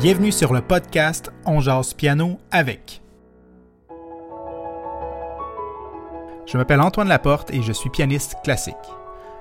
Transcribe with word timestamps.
Bienvenue 0.00 0.30
sur 0.30 0.52
le 0.52 0.60
podcast 0.60 1.32
On 1.44 1.58
jase 1.58 1.92
piano 1.92 2.38
avec. 2.52 3.02
Je 6.46 6.56
m'appelle 6.56 6.80
Antoine 6.80 7.08
Laporte 7.08 7.52
et 7.52 7.62
je 7.62 7.72
suis 7.72 7.90
pianiste 7.90 8.36
classique. 8.44 8.76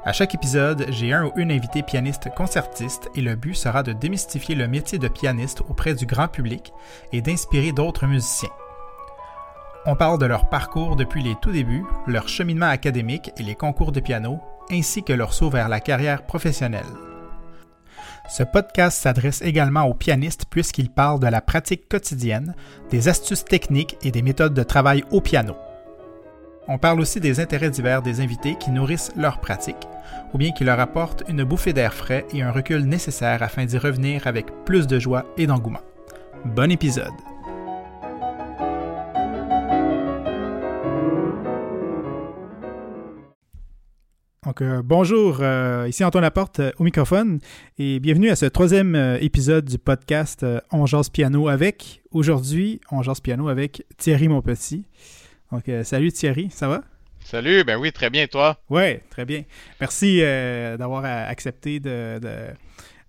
À 0.04 0.14
chaque 0.14 0.34
épisode, 0.34 0.88
j'ai 0.90 1.14
un 1.14 1.26
ou 1.26 1.32
une 1.36 1.52
invité 1.52 1.84
pianiste 1.84 2.34
concertiste 2.34 3.08
et 3.14 3.22
le 3.22 3.36
but 3.36 3.54
sera 3.54 3.84
de 3.84 3.94
démystifier 3.94 4.56
le 4.56 4.68
métier 4.68 4.98
de 4.98 5.08
pianiste 5.08 5.62
auprès 5.70 5.94
du 5.94 6.08
grand 6.08 6.28
public 6.28 6.74
et 7.14 7.22
d'inspirer 7.22 7.72
d'autres 7.72 8.08
musiciens. 8.08 8.50
On 9.86 9.96
parle 9.96 10.18
de 10.18 10.26
leur 10.26 10.50
parcours 10.50 10.96
depuis 10.96 11.22
les 11.22 11.36
tout 11.36 11.52
débuts, 11.52 11.86
leur 12.08 12.28
cheminement 12.28 12.66
académique 12.66 13.32
et 13.38 13.44
les 13.44 13.54
concours 13.54 13.92
de 13.92 14.00
piano, 14.00 14.40
ainsi 14.72 15.04
que 15.04 15.14
leur 15.14 15.36
saut 15.36 15.52
vers 15.52 15.70
la 15.70 15.82
carrière 15.82 16.26
professionnelle. 16.26 16.84
Ce 18.30 18.44
podcast 18.44 19.00
s'adresse 19.02 19.42
également 19.42 19.84
aux 19.84 19.94
pianistes 19.94 20.46
puisqu'il 20.50 20.90
parle 20.90 21.20
de 21.20 21.28
la 21.28 21.42
pratique 21.42 21.88
quotidienne, 21.88 22.56
des 22.90 23.08
astuces 23.08 23.46
techniques 23.46 23.98
et 24.04 24.12
des 24.12 24.22
méthodes 24.22 24.54
de 24.54 24.64
travail 24.64 25.04
au 25.12 25.22
piano. 25.22 25.56
On 26.68 26.78
parle 26.78 27.00
aussi 27.00 27.22
des 27.22 27.40
intérêts 27.40 27.70
divers 27.70 28.02
des 28.02 28.20
invités 28.20 28.58
qui 28.60 28.72
nourrissent 28.72 29.14
leur 29.16 29.40
pratique, 29.40 29.88
ou 30.34 30.38
bien 30.38 30.52
qui 30.52 30.66
leur 30.66 30.80
apportent 30.82 31.24
une 31.30 31.46
bouffée 31.46 31.72
d'air 31.72 31.94
frais 31.94 32.26
et 32.34 32.42
un 32.42 32.52
recul 32.52 32.84
nécessaire 32.84 33.42
afin 33.42 33.64
d'y 33.64 33.78
revenir 33.78 34.28
avec 34.28 34.48
plus 34.66 34.88
de 34.88 35.00
joie 35.00 35.26
et 35.38 35.48
d'engouement. 35.48 35.80
Bon 36.44 36.70
épisode! 36.70 37.14
Donc, 44.48 44.62
euh, 44.62 44.82
bonjour, 44.82 45.40
euh, 45.42 45.88
ici 45.90 46.06
Antoine 46.06 46.22
Laporte 46.22 46.62
euh, 46.62 46.72
au 46.78 46.86
microphone 46.86 47.40
et 47.78 48.00
bienvenue 48.00 48.30
à 48.30 48.38
ce 48.38 48.46
troisième 48.46 48.96
épisode 49.20 49.66
du 49.66 49.78
podcast 49.78 50.46
On 50.72 50.86
jase 50.86 51.10
piano 51.10 51.50
avec. 51.50 52.02
Aujourd'hui, 52.12 52.80
on 52.90 53.02
jase 53.04 53.20
piano 53.20 53.50
avec 53.50 53.84
Thierry 53.98 54.30
Monpetit. 54.30 54.86
Donc, 55.52 55.66
salut 55.84 56.14
Thierry, 56.14 56.50
ça 56.50 56.70
va? 56.70 56.82
Salut, 57.26 57.66
ben 57.66 57.78
oui, 57.78 57.92
très 57.92 58.10
bien, 58.10 58.26
toi? 58.28 58.58
Oui, 58.70 59.00
très 59.10 59.26
bien. 59.26 59.44
Merci 59.82 60.22
d'avoir 60.22 61.04
accepté 61.04 61.80
de, 61.82 62.18
de- 62.20 62.54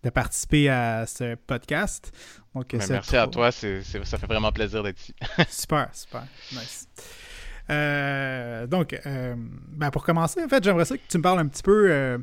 de 0.04 0.10
participer 0.10 0.68
à 0.68 1.06
ce 1.06 1.34
podcast. 1.34 2.12
Donc, 2.54 2.68
Ben, 2.72 2.80
merci 2.88 3.16
à 3.16 3.26
toi, 3.28 3.50
c'est, 3.52 3.82
c'est- 3.82 4.04
ça 4.04 4.18
fait 4.18 4.26
vraiment 4.26 4.50
plaisir 4.52 4.82
d'être 4.82 5.00
ici. 5.00 5.14
Super, 5.48 5.88
super. 5.92 6.24
Nice. 6.52 6.88
Euh, 7.70 8.66
donc, 8.66 8.98
euh, 9.06 9.34
ben 9.72 9.90
pour 9.90 10.04
commencer, 10.04 10.42
en 10.42 10.48
fait, 10.48 10.62
j'aimerais 10.64 10.84
ça 10.84 10.96
que 10.96 11.02
tu 11.08 11.18
me 11.18 11.22
parles 11.22 11.38
un 11.40 11.46
petit 11.48 11.62
peu 11.62 11.90
euh, 11.90 12.18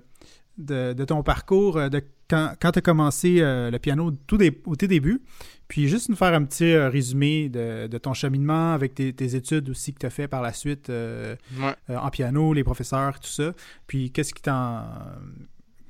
de, 0.58 0.94
de 0.94 1.06
ton 1.06 1.24
parcours, 1.24 1.90
de 1.90 2.02
quand, 2.30 2.54
quand 2.60 2.72
tu 2.72 2.80
as 2.80 2.82
commencé 2.82 3.36
le 3.42 3.78
piano 3.78 4.10
tout 4.26 4.40
au 4.66 4.76
tout 4.76 4.88
début, 4.88 5.22
puis 5.68 5.88
juste 5.88 6.10
nous 6.10 6.16
faire 6.16 6.34
un 6.34 6.44
petit 6.44 6.76
résumé 6.76 7.50
de, 7.50 7.86
de 7.86 7.98
ton 8.00 8.14
cheminement 8.14 8.74
avec 8.74 8.96
tes, 8.96 9.14
tes 9.14 9.36
études 9.36 9.70
aussi 9.70 9.94
que 9.94 10.00
tu 10.00 10.06
as 10.08 10.10
fait 10.10 10.28
par 10.28 10.42
la 10.42 10.52
suite 10.52 10.90
Ouais. 10.90 11.76
en 11.96 12.10
piano, 12.10 12.54
les 12.54 12.64
professeurs, 12.64 13.20
tout 13.20 13.30
ça. 13.30 13.54
Puis 13.86 14.12
qu'est-ce 14.12 14.34
qui 14.34 14.42
t'en... 14.42 14.82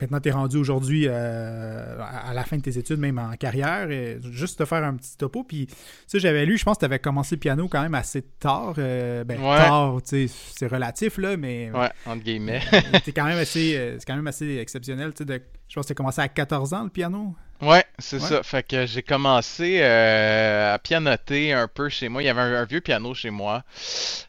Maintenant, 0.02 0.20
tu 0.20 0.30
es 0.30 0.32
rendu 0.32 0.58
aujourd'hui 0.58 1.06
euh, 1.08 1.98
à 2.02 2.34
la 2.34 2.44
fin 2.44 2.58
de 2.58 2.62
tes 2.62 2.78
études, 2.78 3.00
même 3.00 3.18
en 3.18 3.32
carrière. 3.38 3.90
et 3.90 4.18
juste 4.32 4.60
te 4.60 4.66
faire 4.66 4.84
un 4.84 4.96
petit 4.96 5.16
topo. 5.18 5.44
Puis, 5.44 5.68
ça, 6.06 6.18
j'avais 6.20 6.46
lu, 6.46 6.58
je 6.58 6.64
pense 6.66 6.76
que 6.76 6.80
tu 6.80 6.86
avais 6.86 7.00
commencé 7.00 7.36
le 7.36 7.40
piano 7.40 7.68
quand 7.70 7.82
même 7.82 7.96
assez 7.96 8.22
tard. 8.22 8.76
euh, 8.78 9.24
ben, 9.24 9.40
Ouais. 9.40 9.58
tard, 9.58 9.98
tu 10.08 10.28
sais, 10.28 10.34
c'est 10.58 10.68
relatif, 10.68 11.18
là, 11.18 11.38
mais 11.38 11.72
Ouais, 11.72 11.90
entre 12.06 12.24
guillemets. 12.24 12.62
c'est 13.06 13.14
quand 13.14 13.26
même 13.26 13.38
assez 13.38 13.76
euh, 13.78 13.96
c'est 14.00 14.06
quand 14.06 14.16
même 14.16 14.28
assez 14.28 14.58
exceptionnel. 14.58 15.14
tu 15.14 15.20
sais, 15.20 15.26
de- 15.26 15.42
je 15.70 15.76
pense 15.76 15.84
que 15.86 15.88
tu 15.88 15.94
as 15.94 15.96
commencé 15.96 16.22
à 16.22 16.28
14 16.28 16.74
ans, 16.74 16.84
le 16.84 16.90
piano? 16.90 17.36
Ouais, 17.62 17.86
c'est 17.98 18.22
Ouais. 18.22 18.28
ça. 18.28 18.44
Fait 18.44 18.68
que 18.68 18.86
j'ai 18.86 19.02
commencé 19.02 19.80
euh, 19.82 20.74
à 20.74 20.78
pianoter 20.80 21.54
un 21.54 21.70
peu 21.70 21.88
chez 21.88 22.10
moi. 22.10 22.22
Il 22.22 22.26
y 22.26 22.30
avait 22.30 22.42
un, 22.42 22.54
un 22.54 22.66
vieux 22.66 22.82
piano 22.82 23.14
chez 23.14 23.30
moi 23.30 23.64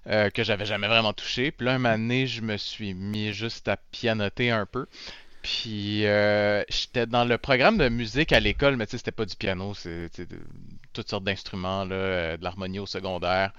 euh, 0.07 0.31
que 0.31 0.45
j'avais 0.45 0.65
jamais 0.65 0.87
vraiment 0.87 1.13
touché. 1.13 1.51
Puis 1.51 1.67
là, 1.67 1.75
un 1.75 1.79
moment 1.79 1.97
donné, 1.99 2.29
je 2.29 2.41
me 2.41 2.57
suis 2.57 2.95
mis 2.95 3.33
juste 3.33 3.67
à 3.67 3.77
pianoter 3.77 4.53
un 4.53 4.65
peu. 4.65 4.87
Puis 5.47 6.05
euh, 6.07 6.65
j'étais 6.69 7.07
dans 7.07 7.25
le 7.25 7.39
programme 7.39 7.79
de 7.79 7.89
musique 7.89 8.33
à 8.33 8.41
l'école, 8.41 8.75
mais 8.77 8.85
tu 8.87 8.93
sais, 8.93 8.99
c'était 8.99 9.13
pas 9.13 9.25
du 9.27 9.37
piano, 9.37 9.75
de- 9.85 10.09
toutes 10.93 11.09
sortes 11.09 11.23
d'instruments, 11.23 11.87
euh, 11.89 12.37
de 12.37 12.43
l'harmonie 12.43 12.81
au 12.81 12.87
secondaire. 12.87 13.53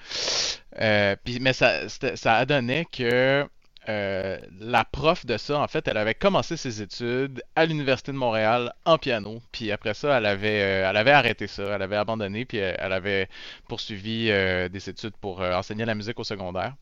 Euh, 0.81 1.15
puis, 1.23 1.39
mais 1.39 1.53
ça, 1.53 1.87
c'était- 1.87 2.17
ça 2.17 2.35
a 2.35 2.45
donné 2.45 2.85
que 2.91 3.47
euh, 3.87 4.37
la 4.59 4.83
prof 4.83 5.25
de 5.25 5.37
ça, 5.37 5.59
en 5.59 5.67
fait, 5.69 5.87
elle 5.87 5.95
avait 5.95 6.13
commencé 6.13 6.57
ses 6.57 6.81
études 6.81 7.41
à 7.55 7.65
l'Université 7.65 8.11
de 8.11 8.17
Montréal 8.17 8.73
en 8.83 8.97
piano. 8.97 9.41
Puis 9.53 9.71
après 9.71 9.93
ça, 9.93 10.17
elle 10.17 10.25
avait, 10.25 10.57
elle 10.57 10.97
avait 10.97 11.11
arrêté 11.11 11.47
ça, 11.47 11.63
elle 11.73 11.81
avait 11.81 11.95
abandonné, 11.95 12.43
puis 12.43 12.57
elle 12.57 12.91
avait 12.91 13.29
poursuivi 13.69 14.25
des 14.27 14.89
études 14.89 15.15
pour 15.21 15.39
enseigner 15.39 15.85
la 15.85 15.95
musique 15.95 16.19
au 16.19 16.25
secondaire. 16.25 16.73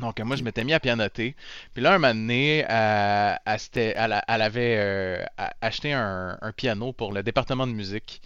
Donc, 0.00 0.18
moi, 0.20 0.36
je 0.36 0.42
m'étais 0.42 0.64
mis 0.64 0.72
à 0.72 0.80
pianoter. 0.80 1.36
Puis 1.74 1.82
là, 1.82 1.92
un 1.92 1.98
moment 1.98 2.14
donné, 2.14 2.64
euh, 2.68 3.34
elle, 3.46 4.42
avait 4.42 4.76
euh, 4.78 5.24
acheté 5.60 5.92
un, 5.92 6.38
un 6.40 6.52
piano 6.52 6.92
pour 6.92 7.12
le 7.12 7.22
département 7.22 7.66
de 7.66 7.72
musique 7.72 8.22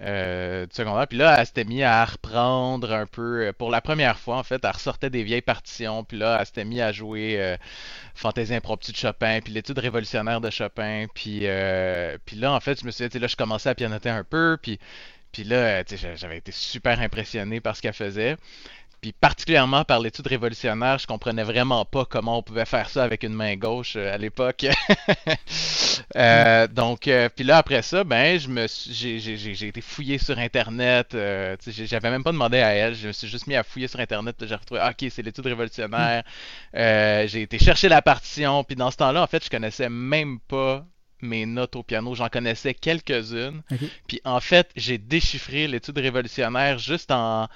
euh, 0.00 0.64
du 0.66 0.74
secondaire. 0.74 1.06
Puis 1.06 1.18
là, 1.18 1.36
elle 1.38 1.46
s'était 1.46 1.64
mis 1.64 1.82
à 1.82 2.04
reprendre 2.04 2.92
un 2.92 3.06
peu. 3.06 3.52
Pour 3.58 3.70
la 3.70 3.80
première 3.82 4.18
fois, 4.18 4.38
en 4.38 4.42
fait, 4.42 4.64
elle 4.64 4.70
ressortait 4.70 5.10
des 5.10 5.22
vieilles 5.22 5.42
partitions. 5.42 6.04
Puis 6.04 6.16
là, 6.16 6.38
elle 6.40 6.46
s'était 6.46 6.64
mis 6.64 6.80
à 6.80 6.90
jouer 6.90 7.56
Fantaisie 8.20 8.54
impromptue 8.54 8.92
de 8.92 8.96
Chopin, 8.96 9.40
puis 9.42 9.52
l'étude 9.52 9.78
révolutionnaire 9.78 10.40
de 10.40 10.50
Chopin. 10.50 11.06
Puis, 11.14 11.40
euh, 11.44 12.18
puis 12.26 12.36
là, 12.36 12.52
en 12.52 12.60
fait, 12.60 12.80
je 12.80 12.86
me 12.86 12.90
suis 12.90 13.08
dit, 13.08 13.18
là, 13.18 13.26
je 13.26 13.36
commençais 13.36 13.70
à 13.70 13.74
pianoter 13.74 14.10
un 14.10 14.24
peu. 14.24 14.58
Puis, 14.60 14.78
puis 15.32 15.44
là, 15.44 15.82
j'avais 16.16 16.38
été 16.38 16.52
super 16.52 17.00
impressionné 17.00 17.60
par 17.60 17.76
ce 17.76 17.82
qu'elle 17.82 17.94
faisait. 17.94 18.36
Puis 19.00 19.12
particulièrement 19.12 19.84
par 19.84 20.00
l'étude 20.00 20.26
révolutionnaire, 20.26 20.98
je 20.98 21.06
comprenais 21.06 21.42
vraiment 21.42 21.84
pas 21.84 22.04
comment 22.04 22.38
on 22.38 22.42
pouvait 22.42 22.66
faire 22.66 22.90
ça 22.90 23.02
avec 23.02 23.22
une 23.22 23.32
main 23.32 23.56
gauche 23.56 23.94
euh, 23.96 24.14
à 24.14 24.18
l'époque. 24.18 24.66
Euh, 26.16 26.66
donc, 26.66 27.06
euh, 27.06 27.28
puis 27.28 27.44
là 27.44 27.58
après 27.58 27.82
ça, 27.82 28.02
ben 28.04 28.38
je 28.38 28.48
me 28.48 28.66
j'ai, 28.90 29.66
été 29.68 29.80
fouillé 29.80 30.18
sur 30.18 30.38
internet. 30.38 31.14
euh, 31.14 31.56
j'avais 31.66 32.10
même 32.10 32.24
pas 32.24 32.32
demandé 32.32 32.58
à 32.58 32.70
elle, 32.70 32.94
je 32.94 33.08
me 33.08 33.12
suis 33.12 33.28
juste 33.28 33.46
mis 33.46 33.54
à 33.54 33.62
fouiller 33.62 33.86
sur 33.86 34.00
internet. 34.00 34.36
J'ai 34.44 34.54
retrouvé, 34.54 34.80
ah, 34.82 34.90
ok, 34.90 35.08
c'est 35.10 35.22
l'étude 35.22 35.46
révolutionnaire. 35.46 36.24
Euh, 36.74 37.26
j'ai 37.28 37.42
été 37.42 37.58
chercher 37.58 37.88
la 37.88 38.02
partition. 38.02 38.64
Puis 38.64 38.76
dans 38.76 38.90
ce 38.90 38.96
temps-là, 38.96 39.22
en 39.22 39.26
fait, 39.26 39.44
je 39.44 39.50
connaissais 39.50 39.88
même 39.88 40.40
pas 40.40 40.84
mes 41.20 41.46
notes 41.46 41.76
au 41.76 41.82
piano. 41.82 42.14
J'en 42.14 42.28
connaissais 42.28 42.74
quelques-unes. 42.74 43.62
Puis 44.08 44.20
en 44.24 44.40
fait, 44.40 44.70
j'ai 44.74 44.98
déchiffré 44.98 45.68
l'étude 45.68 45.98
révolutionnaire 45.98 46.78
juste 46.78 47.10
en, 47.10 47.46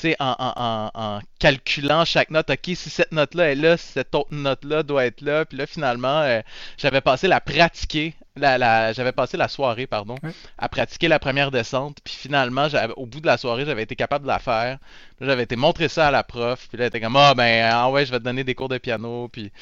sais, 0.00 0.16
en, 0.18 0.34
en, 0.38 1.20
calculant 1.38 2.04
chaque 2.04 2.30
note. 2.30 2.50
Ok, 2.50 2.64
si 2.74 2.90
cette 2.90 3.12
note-là 3.12 3.52
est 3.52 3.54
là, 3.54 3.76
cette 3.76 4.14
autre 4.14 4.32
note-là 4.32 4.82
doit 4.82 5.06
être 5.06 5.20
là. 5.20 5.44
Puis 5.44 5.58
là, 5.58 5.66
finalement, 5.66 6.20
euh, 6.20 6.40
j'avais 6.78 7.00
passé 7.00 7.28
la 7.28 7.40
pratiquer. 7.40 8.14
La, 8.36 8.58
la, 8.58 8.92
j'avais 8.92 9.12
passé 9.12 9.36
la 9.36 9.46
soirée, 9.46 9.86
pardon, 9.86 10.16
à 10.58 10.68
pratiquer 10.68 11.06
la 11.06 11.20
première 11.20 11.52
descente. 11.52 11.98
Puis 12.02 12.14
finalement, 12.14 12.66
au 12.96 13.06
bout 13.06 13.20
de 13.20 13.26
la 13.26 13.36
soirée, 13.36 13.64
j'avais 13.64 13.84
été 13.84 13.94
capable 13.94 14.24
de 14.24 14.28
la 14.28 14.40
faire. 14.40 14.78
J'avais 15.20 15.44
été 15.44 15.54
montrer 15.54 15.88
ça 15.88 16.08
à 16.08 16.10
la 16.10 16.24
prof. 16.24 16.66
Puis 16.68 16.76
là, 16.76 16.84
elle 16.84 16.88
était 16.88 17.00
comme, 17.00 17.14
ah 17.14 17.34
ben, 17.34 17.70
ah 17.72 17.90
ouais, 17.90 18.04
je 18.04 18.10
vais 18.10 18.18
te 18.18 18.24
donner 18.24 18.42
des 18.42 18.56
cours 18.56 18.68
de 18.68 18.78
piano. 18.78 19.28
Puis 19.28 19.52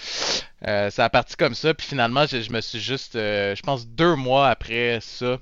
euh, 0.66 0.88
ça 0.88 1.04
a 1.04 1.10
parti 1.10 1.36
comme 1.36 1.54
ça. 1.54 1.74
Puis 1.74 1.86
finalement, 1.86 2.26
je, 2.26 2.40
je 2.40 2.50
me 2.50 2.62
suis 2.62 2.80
juste, 2.80 3.16
euh, 3.16 3.54
je 3.54 3.62
pense 3.62 3.86
deux 3.86 4.14
mois 4.14 4.48
après 4.48 5.00
ça, 5.02 5.38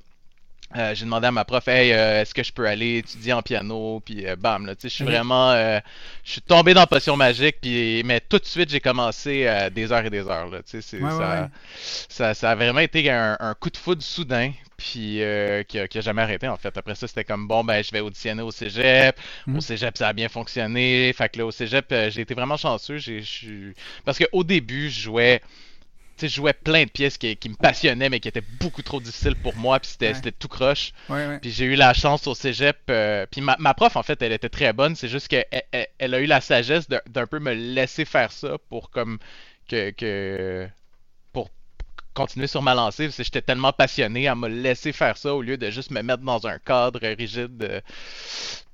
euh, 0.76 0.94
j'ai 0.94 1.04
demandé 1.04 1.26
à 1.26 1.32
ma 1.32 1.44
prof, 1.44 1.66
hey, 1.68 1.92
euh, 1.92 2.22
est-ce 2.22 2.32
que 2.34 2.42
je 2.42 2.52
peux 2.52 2.66
aller 2.66 2.98
étudier 2.98 3.32
en 3.32 3.42
piano? 3.42 4.00
Puis 4.04 4.26
euh, 4.26 4.36
bam, 4.36 4.66
là, 4.66 4.74
tu 4.76 4.82
sais, 4.82 4.88
je 4.88 4.94
suis 4.94 5.04
vraiment, 5.04 5.50
euh, 5.52 5.80
je 6.24 6.32
suis 6.32 6.42
tombé 6.42 6.74
dans 6.74 6.80
la 6.80 6.86
potion 6.86 7.16
magique. 7.16 7.56
Puis, 7.60 8.02
mais 8.04 8.20
tout 8.20 8.38
de 8.38 8.44
suite, 8.46 8.70
j'ai 8.70 8.80
commencé 8.80 9.46
euh, 9.46 9.70
des 9.70 9.90
heures 9.92 10.04
et 10.04 10.10
des 10.10 10.26
heures, 10.28 10.48
là, 10.48 10.62
tu 10.62 10.80
sais, 10.82 10.96
Ouais, 11.00 11.10
ça, 11.10 11.42
ouais. 11.42 11.48
ça, 12.08 12.34
ça 12.34 12.50
a 12.50 12.54
vraiment 12.54 12.80
été 12.80 13.10
un, 13.10 13.36
un 13.40 13.54
coup 13.54 13.70
de 13.70 13.76
foudre 13.76 14.02
soudain. 14.02 14.52
Puis 14.76 15.22
euh, 15.22 15.62
qui, 15.64 15.78
a, 15.78 15.86
qui 15.88 15.98
a 15.98 16.00
jamais 16.00 16.22
arrêté 16.22 16.48
en 16.48 16.56
fait. 16.56 16.74
Après 16.76 16.94
ça, 16.94 17.06
c'était 17.06 17.24
comme 17.24 17.46
bon, 17.46 17.62
ben 17.64 17.82
je 17.84 17.90
vais 17.92 18.00
auditionner 18.00 18.40
au 18.42 18.50
cégep. 18.50 19.14
Mhm. 19.46 19.58
Au 19.58 19.60
cégep, 19.60 19.98
ça 19.98 20.08
a 20.08 20.12
bien 20.14 20.30
fonctionné. 20.30 21.12
Fait 21.12 21.28
que 21.28 21.38
là, 21.38 21.44
au 21.46 21.50
cégep, 21.50 21.86
j'ai 22.08 22.22
été 22.22 22.32
vraiment 22.34 22.56
chanceux. 22.56 22.96
J'ai, 22.96 23.22
Parce 24.06 24.18
qu'au 24.18 24.42
début, 24.42 24.88
je 24.88 25.00
jouais 25.00 25.42
je 26.28 26.34
jouais 26.36 26.52
plein 26.52 26.84
de 26.84 26.90
pièces 26.90 27.18
qui, 27.18 27.36
qui 27.36 27.48
me 27.48 27.54
passionnaient, 27.56 28.08
mais 28.08 28.20
qui 28.20 28.28
étaient 28.28 28.40
beaucoup 28.40 28.82
trop 28.82 29.00
difficiles 29.00 29.36
pour 29.36 29.56
moi, 29.56 29.78
puis 29.80 29.90
c'était 29.90 30.12
Ouais. 30.14 30.32
tout 30.38 30.48
croche. 30.48 30.92
Ouais, 31.08 31.26
ouais. 31.26 31.38
Puis 31.40 31.50
j'ai 31.50 31.64
eu 31.66 31.74
la 31.76 31.94
chance 31.94 32.26
au 32.26 32.34
cégep, 32.34 32.78
euh, 32.90 33.26
puis 33.30 33.40
ma, 33.40 33.56
ma 33.58 33.74
prof, 33.74 33.96
en 33.96 34.02
fait, 34.02 34.20
elle 34.22 34.32
était 34.32 34.48
très 34.48 34.72
bonne, 34.72 34.96
c'est 34.96 35.08
juste 35.08 35.28
qu'elle 35.28 35.46
elle, 35.72 35.86
elle 35.98 36.14
a 36.14 36.20
eu 36.20 36.26
la 36.26 36.40
sagesse 36.40 36.88
d'un 36.88 37.26
peu 37.26 37.38
me 37.38 37.52
laisser 37.54 38.04
faire 38.04 38.32
ça 38.32 38.56
pour 38.68 38.90
comme 38.90 39.18
que, 39.68 39.90
que 39.90 40.68
pour 41.32 41.50
continuer 42.14 42.48
sur 42.48 42.60
ma 42.62 42.74
lancée, 42.74 43.04
parce 43.06 43.16
que 43.18 43.22
j'étais 43.24 43.40
tellement 43.42 43.72
passionné, 43.72 44.24
elle 44.24 44.34
m'a 44.34 44.48
laissé 44.48 44.92
faire 44.92 45.16
ça 45.16 45.32
au 45.34 45.42
lieu 45.42 45.56
de 45.56 45.70
juste 45.70 45.90
me 45.92 46.02
mettre 46.02 46.22
dans 46.24 46.46
un 46.46 46.58
cadre 46.58 47.00
rigide 47.16 47.62
euh, 47.62 47.80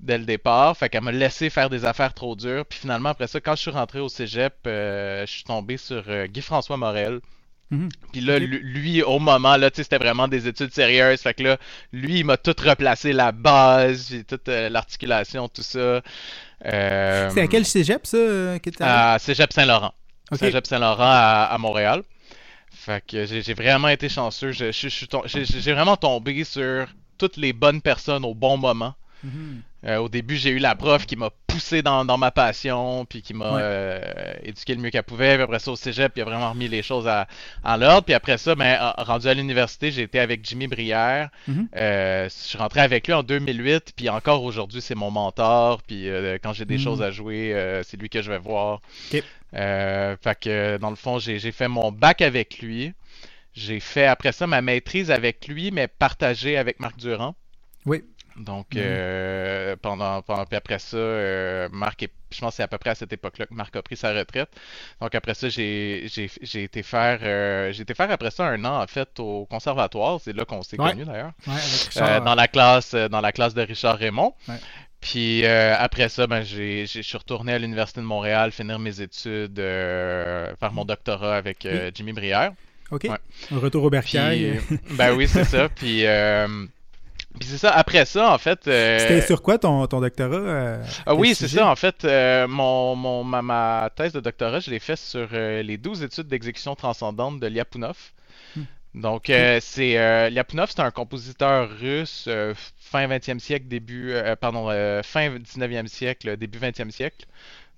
dès 0.00 0.16
le 0.19 0.25
départ. 0.25 0.76
Fait 0.76 0.88
qu'elle 0.88 1.02
m'a 1.02 1.12
laissé 1.12 1.50
faire 1.50 1.69
des 1.70 1.84
affaires 1.84 2.14
trop 2.14 2.34
dures. 2.34 2.64
Puis 2.66 2.78
finalement, 2.81 3.10
après 3.10 3.26
ça, 3.26 3.40
quand 3.40 3.54
je 3.54 3.60
suis 3.62 3.70
rentré 3.70 4.00
au 4.00 4.08
cégep, 4.08 4.54
euh, 4.66 5.26
je 5.26 5.31
suis 5.32 5.44
tombé 5.44 5.76
sur 5.76 6.02
euh, 6.08 6.26
Guy-François 6.26 6.76
Morel, 6.78 7.20
Mhm. 7.71 7.89
Puis 8.13 8.21
là, 8.21 8.39
lui, 8.39 9.03
au 9.03 9.19
moment, 9.19 9.57
là, 9.57 9.71
c'était 9.75 9.99
vraiment 9.99 10.29
des 10.29 10.47
études 10.47 10.73
sérieuses. 10.73 11.21
Fait 11.21 11.35
que 11.35 11.43
là, 11.43 11.57
lui, 11.93 12.21
il 12.21 12.25
m'a 12.25 12.37
tout 12.37 12.55
replacé 12.63 13.13
la 13.13 13.33
base, 13.33 14.07
puis 14.09 14.25
toute 14.25 14.49
euh, 14.49 14.69
l'articulation, 14.69 15.49
tout 15.49 15.63
ça. 15.63 16.01
Euh, 16.65 17.31
C'est 17.31 17.41
à 17.43 17.47
quel 17.49 17.65
cégep, 17.65 18.07
ça, 18.07 18.17
euh, 18.17 18.59
que 18.59 18.71
à 18.81 19.19
Cégep 19.19 19.53
Saint-Laurent. 19.53 19.93
Cégep 20.33 20.67
Saint-Laurent 20.67 21.03
à, 21.11 21.49
à 21.53 21.59
Montréal. 21.59 22.03
Fait 22.71 23.05
que 23.05 23.27
j'ai 23.27 23.55
vraiment 23.55 23.89
été 23.89 24.09
chanceux. 24.09 24.53
Je- 24.53 24.67
je- 24.67 24.83
je 24.83 24.89
suis 24.89 25.09
tom- 25.09 25.23
J'ai 25.25 25.45
j'ai 25.45 25.73
vraiment 25.73 25.97
tombé 25.97 26.45
sur 26.45 26.87
toutes 27.19 27.37
les 27.37 27.53
bonnes 27.53 27.81
personnes 27.83 28.25
au 28.25 28.35
bon 28.35 28.57
moment. 28.59 28.95
Mhm. 29.25 29.63
Euh, 29.84 29.99
au 29.99 30.08
début, 30.08 30.37
j'ai 30.37 30.50
eu 30.50 30.58
la 30.58 30.75
prof 30.75 31.06
qui 31.06 31.17
m'a 31.17 31.31
poussé 31.46 31.82
dans, 31.82 32.05
dans 32.05 32.17
ma 32.19 32.31
passion, 32.31 33.05
puis 33.05 33.23
qui 33.23 33.34
m'a 33.34 33.52
Ouais. 33.52 33.61
euh, 33.62 34.32
éduqué 34.43 34.75
le 34.75 34.81
mieux 34.81 34.90
qu'elle 34.90 35.02
pouvait. 35.05 35.34
Puis 35.34 35.43
après 35.43 35.58
ça, 35.58 35.70
au 35.70 35.76
cégep, 35.76 36.12
il 36.17 36.23
a 36.23 36.25
vraiment 36.25 36.50
remis 36.50 36.67
les 36.67 36.82
choses 36.82 37.06
à, 37.06 37.28
en 37.62 37.76
l'ordre. 37.76 38.02
Puis 38.05 38.14
après 38.14 38.38
ça, 38.38 38.55
ben, 38.55 38.78
en- 38.96 39.02
rendu 39.05 39.28
à 39.28 39.34
l'université, 39.34 39.90
j'ai 39.93 40.02
été 40.02 40.19
avec 40.19 40.44
Jimmy 40.44 40.67
Brière. 40.67 41.28
Mhm. 41.46 41.69
Euh, 41.76 42.25
je 42.25 42.31
suis 42.34 42.58
rentré 42.58 42.81
avec 42.81 43.06
lui 43.06 43.12
en 43.14 43.23
2008, 43.23 43.93
puis 43.94 44.08
encore 44.08 44.43
aujourd'hui, 44.43 44.81
c'est 44.81 44.94
mon 44.96 45.11
mentor. 45.11 45.82
Puis 45.82 46.08
quand 46.43 46.52
j'ai 46.52 46.64
des 46.64 46.79
Mhm. 46.79 46.82
choses 46.84 47.02
à 47.02 47.11
jouer, 47.11 47.81
c'est 47.84 48.00
lui 48.00 48.08
que 48.08 48.22
je 48.22 48.31
vais 48.31 48.38
voir. 48.38 48.81
Ok. 49.12 49.22
Euh, 49.55 50.17
fait 50.20 50.40
que 50.40 50.76
dans 50.79 50.90
le 50.90 50.96
fond, 50.96 51.19
j'ai 51.19 51.38
j'ai 51.38 51.52
fait 51.52 51.69
mon 51.69 51.93
bac 51.93 52.22
avec 52.22 52.58
lui. 52.58 52.93
J'ai 53.55 53.81
fait 53.81 54.06
après 54.06 54.32
ça 54.32 54.46
ma 54.46 54.61
maîtrise 54.61 55.11
avec 55.11 55.46
lui, 55.49 55.70
mais 55.70 55.87
partagée 55.88 56.56
avec 56.58 56.81
Marc 56.81 56.99
Durand. 56.99 57.34
Oui. 57.87 58.02
Donc, 58.38 58.67
Mhm. 58.75 58.83
euh, 58.85 59.77
pendant, 59.81 60.21
pendant, 60.23 60.44
puis 60.44 60.56
après 60.56 60.79
ça, 60.79 60.97
euh, 60.97 61.69
Marc, 61.73 62.03
est- 62.03 62.12
je 62.31 62.41
pense 62.41 62.50
que 62.50 62.56
c'est 62.56 62.62
à 62.62 62.69
peu 62.69 62.77
près 62.77 62.91
à 62.91 62.94
cette 62.94 63.12
époque-là 63.12 63.47
que 63.47 63.55
Marc 63.55 63.75
a 63.77 63.83
pris 63.83 63.97
sa 63.97 64.12
retraite. 64.12 64.50
Donc, 65.00 65.15
après 65.15 65.33
ça, 65.35 65.49
j'ai, 65.49 66.05
été 66.55 66.83
faire, 66.83 67.21
euh, 67.23 67.73
j'ai 67.73 67.83
été 67.83 67.94
faire 67.94 68.11
après 68.11 68.31
ça 68.31 68.44
un 68.47 68.62
an, 68.65 68.83
en 68.83 68.87
fait, 68.87 69.09
au 69.21 69.47
conservatoire. 69.47 70.21
C'est 70.23 70.35
là 70.37 70.44
qu'on 70.44 70.62
s'est 70.62 70.79
Ouais. 70.81 70.91
connus, 70.91 71.05
d'ailleurs. 71.06 71.33
Ouais, 71.47 71.55
Euh, 71.55 71.87
Richard. 71.88 72.23
dans 72.25 72.35
la 72.35 72.49
classe, 72.49 72.94
dans 72.94 73.21
la 73.21 73.33
classe 73.33 73.55
de 73.55 73.62
Richard 73.62 73.97
Raymond. 73.97 74.35
Ouais. 74.49 74.56
Puis 75.00 75.44
euh, 75.44 75.75
après 75.79 76.09
ça, 76.09 76.27
ben, 76.27 76.43
je 76.43 76.85
suis 76.87 77.17
retourné 77.19 77.53
à 77.53 77.59
l'Université 77.59 78.00
de 78.00 78.06
Montréal, 78.06 78.50
finir 78.50 78.79
mes 78.79 79.00
études, 79.00 79.59
euh, 79.59 80.53
faire 80.59 80.73
mon 80.73 80.85
doctorat 80.85 81.37
avec 81.37 81.65
euh, 81.65 81.91
Jimmy 81.94 82.12
Brière. 82.12 82.53
OK. 82.91 83.05
ouais. 83.05 83.19
Un 83.53 83.59
retour 83.59 83.85
au 83.85 83.91
bercail. 83.91 84.61
Puis, 84.67 84.79
ben 84.97 85.12
oui, 85.15 85.27
c'est 85.29 85.44
ça. 85.44 85.69
Puis, 85.75 86.05
puis 87.38 87.49
c'est 87.49 87.59
ça. 87.59 87.71
Après 87.73 88.05
ça, 88.06 88.33
en 88.33 88.38
fait. 88.38 88.67
euh, 88.69 88.99
C'était 88.99 89.21
sur 89.21 89.43
quoi 89.43 89.59
ton, 89.59 89.87
ton 89.87 90.00
doctorat? 90.00 90.37
euh, 90.37 90.85
ah 91.06 91.15
oui, 91.15 91.35
c'est 91.35 91.49
ça. 91.49 91.67
En 91.69 91.77
fait, 91.77 92.05
euh, 92.05 92.47
mon, 92.49 92.94
mon, 92.97 93.25
ma, 93.25 93.43
ma 93.43 93.91
thèse 93.94 94.12
de 94.12 94.21
doctorat, 94.21 94.61
je 94.61 94.71
l'ai 94.71 94.79
faite 94.79 94.99
sur 94.99 95.29
euh, 95.33 95.62
les 95.62 95.77
12 95.79 96.03
études 96.03 96.29
d'exécution 96.29 96.75
transcendante 96.75 97.38
de 97.41 97.47
Lyapunov. 97.47 97.97
Hmm. 98.56 98.62
Donc, 98.94 99.25
c'est 99.61 100.31
Lyapunov, 100.31 100.71
c'est 100.71 100.81
un 100.81 100.91
compositeur 100.91 101.69
russe 101.79 102.29
fin 102.79 103.06
20e 103.09 103.39
siècle, 103.41 103.67
début, 103.69 104.12
euh, 104.12 104.37
pardon, 104.37 104.69
euh, 104.71 105.03
fin 105.03 105.29
19e 105.39 105.87
siècle, 105.89 106.37
début 106.37 106.59
20e 106.59 106.91
siècle. 106.91 107.27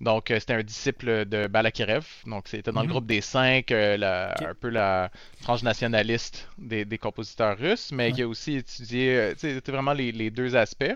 Donc, 0.00 0.30
euh, 0.30 0.38
c'était 0.38 0.54
un 0.54 0.62
disciple 0.62 1.24
de 1.26 1.46
Balakirev. 1.48 2.06
Donc, 2.26 2.46
c'était 2.48 2.70
dans 2.72 2.82
le 2.82 2.86
Mhm. 2.86 2.92
groupe 2.92 3.06
des 3.06 3.20
cinq, 3.20 3.72
euh, 3.72 3.96
la- 3.96 4.34
un 4.50 4.54
peu 4.54 4.68
la 4.68 5.10
frange 5.40 5.62
nationaliste 5.64 6.48
des, 6.58 6.84
des 6.84 6.98
compositeurs 6.98 7.58
russes, 7.58 7.90
mais 7.92 8.06
Ouais. 8.06 8.12
qui 8.12 8.22
a 8.22 8.28
aussi 8.28 8.54
étudié, 8.56 9.16
euh, 9.16 9.34
c'était 9.36 9.72
vraiment 9.72 9.92
les, 9.94 10.12
les 10.12 10.30
deux 10.30 10.54
aspects. 10.54 10.94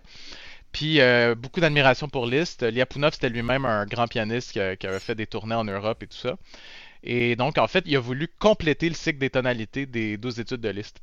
Puis 0.72 1.00
euh, 1.00 1.34
beaucoup 1.34 1.60
d'admiration 1.60 2.08
pour 2.08 2.26
Liszt. 2.26 2.62
Lyapunov, 2.62 3.12
c'était 3.12 3.28
lui-même 3.28 3.64
un 3.66 3.84
grand 3.86 4.06
pianiste 4.08 4.52
qui, 4.52 4.60
qui 4.78 4.86
avait 4.86 5.00
fait 5.00 5.14
des 5.14 5.26
tournées 5.26 5.54
en 5.56 5.64
Europe 5.64 6.02
et 6.02 6.06
tout 6.06 6.16
ça. 6.16 6.36
Et 7.02 7.36
donc, 7.36 7.58
en 7.58 7.66
fait, 7.68 7.84
il 7.86 7.96
a 7.96 8.00
voulu 8.00 8.28
compléter 8.38 8.88
le 8.88 8.94
cycle 8.94 9.18
des 9.18 9.30
tonalités 9.30 9.86
des 9.86 10.16
12 10.16 10.40
études 10.40 10.60
de 10.60 10.68
Liszt. 10.70 11.00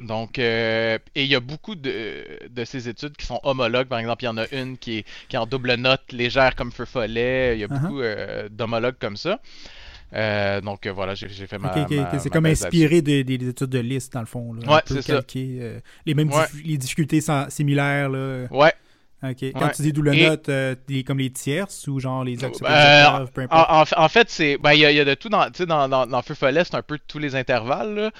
Donc, 0.00 0.38
euh, 0.38 0.98
et 1.14 1.24
il 1.24 1.30
y 1.30 1.34
a 1.34 1.40
beaucoup 1.40 1.74
de, 1.74 2.24
de 2.50 2.64
ces 2.64 2.88
études 2.88 3.16
qui 3.16 3.26
sont 3.26 3.40
homologues. 3.42 3.88
Par 3.88 3.98
exemple, 3.98 4.22
il 4.24 4.26
y 4.26 4.28
en 4.28 4.36
a 4.38 4.46
une 4.52 4.76
qui 4.78 4.98
est, 4.98 5.04
qui 5.28 5.36
est 5.36 5.38
en 5.38 5.46
double 5.46 5.74
note, 5.74 6.02
légère 6.12 6.54
comme 6.56 6.72
feu 6.72 6.84
follet. 6.84 7.56
Il 7.56 7.60
y 7.60 7.64
a 7.64 7.66
Uh-huh. 7.66 7.80
beaucoup 7.80 8.00
euh, 8.00 8.48
d'homologues 8.50 8.96
comme 9.00 9.16
ça. 9.16 9.40
Euh, 10.12 10.60
donc 10.60 10.86
voilà, 10.88 11.14
j'ai 11.14 11.28
fait 11.28 11.58
ma. 11.58 11.70
Ok, 11.70 11.82
ok, 11.84 11.90
ma- 11.96 12.02
ok. 12.12 12.20
C'est 12.20 12.30
comme 12.30 12.46
inspiré 12.46 13.00
des, 13.00 13.22
des- 13.22 13.38
des 13.38 13.48
études 13.50 13.68
de 13.68 13.78
liste, 13.78 14.12
dans 14.12 14.20
le 14.20 14.26
fond. 14.26 14.52
Là, 14.54 14.74
Ouais, 14.74 14.80
c'est 14.86 15.02
ça. 15.02 15.20
les 15.34 16.14
mêmes 16.14 16.30
Ouais. 16.32 16.44
dif- 16.46 16.64
les 16.64 16.76
difficultés 16.78 17.20
sans- 17.20 17.48
similaires. 17.48 18.08
Là. 18.08 18.46
Ouais. 18.50 18.72
Ok. 19.22 19.52
Quand 19.52 19.66
Ouais. 19.66 19.72
tu 19.76 19.82
dis 19.82 19.92
double 19.92 20.12
note, 20.16 20.48
euh, 20.48 20.74
comme 21.06 21.18
les 21.18 21.30
tierces 21.30 21.86
ou 21.88 22.00
genre 22.00 22.24
les 22.24 22.42
octaves, 22.42 22.70
Euh, 22.70 23.26
peu 23.26 23.42
En, 23.42 23.44
importe? 23.44 23.70
en 23.70 23.84
fait- 23.84 23.96
en 23.98 24.08
fait, 24.08 24.30
c'est. 24.30 24.56
Ben, 24.58 24.72
il 24.72 24.80
y, 24.80 24.86
a- 24.86 24.90
il 24.90 24.96
y 24.96 25.00
a 25.00 25.04
de 25.04 25.12
tout 25.12 25.28
dans, 25.28 25.46
dans, 25.66 25.88
dans, 25.88 26.06
dans 26.06 26.22
Feu 26.22 26.34
Follet, 26.34 26.64
c'est 26.64 26.74
un 26.74 26.80
peu 26.82 26.98
tous 27.06 27.18
les 27.18 27.36
intervalles. 27.36 28.10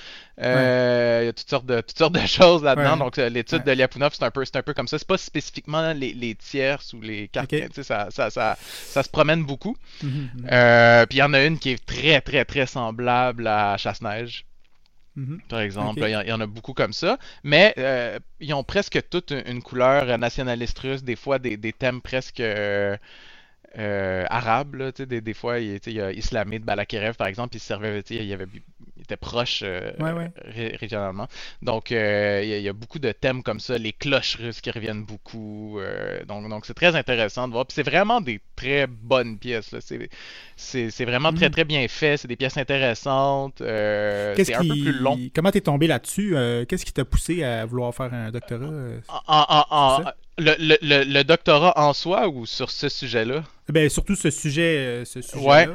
Euh, 0.42 1.20
Il 1.22 1.26
y 1.26 1.28
a 1.28 1.32
toutes 1.32 1.48
sortes 1.48 1.66
de, 1.66 1.80
toutes 1.80 1.96
sortes 1.98 2.12
de 2.14 2.20
choses 2.26 2.62
là-dedans. 2.62 2.92
Ouais. 2.92 2.98
Donc, 2.98 3.18
euh, 3.18 3.28
l'étude 3.30 3.64
de 3.64 3.72
Lyapunov, 3.72 4.12
c'est 4.14 4.24
un 4.24 4.30
peu, 4.30 4.44
c'est 4.44 4.56
un 4.56 4.62
peu 4.62 4.74
comme 4.74 4.88
ça. 4.88 4.98
C'est 4.98 5.08
pas 5.08 5.16
spécifiquement 5.18 5.92
les, 5.94 6.12
les 6.12 6.34
tierces 6.34 6.92
ou 6.92 7.00
les 7.00 7.28
cartes. 7.28 7.54
Ça, 7.82 8.08
ça, 8.10 8.28
ça, 8.30 8.56
ça 8.60 9.02
se 9.02 9.08
promène 9.08 9.44
beaucoup. 9.44 9.76
Mhm, 10.02 10.10
mhm, 10.34 11.06
puis 11.08 11.16
il 11.16 11.20
y 11.20 11.22
en 11.22 11.32
a 11.32 11.42
une 11.44 11.58
qui 11.58 11.70
est 11.70 11.86
très, 11.86 12.20
très, 12.20 12.44
très 12.44 12.66
semblable 12.66 13.46
à 13.46 13.76
Chasse-Neige, 13.78 14.44
mhm. 15.16 15.40
par 15.48 15.60
exemple. 15.60 16.02
Il 16.06 16.10
y 16.10 16.16
en- 16.16 16.22
il 16.22 16.28
y, 16.28 16.32
en 16.32 16.40
a 16.40 16.46
beaucoup 16.46 16.74
comme 16.74 16.92
ça. 16.92 17.18
Mais 17.44 17.74
euh, 17.78 18.18
ils 18.40 18.54
ont 18.54 18.64
presque 18.64 19.00
toute 19.10 19.30
une, 19.32 19.42
une 19.46 19.62
couleur 19.62 20.18
nationaliste 20.18 20.78
russe, 20.80 21.02
des 21.04 21.16
fois 21.16 21.38
des, 21.38 21.56
des 21.56 21.72
thèmes 21.72 22.00
presque 22.02 22.40
euh, 22.40 22.96
euh, 23.78 24.24
arabes. 24.30 24.74
là, 24.74 24.92
des, 24.92 25.20
des 25.20 25.34
fois, 25.34 25.58
il, 25.60 25.80
y 25.86 26.00
a 26.00 26.12
Islamé 26.12 26.58
de 26.58 26.64
Balakirev, 26.64 27.14
par 27.16 27.26
exemple, 27.28 27.56
il 27.56 27.60
servait, 27.60 28.00
il, 28.10 28.24
y 28.24 28.32
avait, 28.32 28.46
il 28.96 29.02
était 29.02 29.16
proche 29.16 29.60
euh, 29.64 29.92
Ouais, 30.00 30.12
ouais. 30.12 30.30
ré- 30.44 30.76
régionalement. 30.80 31.28
Donc, 31.62 31.92
euh, 31.92 32.40
il, 32.42 32.48
y 32.48 32.54
a, 32.54 32.58
il 32.58 32.62
y 32.64 32.68
a 32.68 32.72
beaucoup 32.72 32.98
de 32.98 33.12
thèmes 33.12 33.42
comme 33.42 33.60
ça, 33.60 33.78
les 33.78 33.92
cloches 33.92 34.36
russes 34.36 34.60
qui 34.60 34.70
reviennent 34.70 35.04
beaucoup. 35.04 35.78
donc, 36.26 36.48
donc 36.48 36.66
c'est 36.66 36.74
très 36.74 36.94
intéressant 36.96 37.46
de 37.48 37.52
voir. 37.52 37.66
Puis 37.66 37.74
c'est 37.76 37.82
vraiment 37.88 38.20
des 38.20 38.40
très 38.56 38.86
bonnes 38.86 39.38
pièces. 39.38 39.74
C'est, 40.56 41.04
vraiment 41.04 41.32
très, 41.32 41.46
Mhm. 41.46 41.52
très 41.52 41.64
bien 41.64 41.86
fait. 41.88 42.16
C'est 42.16 42.28
des 42.28 42.36
pièces 42.36 42.56
intéressantes. 42.56 43.58
Qu'est-ce 43.58 44.44
c'est 44.44 44.54
un 44.54 44.60
peu 44.62 44.68
plus 44.68 44.92
long. 44.98 45.18
Comment 45.34 45.50
t'es 45.50 45.60
tombé 45.60 45.86
là-dessus? 45.86 46.34
Qu'est-ce 46.68 46.84
qui 46.84 46.92
t'a 46.92 47.04
poussé 47.04 47.42
à 47.44 47.64
vouloir 47.64 47.94
faire 47.94 48.12
un 48.12 48.30
doctorat? 48.30 48.66
En- 49.08 49.20
en- 49.26 49.64
en- 49.70 49.96
C'est 49.98 50.04
ça? 50.04 50.14
Le, 50.40 50.54
le, 50.58 50.78
le, 50.82 51.04
le 51.04 51.24
doctorat 51.24 51.72
en 51.78 51.92
soi 51.92 52.28
ou 52.28 52.46
sur 52.46 52.70
ce 52.70 52.88
sujet-là? 52.88 53.44
Ben, 53.68 53.88
surtout 53.88 54.16
ce 54.16 54.30
sujet, 54.30 54.76
euh, 54.78 55.04
ce 55.04 55.22
sujet 55.22 55.38
Ouais. 55.46 55.66
là 55.66 55.74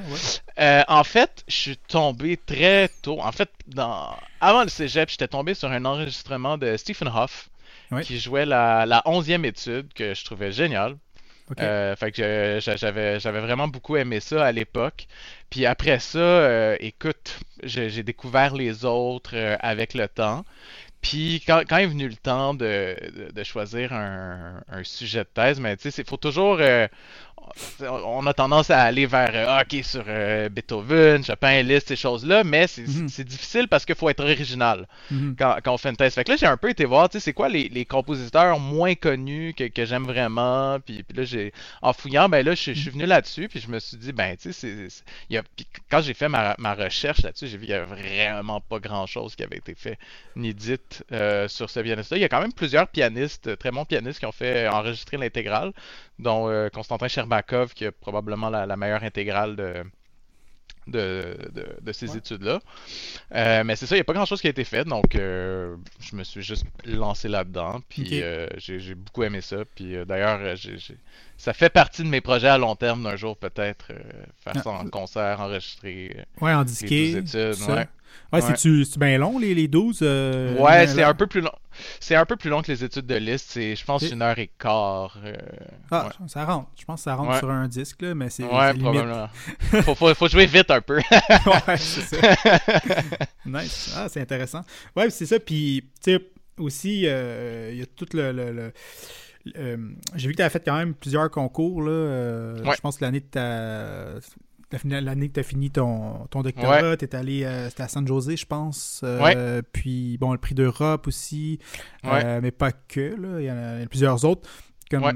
Euh, 0.59 0.83
en 0.87 1.03
fait, 1.03 1.43
je 1.47 1.55
suis 1.55 1.77
tombé 1.77 2.37
très 2.37 2.89
tôt. 3.01 3.21
En 3.21 3.31
fait, 3.31 3.49
dans... 3.67 4.15
avant 4.41 4.63
le 4.63 4.69
cégep, 4.69 5.09
j'étais 5.09 5.27
tombé 5.27 5.53
sur 5.53 5.69
un 5.71 5.85
enregistrement 5.85 6.57
de 6.57 6.77
Stephen 6.77 7.07
Hoff 7.09 7.49
Ouais. 7.91 8.01
qui 8.03 8.19
jouait 8.19 8.47
la, 8.47 8.85
la 8.87 9.01
11e 9.05 9.45
étude 9.45 9.93
que 9.93 10.13
je 10.15 10.25
trouvais 10.25 10.51
géniale. 10.51 10.97
Ok. 11.51 11.59
Euh, 11.61 11.95
fait 11.95 12.11
que 12.11 12.59
j'avais, 12.59 13.19
j'avais 13.19 13.39
vraiment 13.39 13.67
beaucoup 13.67 13.95
aimé 13.97 14.19
ça 14.19 14.43
à 14.43 14.51
l'époque. 14.51 15.05
Puis 15.51 15.67
après 15.67 15.99
ça, 15.99 16.17
euh, 16.17 16.75
écoute, 16.79 17.37
j'ai 17.61 17.91
j'ai 17.91 18.01
découvert 18.01 18.55
les 18.55 18.83
autres 18.85 19.35
euh, 19.35 19.55
avec 19.59 19.93
le 19.93 20.07
temps. 20.07 20.43
Puis 21.05 21.41
quand, 21.45 21.61
quand 21.69 21.77
est 21.77 21.85
venu 21.85 22.07
le 22.09 22.15
temps 22.15 22.53
de, 22.55 22.95
de- 23.15 23.31
de 23.31 23.43
choisir 23.43 23.93
un, 23.93 24.61
un 24.69 24.83
sujet 24.83 25.19
de 25.19 25.29
thèse, 25.33 25.59
mais 25.59 25.77
tu 25.77 25.91
sais, 25.91 26.01
il 26.01 26.07
faut 26.07 26.17
toujours... 26.17 26.57
euh, 26.59 26.87
on 27.81 28.25
a 28.27 28.33
tendance 28.33 28.69
à 28.69 28.81
aller 28.81 29.05
vers, 29.05 29.31
euh, 29.33 29.45
ah, 29.47 29.63
ok, 29.63 29.83
sur 29.83 30.03
euh, 30.07 30.49
Beethoven, 30.49 31.23
Chopin, 31.23 31.61
Liszt, 31.63 31.89
ces 31.89 31.95
choses-là, 31.95 32.43
mais 32.43 32.67
c'est 32.67 32.83
Mhm. 32.87 33.07
difficile 33.25 33.67
parce 33.67 33.85
qu'il 33.85 33.95
faut 33.95 34.09
être 34.09 34.21
original 34.21 34.87
Mhm. 35.11 35.35
quand, 35.37 35.57
quand 35.63 35.73
on 35.73 35.77
fait 35.77 35.89
une 35.89 35.97
thèse. 35.97 36.13
Fait 36.15 36.23
que 36.23 36.31
là, 36.31 36.37
j'ai 36.37 36.45
un 36.47 36.57
peu 36.57 36.69
été 36.69 36.85
voir, 36.85 37.09
tu 37.09 37.19
sais, 37.19 37.23
c'est 37.25 37.33
quoi 37.33 37.49
les, 37.49 37.69
les 37.69 37.85
compositeurs 37.85 38.59
moins 38.59 38.95
connus 38.95 39.53
que, 39.55 39.65
que 39.65 39.85
j'aime 39.85 40.05
vraiment? 40.05 40.79
Puis, 40.79 41.03
puis 41.03 41.17
là, 41.17 41.23
j'ai, 41.23 41.53
en 41.81 41.93
fouillant, 41.93 42.29
ben 42.29 42.45
là, 42.45 42.55
je, 42.55 42.71
suis 42.73 42.89
venu 42.89 43.05
là-dessus, 43.05 43.47
puis 43.49 43.59
je 43.59 43.69
me 43.69 43.79
suis 43.79 43.97
dit, 43.97 44.11
ben, 44.13 44.35
tu 44.37 44.53
sais, 44.53 44.87
quand 45.89 46.01
j'ai 46.01 46.13
fait 46.13 46.29
ma, 46.29 46.55
ma 46.57 46.73
recherche 46.73 47.21
là-dessus, 47.23 47.47
j'ai 47.47 47.57
vu 47.57 47.65
qu'il 47.65 47.71
y 47.71 47.77
avait 47.77 47.85
vraiment 47.85 48.61
pas 48.61 48.79
grand-chose 48.79 49.35
qui 49.35 49.43
avait 49.43 49.57
été 49.57 49.75
fait 49.75 49.97
ni 50.35 50.53
dit 50.53 50.75
euh, 51.11 51.47
sur 51.47 51.69
ce 51.69 51.79
pianiste-là. 51.79 52.17
Il 52.17 52.21
y 52.21 52.25
a 52.25 52.29
quand 52.29 52.41
même 52.41 52.53
plusieurs 52.53 52.87
pianistes, 52.87 53.57
très 53.57 53.71
bons 53.71 53.85
pianistes, 53.85 54.19
qui 54.19 54.25
ont 54.25 54.31
fait 54.31 54.67
enregistrer 54.67 55.17
l'intégrale, 55.17 55.71
dont 56.19 56.49
euh, 56.49 56.69
Constantin 56.69 57.07
Sherbakov, 57.07 57.73
qui 57.73 57.85
a 57.85 57.91
probablement 57.91 58.49
la, 58.49 58.65
la 58.65 58.77
meilleure 58.77 59.03
intégrale 59.03 59.55
de, 59.55 59.83
de, 60.87 61.35
de, 61.51 61.77
de 61.81 61.91
ces 61.91 62.15
Ouais. 62.15 62.17
études-là. 62.17 62.61
Euh, 63.33 63.63
mais 63.65 63.75
c'est 63.75 63.87
ça, 63.87 63.95
il 63.95 63.99
n'y 63.99 64.01
a 64.01 64.05
pas 64.05 64.13
grand-chose 64.13 64.41
qui 64.41 64.47
a 64.47 64.51
été 64.51 64.63
fait, 64.65 64.85
donc 64.85 65.15
euh, 65.15 65.77
je 65.99 66.15
me 66.15 66.23
suis 66.23 66.43
juste 66.43 66.67
lancé 66.85 67.27
là-dedans, 67.29 67.81
puis 67.89 68.21
euh, 68.21 68.47
j'ai 68.57 68.95
beaucoup 68.95 69.23
aimé 69.23 69.41
ça. 69.41 69.65
Puis 69.75 69.95
euh, 69.95 70.05
d'ailleurs, 70.05 70.39
euh, 70.41 70.55
j'ai 70.55 70.77
ça 71.37 71.53
fait 71.53 71.69
partie 71.69 72.03
de 72.03 72.07
mes 72.07 72.21
projets 72.21 72.47
à 72.47 72.57
long 72.57 72.75
terme 72.75 73.03
d'un 73.03 73.15
jour 73.15 73.37
peut-être 73.37 73.87
faire 73.87 74.53
Ah. 74.55 74.61
ça 74.63 74.69
en 74.69 74.85
concert, 74.87 75.39
enregistrer 75.41 76.25
Ouais, 76.41 76.53
en 76.53 76.59
les 76.59 76.65
disqué. 76.65 77.21
12 77.21 77.35
études. 77.35 77.53
ça. 77.55 77.73
Ouais, 77.75 77.87
Ouais, 78.31 78.41
c'est-tu 78.41 78.85
c'est 78.85 78.97
bien 78.97 79.17
long, 79.17 79.37
les, 79.37 79.53
les 79.53 79.67
12 79.67 79.99
euh, 80.01 80.55
Ouais, 80.57 80.87
c'est 80.87 81.03
un 81.03 81.13
peu 81.13 81.27
plus 81.27 81.41
long. 81.41 81.51
C'est 81.99 82.15
un 82.15 82.25
peu 82.25 82.37
plus 82.37 82.49
long 82.49 82.61
que 82.61 82.71
les 82.71 82.83
études 82.83 83.05
de 83.05 83.15
liste. 83.15 83.47
C'est, 83.49 83.75
je 83.75 83.83
pense, 83.85 84.01
une 84.09 84.21
heure 84.21 84.39
et 84.39 84.49
quart. 84.57 85.17
euh, 85.23 85.35
Ah, 85.91 86.05
ouais. 86.07 86.27
ça 86.27 86.45
rentre. 86.45 86.69
Je 86.79 86.85
pense 86.85 87.01
que 87.01 87.03
ça 87.03 87.15
rentre 87.15 87.31
Ouais. 87.33 87.39
sur 87.39 87.49
un 87.51 87.67
disque, 87.67 88.01
là, 88.01 88.15
mais 88.15 88.29
c'est 88.29 88.43
Ouais, 88.43 88.73
probablement. 88.73 89.27
faut, 89.83 89.95
faut, 89.95 90.13
faut 90.15 90.27
jouer 90.29 90.45
vite 90.45 90.71
un 90.71 90.79
peu. 90.81 90.97
ouais, 90.97 91.77
c'est 91.77 92.01
ça. 92.01 92.17
nice. 93.45 93.93
Ah, 93.97 94.07
c'est 94.09 94.21
intéressant. 94.21 94.61
Ouais, 94.95 95.09
c'est 95.09 95.25
ça. 95.25 95.39
Puis, 95.39 95.83
tu 96.03 96.13
sais, 96.15 96.25
aussi, 96.57 97.03
euh, 97.05 97.69
il 97.73 97.79
y 97.79 97.81
a 97.81 97.85
tout 97.85 98.07
le. 98.13 98.31
le- 98.31 98.51
le- 98.51 98.73
euh, 99.57 99.77
J'ai 100.15 100.27
vu 100.27 100.33
que 100.33 100.37
tu 100.37 100.43
as 100.43 100.49
fait 100.49 100.63
quand 100.65 100.77
même 100.77 100.93
plusieurs 100.93 101.29
concours. 101.31 101.81
Là. 101.81 101.91
euh, 101.91 102.63
Ouais. 102.63 102.75
Je 102.75 102.81
pense 102.81 102.97
que 102.97 103.05
l'année 103.05 103.21
que 103.21 103.31
tu 103.31 103.37
as. 103.39 104.19
L'année 104.83 105.29
que 105.29 105.33
tu 105.35 105.39
as 105.39 105.43
fini 105.43 105.69
ton, 105.71 106.25
ton 106.31 106.41
doctorat, 106.41 106.97
tu 106.97 107.05
es 107.05 107.15
allé 107.15 107.43
euh, 107.45 107.69
c'était 107.69 107.83
à 107.83 107.87
San 107.87 108.05
José, 108.05 108.35
je 108.35 108.45
pense. 108.45 109.05
Puis, 109.71 110.17
bon, 110.17 110.31
le 110.33 110.37
prix 110.37 110.55
d'Europe 110.55 111.07
aussi. 111.07 111.59
Ouais. 112.03 112.41
mais 112.41 112.51
pas 112.51 112.71
que, 112.71 112.99
là. 113.15 113.39
Il 113.39 113.45
y 113.45 113.51
en 113.51 113.55
a, 113.57 113.73
il 113.75 113.79
y 113.79 113.81
en 113.81 113.85
a 113.85 113.87
plusieurs 113.87 114.25
autres. 114.25 114.49
Ouais. 114.91 115.13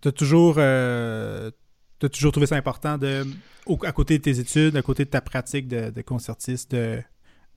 tu 0.00 0.08
as 0.08 0.12
toujours. 0.12 0.54
t'as 0.56 2.08
toujours 2.12 2.32
trouvé 2.32 2.46
ça 2.46 2.56
important 2.56 2.98
de, 2.98 3.24
au- 3.66 3.78
à 3.84 3.92
côté 3.92 4.18
de 4.18 4.22
tes 4.22 4.38
études, 4.38 4.76
à 4.76 4.82
côté 4.82 5.04
de 5.04 5.10
ta 5.10 5.20
pratique 5.20 5.66
de, 5.68 5.90
de 5.90 6.02
concertiste, 6.02 6.74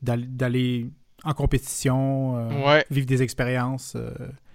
d'aller, 0.01 0.89
en 1.23 1.33
compétition, 1.33 2.37
euh, 2.37 2.65
Ouais. 2.65 2.85
vivre 2.91 3.05
des 3.07 3.21
expériences 3.21 3.93
euh, 3.95 4.11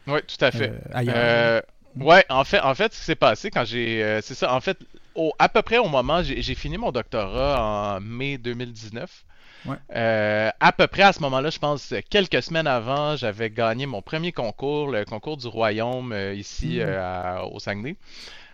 ouais, 0.07 0.23
tout 0.23 0.45
à 0.45 0.51
fait. 0.51 0.71
euh, 0.71 0.79
ailleurs. 0.95 1.15
Euh, 1.17 1.61
ouais, 1.97 2.25
en 2.29 2.45
fait, 2.45 2.61
en 2.61 2.75
fait, 2.75 2.93
ce 2.95 2.99
qui 3.01 3.05
s'est 3.05 3.15
passé 3.17 3.51
quand 3.51 3.65
j'ai, 3.65 4.03
euh, 4.03 4.21
c'est 4.23 4.35
ça, 4.35 4.55
en 4.55 4.61
fait, 4.61 4.79
au, 5.15 5.33
à 5.39 5.49
peu 5.49 5.63
près 5.63 5.79
au 5.79 5.89
moment, 5.89 6.23
j'ai 6.23 6.55
fini 6.55 6.79
mon 6.79 6.93
doctorat 6.93 7.97
en 7.97 8.01
mai 8.01 8.39
2019. 8.39 9.25
Ouais. 9.67 9.75
Euh, 9.97 10.51
à 10.61 10.71
peu 10.73 10.87
près 10.87 11.03
à 11.03 11.13
ce 11.13 11.21
moment-là, 11.21 11.51
je 11.51 11.59
pense 11.59 11.93
quelques 12.09 12.41
semaines 12.45 12.69
avant, 12.69 13.17
j'avais 13.17 13.51
gagné 13.51 13.87
mon 13.87 14.01
premier 14.03 14.31
concours, 14.31 14.89
le 14.93 15.05
concours 15.05 15.37
du 15.37 15.49
Royaume 15.49 16.13
euh, 16.13 16.33
ici 16.35 16.77
Mm. 16.77 16.81
euh, 16.83 17.01
à- 17.41 17.45
au 17.45 17.59
Saguenay. 17.59 17.97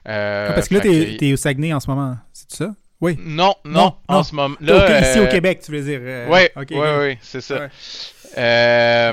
Ah, 0.07 0.53
parce 0.55 0.69
que 0.69 0.75
là, 0.75 0.81
t'es, 0.81 1.17
que- 1.19 1.33
au 1.35 1.37
Saguenay 1.37 1.75
en 1.75 1.81
ce 1.81 1.89
moment, 1.91 2.17
c'est 2.33 2.51
ça? 2.53 2.75
Oui. 3.03 3.19
Non, 3.21 3.55
non, 3.67 3.73
Non, 3.83 3.95
en 4.09 4.15
non. 4.17 4.23
ce 4.23 4.35
moment. 4.35 4.57
Là, 4.61 4.87
au- 4.87 5.03
ici 5.05 5.21
au 5.21 5.27
Québec, 5.29 5.61
tu 5.63 5.73
veux 5.73 5.83
dire? 5.83 6.01
ouais, 6.31 6.51
ok. 6.57 6.71
ouais, 6.71 7.19
c'est 7.21 7.43
ça. 7.43 7.69
Ouais. 8.37 9.13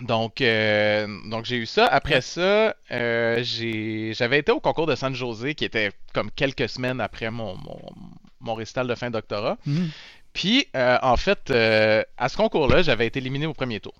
Donc, 0.00 0.40
euh, 0.40 1.06
donc 1.30 1.46
j'ai 1.46 1.56
eu 1.56 1.66
ça. 1.66 1.86
Après 1.86 2.20
ça, 2.20 2.74
euh, 2.90 3.42
j'avais 4.12 4.38
été 4.38 4.52
au 4.52 4.60
concours 4.60 4.86
de 4.86 4.94
San 4.94 5.14
José, 5.14 5.54
qui 5.54 5.64
était 5.64 5.90
comme 6.12 6.30
quelques 6.30 6.68
semaines 6.68 7.00
après 7.00 7.30
mon, 7.30 7.56
mon, 7.56 7.80
mon 8.40 8.54
récital 8.54 8.86
de 8.86 8.94
fin 8.94 9.10
doctorat. 9.10 9.56
Mhm. 9.66 9.88
Puis, 10.32 10.66
euh, 10.76 10.98
en 11.02 11.16
fait, 11.16 11.50
à 11.50 12.28
ce 12.28 12.36
concours-là, 12.36 12.82
j'avais 12.82 13.06
été 13.06 13.20
éliminé 13.20 13.46
au 13.46 13.54
premier 13.54 13.80
tour. 13.80 13.94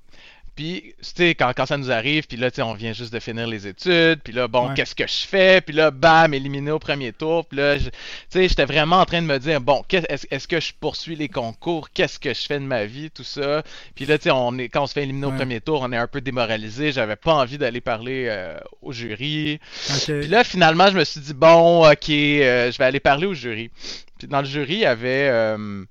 Puis, 0.56 0.94
tu 0.98 1.04
sais, 1.14 1.34
quand, 1.34 1.52
quand 1.54 1.66
ça 1.66 1.76
nous 1.76 1.90
arrive, 1.90 2.26
puis 2.26 2.38
là, 2.38 2.50
tu 2.50 2.56
sais, 2.56 2.62
on 2.62 2.72
vient 2.72 2.94
juste 2.94 3.12
de 3.12 3.20
finir 3.20 3.46
les 3.46 3.66
études, 3.66 4.20
puis 4.24 4.32
là, 4.32 4.48
bon, 4.48 4.68
Ouais. 4.68 4.74
qu'est-ce 4.74 4.94
que 4.94 5.06
je 5.06 5.26
fais? 5.26 5.60
Puis 5.60 5.74
là, 5.74 5.90
bam, 5.90 6.32
éliminé 6.32 6.70
au 6.70 6.78
premier 6.78 7.12
tour. 7.12 7.44
Puis 7.44 7.58
là, 7.58 7.76
tu 7.78 7.84
sais, 8.30 8.48
j'étais 8.48 8.64
vraiment 8.64 8.96
en 9.00 9.04
train 9.04 9.20
de 9.20 9.26
me 9.26 9.38
dire, 9.38 9.60
bon, 9.60 9.84
qu'est- 9.86 10.06
est-ce 10.08 10.48
que 10.48 10.58
je 10.58 10.72
poursuis 10.80 11.14
les 11.14 11.28
concours? 11.28 11.90
Qu'est-ce 11.90 12.18
que 12.18 12.32
je 12.32 12.40
fais 12.46 12.58
de 12.58 12.64
ma 12.64 12.86
vie? 12.86 13.10
Tout 13.10 13.22
ça. 13.22 13.62
Puis 13.94 14.06
là, 14.06 14.16
tu 14.16 14.24
sais, 14.24 14.30
on 14.30 14.56
est, 14.58 14.68
quand 14.70 14.82
on 14.84 14.86
se 14.86 14.94
fait 14.94 15.02
éliminer 15.02 15.26
Ouais. 15.26 15.34
au 15.34 15.36
premier 15.36 15.60
tour, 15.60 15.82
on 15.82 15.92
est 15.92 15.96
un 15.98 16.06
peu 16.06 16.22
démoralisé. 16.22 16.90
J'avais 16.90 17.16
pas 17.16 17.34
envie 17.34 17.58
d'aller 17.58 17.82
parler 17.82 18.24
euh, 18.28 18.56
au 18.80 18.92
jury. 18.92 19.60
Puis 20.06 20.26
là, 20.28 20.42
finalement, 20.42 20.88
je 20.88 20.96
me 20.96 21.04
suis 21.04 21.20
dit, 21.20 21.34
bon, 21.34 21.86
ok, 21.86 22.08
euh, 22.08 22.72
je 22.72 22.78
vais 22.78 22.84
aller 22.84 23.00
parler 23.00 23.26
au 23.26 23.34
jury. 23.34 23.70
Puis 24.18 24.26
dans 24.26 24.40
le 24.40 24.46
jury, 24.46 24.74
il 24.76 24.80
y 24.80 24.86
avait 24.86 25.28
euh, 25.30 25.84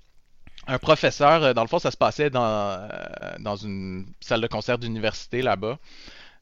un 0.68 0.80
professeur. 0.80 1.44
euh, 1.44 1.54
Dans 1.54 1.62
le 1.64 1.68
fond, 1.68 1.80
ça 1.80 1.92
se 1.92 1.98
passait 1.98 2.30
dans, 2.30 2.44
euh, 2.46 2.88
dans 3.40 3.56
une 3.56 4.08
salle 4.22 4.42
de 4.42 4.48
concert 4.48 4.78
d'université 4.78 5.42
là-bas. 5.42 5.80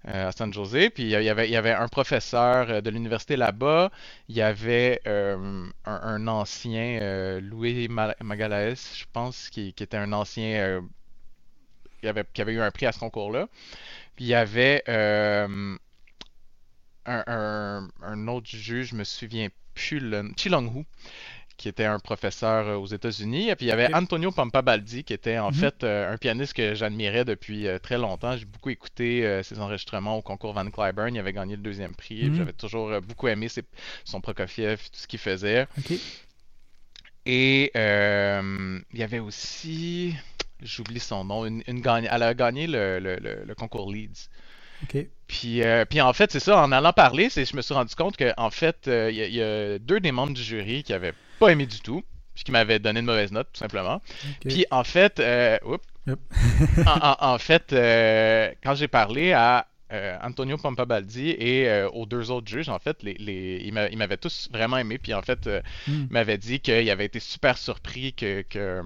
euh, 0.10 0.30
à 0.30 0.32
San 0.34 0.54
José, 0.54 0.90
puis 0.90 1.04
il 1.04 1.10
y 1.10 1.16
avait, 1.30 1.48
il 1.50 1.52
y 1.54 1.58
avait 1.58 1.74
un 1.74 1.88
professeur 1.90 2.82
de 2.82 2.90
l'université 2.92 3.36
là-bas, 3.38 3.92
il 4.30 4.36
y 4.36 4.42
avait 4.42 5.02
un, 5.06 6.28
ancien, 6.28 7.40
Louis 7.42 7.88
Ma- 7.90 8.16
Magalaes, 8.22 8.96
je 8.98 9.06
pense, 9.14 9.50
qui, 9.50 9.70
était 9.70 9.98
un 9.98 10.14
ancien, 10.14 10.82
qui, 12.02 12.08
avait, 12.08 12.26
qui 12.34 12.42
avait 12.42 12.54
eu 12.54 12.62
un 12.62 12.72
prix 12.72 12.86
à 12.86 12.92
ce 12.92 13.00
concours-là, 13.00 13.48
puis 14.16 14.26
il 14.26 14.30
y 14.30 14.36
avait 14.36 14.84
un, 17.06 17.24
un- 17.28 17.90
un 18.02 18.28
autre 18.28 18.48
juge, 18.50 18.88
je 18.90 18.96
me 18.96 19.04
souviens 19.04 19.50
plus, 19.74 20.00
le, 20.00 20.32
qui 21.64 21.70
était 21.70 21.86
un 21.86 21.98
professeur 22.00 22.68
euh, 22.68 22.76
aux 22.76 22.88
États-Unis. 22.88 23.48
Et 23.50 23.56
puis 23.56 23.68
il 23.68 23.70
y 23.70 23.72
avait. 23.72 23.88
Antonio 23.94 24.32
Pampabaldi, 24.32 25.06
qui 25.06 25.14
était 25.14 25.38
en 25.38 25.48
Mhm. 25.52 25.54
fait 25.54 25.84
euh, 25.86 26.12
un 26.14 26.18
pianiste 26.18 26.52
que 26.52 26.76
j'admirais 26.76 27.24
depuis 27.24 27.68
euh, 27.70 27.80
très 27.80 27.98
longtemps. 27.98 28.36
J'ai 28.36 28.44
beaucoup 28.44 28.70
écouté 28.70 29.26
euh, 29.26 29.42
ses 29.44 29.62
enregistrements 29.62 30.18
au 30.18 30.22
concours 30.22 30.52
Van 30.52 30.70
Cliburn. 30.70 31.16
Il 31.16 31.20
avait 31.20 31.32
gagné 31.32 31.56
le 31.56 31.62
deuxième 31.62 31.96
prix. 31.96 32.30
Mhm. 32.30 32.36
J'avais 32.36 32.52
toujours 32.52 33.00
beaucoup 33.00 33.30
aimé 33.30 33.48
ses- 33.48 33.64
son 34.04 34.20
Prokofiev, 34.20 34.78
tout 34.92 35.00
ce 35.00 35.08
qu'il 35.08 35.20
faisait. 35.20 35.66
Et 37.26 37.72
il 37.76 39.00
y 39.00 39.04
avait 39.04 39.20
aussi, 39.20 40.14
j'oublie 40.62 41.00
son 41.00 41.24
nom, 41.24 41.46
une, 41.46 41.64
une 41.68 41.80
gagne- 41.80 42.10
elle 42.12 42.24
a 42.24 42.34
gagné 42.34 42.68
le, 42.68 43.00
le- 43.00 43.16
le- 43.16 43.44
le 43.46 43.56
concours 43.56 43.90
Leeds. 43.90 44.28
Puis, 45.34 45.64
euh, 45.64 45.84
puis 45.86 46.00
en 46.00 46.14
fait, 46.14 46.32
c'est 46.32 46.40
ça, 46.40 46.62
en 46.62 46.72
allant 46.72 46.94
parler, 46.94 47.28
c'est, 47.30 47.44
je 47.44 47.56
me 47.56 47.64
suis 47.64 47.74
rendu 47.74 47.96
compte 47.96 48.16
que 48.18 48.32
en 48.38 48.52
fait, 48.52 48.88
euh, 48.88 49.10
il 49.12 49.18
y, 49.18 49.22
a- 49.24 49.26
il 49.28 49.34
y 49.34 49.42
a 49.42 49.80
deux 49.80 50.00
des 50.00 50.12
membres 50.12 50.34
du 50.34 50.44
jury 50.44 50.84
qui 50.84 50.94
avaient 50.94 51.14
pas 51.40 51.50
aimé 51.50 51.66
du 51.66 51.80
tout, 51.80 52.04
puis 52.36 52.44
qui 52.44 52.52
m'avaient 52.52 52.78
donné 52.78 53.00
une 53.00 53.08
mauvaise 53.08 53.32
note, 53.32 53.48
tout 53.52 53.58
simplement. 53.60 54.00
Puis 54.42 54.66
en 54.70 54.84
fait, 54.84 55.20
euh, 55.20 55.58
oups. 55.66 55.84
Yep. 56.06 56.20
en, 56.86 57.00
en- 57.10 57.34
en 57.34 57.38
fait, 57.40 57.74
euh, 57.74 58.52
quand 58.64 58.76
j'ai 58.76 58.88
parlé 58.88 59.32
à 59.34 59.66
euh, 59.92 60.18
Antonio 60.22 60.58
Pampabaldi 60.58 61.30
et 61.32 61.84
aux 61.94 62.06
deux 62.06 62.30
autres 62.30 62.48
juges, 62.48 62.70
en 62.70 62.78
fait, 62.80 63.02
les, 63.04 63.14
les- 63.16 63.62
ils 63.66 63.74
m'a- 63.74 63.88
ils 63.90 63.98
m'avaient 63.98 64.18
tous 64.18 64.50
vraiment 64.52 64.78
aimé, 64.78 64.98
puis 65.00 65.14
en 65.16 65.22
fait, 65.24 65.48
Hmm. 65.88 66.06
il 66.10 66.12
m'avait 66.12 66.38
dit 66.38 66.60
qu'il 66.60 66.90
avait 66.92 67.06
été 67.06 67.20
super 67.20 67.58
surpris 67.58 68.14
que, 68.14 68.42
que, 68.44 68.82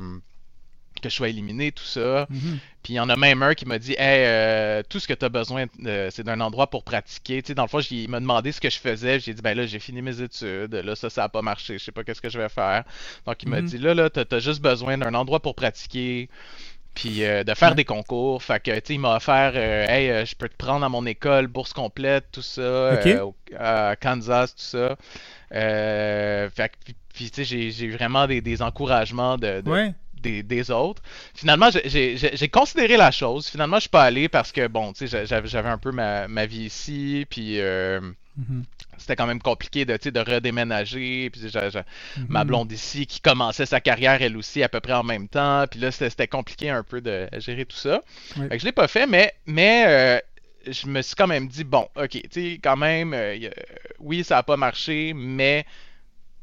que 1.02 1.10
je 1.10 1.16
sois 1.16 1.30
éliminé, 1.30 1.72
tout 1.72 1.84
ça. 1.84 2.28
Mhm. 2.30 2.60
Puis 2.84 2.94
il 2.94 2.96
y 2.96 3.00
en 3.00 3.10
a 3.10 3.16
même 3.18 3.44
un 3.44 3.54
qui 3.54 3.66
m'a 3.66 3.80
dit 3.80 3.94
Hey, 3.98 4.26
euh, 4.26 4.82
tout 4.88 5.00
ce 5.00 5.08
que 5.08 5.14
tu 5.14 5.26
as 5.26 5.30
besoin, 5.30 5.66
euh, 5.86 6.10
c'est 6.12 6.24
d'un 6.24 6.40
endroit 6.40 6.68
pour 6.70 6.84
pratiquer. 6.84 7.42
Tu 7.42 7.48
sais, 7.48 7.54
dans 7.56 7.64
le 7.64 7.68
fond, 7.68 7.80
il 7.80 8.10
m'a 8.10 8.20
demandé 8.20 8.52
ce 8.52 8.62
que 8.62 8.70
je 8.70 8.80
faisais. 8.80 9.20
J'ai 9.20 9.34
dit 9.34 9.42
Ben 9.42 9.58
là, 9.58 9.66
j'ai 9.66 9.80
fini 9.80 10.02
mes 10.02 10.22
études. 10.22 10.74
Là, 10.74 10.96
ça, 10.96 11.10
ça 11.10 11.24
a 11.26 11.30
pas 11.30 11.42
marché. 11.42 11.78
Je 11.78 11.84
sais 11.84 11.92
pas 11.92 12.04
qu'est-ce 12.04 12.22
que 12.22 12.30
je 12.30 12.38
vais 12.40 12.50
faire. 12.50 12.84
Donc 13.26 13.42
il 13.44 13.50
m'a 13.50 13.62
Mhm. 13.62 13.68
dit 13.68 13.78
Là, 13.78 13.94
là, 13.94 14.10
t'as 14.10 14.24
as 14.32 14.40
juste 14.40 14.62
besoin 14.62 14.98
d'un 14.98 15.14
endroit 15.14 15.42
pour 15.42 15.56
pratiquer. 15.56 16.30
Puis 16.96 17.24
euh, 17.26 17.44
de 17.44 17.54
faire 17.54 17.70
Ouais. 17.70 17.76
des 17.76 17.86
concours. 17.86 18.42
Fait 18.42 18.60
que, 18.60 18.72
tu 18.72 18.82
sais, 18.86 18.94
il 18.96 19.00
m'a 19.00 19.18
offert 19.18 19.52
euh, 19.56 19.86
Hey, 19.88 20.26
je 20.26 20.36
peux 20.36 20.50
te 20.50 20.56
prendre 20.58 20.84
à 20.84 20.90
mon 20.90 21.06
école, 21.06 21.46
bourse 21.48 21.72
complète, 21.74 22.26
tout 22.32 22.42
ça. 22.42 22.96
Au- 23.24 23.36
à 23.60 23.96
Kansas, 23.96 24.56
tout 24.56 24.62
ça. 24.64 24.96
Fait 25.52 26.70
que, 26.70 26.92
puis, 27.14 27.30
tu 27.32 27.46
sais, 27.46 27.72
j'ai 27.72 27.90
vraiment 27.90 28.28
des, 28.28 28.42
des 28.42 28.62
encouragements 28.62 29.38
de, 29.38 29.62
de- 29.62 29.70
Ouais. 29.70 29.94
Des, 30.28 30.44
des 30.44 30.72
autres. 30.72 31.02
Finalement, 31.36 31.70
j'ai- 31.72 32.50
considéré 32.50 32.98
la 32.98 33.12
chose. 33.12 33.48
Finalement, 33.48 33.78
je 33.78 33.82
suis 33.82 33.90
pas 33.90 34.04
allé 34.04 34.28
parce 34.30 34.52
que, 34.52 34.68
bon, 34.68 34.94
tu 34.94 35.08
sais, 35.08 35.26
j'a- 35.26 35.44
j'avais 35.46 35.70
un 35.70 35.78
peu 35.78 35.92
ma, 35.92 36.28
ma 36.28 36.46
vie 36.46 36.64
ici, 36.66 37.26
puis 37.30 37.60
euh, 37.60 38.00
Mhm. 38.38 38.64
c'était 38.98 39.16
quand 39.16 39.26
même 39.28 39.42
compliqué 39.42 39.84
de, 39.86 39.96
tu 39.98 40.04
sais, 40.04 40.12
de 40.12 40.20
redéménager. 40.20 41.30
Puis 41.32 41.42
j'ai- 41.52 41.82
ma 42.30 42.44
blonde 42.44 42.72
ici 42.72 43.06
qui 43.08 43.20
commençait 43.20 43.66
sa 43.66 43.80
carrière 43.80 44.22
elle 44.22 44.38
aussi 44.38 44.62
à 44.64 44.70
peu 44.70 44.80
près 44.80 44.94
en 44.94 45.04
même 45.04 45.28
temps. 45.28 45.66
Puis 45.70 45.80
là, 45.80 45.92
c'était 45.92 46.28
compliqué 46.28 46.70
un 46.70 46.84
peu 46.84 47.02
de 47.02 47.28
gérer 47.40 47.66
tout 47.66 47.78
ça. 47.78 48.04
Ouais. 48.38 48.48
Fait 48.50 48.58
que 48.58 48.60
je 48.60 48.66
l'ai 48.66 48.72
pas 48.72 48.88
fait, 48.88 49.08
mais, 49.08 49.34
mais 49.46 49.86
euh, 49.88 50.20
je 50.70 50.88
me 50.88 51.02
suis 51.02 51.16
quand 51.16 51.28
même 51.28 51.48
dit, 51.48 51.64
bon, 51.64 51.88
ok, 51.96 52.10
tu 52.10 52.22
sais, 52.32 52.60
quand 52.62 52.78
même, 52.78 53.14
euh, 53.14 53.50
oui, 54.00 54.24
ça 54.24 54.38
a 54.40 54.44
pas 54.44 54.58
marché, 54.58 55.14
mais 55.16 55.66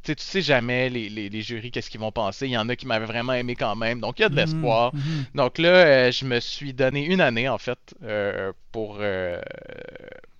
sais, 0.06 0.14
tu 0.14 0.24
sais 0.24 0.42
jamais 0.42 0.88
les, 0.90 1.08
les, 1.08 1.28
les 1.28 1.42
jurys 1.42 1.70
qu'est-ce 1.70 1.90
qu'ils 1.90 2.00
vont 2.00 2.12
penser. 2.12 2.46
Il 2.46 2.52
y 2.52 2.58
en 2.58 2.68
a 2.68 2.76
qui 2.76 2.86
m'avaient 2.86 3.06
vraiment 3.06 3.32
aimé 3.32 3.56
quand 3.56 3.76
même, 3.76 4.00
donc 4.00 4.18
il 4.18 4.22
y 4.22 4.24
a 4.24 4.28
de 4.28 4.36
l'espoir. 4.36 4.94
Mhm. 4.94 5.24
Donc 5.34 5.58
là, 5.58 5.68
euh, 5.68 6.12
je 6.12 6.24
me 6.24 6.40
suis 6.40 6.72
donné 6.72 7.04
une 7.04 7.20
année 7.20 7.48
en 7.48 7.58
fait 7.58 7.78
euh, 8.02 8.52
pour, 8.72 8.98
euh, 9.00 9.40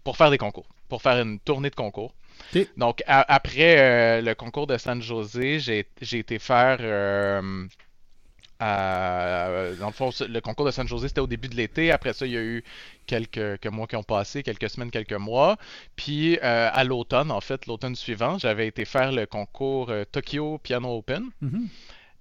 pour 0.03 0.17
faire 0.17 0.31
des 0.31 0.39
concours, 0.39 0.67
pour 0.89 1.03
faire 1.03 1.21
une 1.21 1.39
tournée 1.41 1.71
de 1.71 1.75
concours. 1.75 2.15
Donc 2.77 3.03
après 3.07 4.21
le 4.23 4.35
concours 4.35 4.67
de 4.67 4.77
San 4.77 5.01
José, 5.03 5.59
j'ai 5.59 5.87
j'ai 6.01 6.19
été 6.19 6.39
faire 6.39 6.79
euh, 8.63 9.75
dans 9.77 9.87
le 9.89 9.93
fond, 9.93 10.11
le 10.29 10.41
concours 10.41 10.67
de 10.67 10.71
San 10.71 10.87
José, 10.89 11.09
c'était 11.09 11.21
au 11.21 11.27
début 11.27 11.49
de 11.49 11.57
l'été. 11.57 11.91
Après 11.91 12.13
ça, 12.13 12.27
il 12.27 12.33
y 12.33 12.37
a 12.37 12.43
eu 12.43 12.65
quelques, 13.07 13.31
quelques 13.33 13.67
mois 13.67 13.87
qui 13.87 13.97
ont 13.97 14.03
passé, 14.03 14.43
quelques 14.43 14.71
semaines, 14.71 14.91
quelques 14.91 15.13
mois. 15.13 15.57
Puis 15.97 16.39
euh, 16.43 16.71
à 16.73 16.85
l'automne, 16.85 17.31
en 17.31 17.41
fait, 17.41 17.67
l'automne 17.67 17.95
suivant, 17.97 18.39
j'avais 18.39 18.67
été 18.67 18.85
faire 18.85 19.13
le 19.13 19.27
concours 19.27 19.91
euh, 19.91 20.05
Tokyo 20.11 20.59
Piano 20.59 20.97
Open 20.99 21.25
Mhm. 21.43 21.69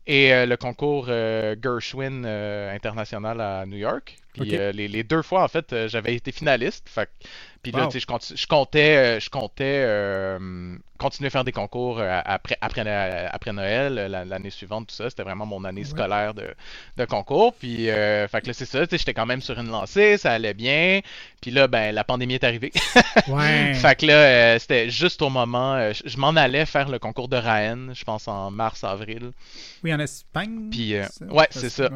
et 0.07 0.45
le 0.45 0.55
concours 0.57 1.07
Gershwin 1.07 2.25
international 2.25 3.39
à 3.39 3.65
New 3.65 3.77
York. 3.77 4.17
Puis 4.33 4.57
euh, 4.57 4.71
les, 4.71 4.87
les 4.87 5.03
deux 5.03 5.21
fois, 5.21 5.43
en 5.43 5.47
fait, 5.47 5.71
euh, 5.73 5.87
j'avais 5.87 6.15
été 6.15 6.31
finaliste. 6.31 6.89
Fait 6.89 7.09
puis 7.61 7.71
là, 7.71 7.85
tu 7.85 7.93
sais, 7.93 7.99
je, 8.01 8.07
comptais, 8.45 9.19
je 9.21 9.29
comptais 9.29 10.37
continuer 10.97 11.27
à 11.27 11.29
faire 11.29 11.45
des 11.45 11.53
concours 11.53 12.01
après, 12.01 12.57
après, 12.59 13.29
après 13.31 13.53
Noël, 13.53 13.93
l'année 14.27 14.49
suivante, 14.49 14.87
tout 14.87 14.95
ça. 14.95 15.09
C'était 15.09 15.23
vraiment 15.23 15.45
mon 15.45 15.63
année 15.63 15.85
scolaire 15.85 16.33
de, 16.33 16.53
de 16.97 17.05
concours. 17.05 17.53
Puis, 17.53 17.85
fait 17.85 18.41
que 18.41 18.47
là, 18.47 18.53
c'est 18.53 18.65
ça, 18.65 18.85
tu 18.85 18.89
sais, 18.89 18.97
j'étais 18.97 19.13
quand 19.13 19.25
même 19.25 19.39
sur 19.39 19.57
une 19.57 19.69
lancée, 19.69 20.17
ça 20.17 20.33
allait 20.33 20.53
bien. 20.53 20.99
Puis 21.41 21.51
là, 21.51 21.69
ben, 21.69 21.95
la 21.95 22.03
pandémie 22.03 22.33
est 22.33 22.43
arrivée. 22.43 22.73
ouais. 23.29 23.73
Fait 23.75 23.97
que 23.97 24.07
là, 24.07 24.59
c'était 24.59 24.89
juste 24.89 25.21
au 25.21 25.29
moment, 25.29 25.93
je, 25.93 26.17
m'en 26.17 26.35
allais 26.35 26.65
faire 26.65 26.89
le 26.89 26.99
concours 26.99 27.29
de 27.29 27.37
Raen, 27.37 27.93
je 27.93 28.03
pense 28.03 28.27
en 28.27 28.51
mars, 28.51 28.83
avril. 28.83 29.31
Oui, 29.85 29.93
en 29.93 29.99
Espagne. 30.01 30.67
Puis, 30.69 30.95
ouais, 31.29 31.47
c'est 31.49 31.69
ça. 31.69 31.89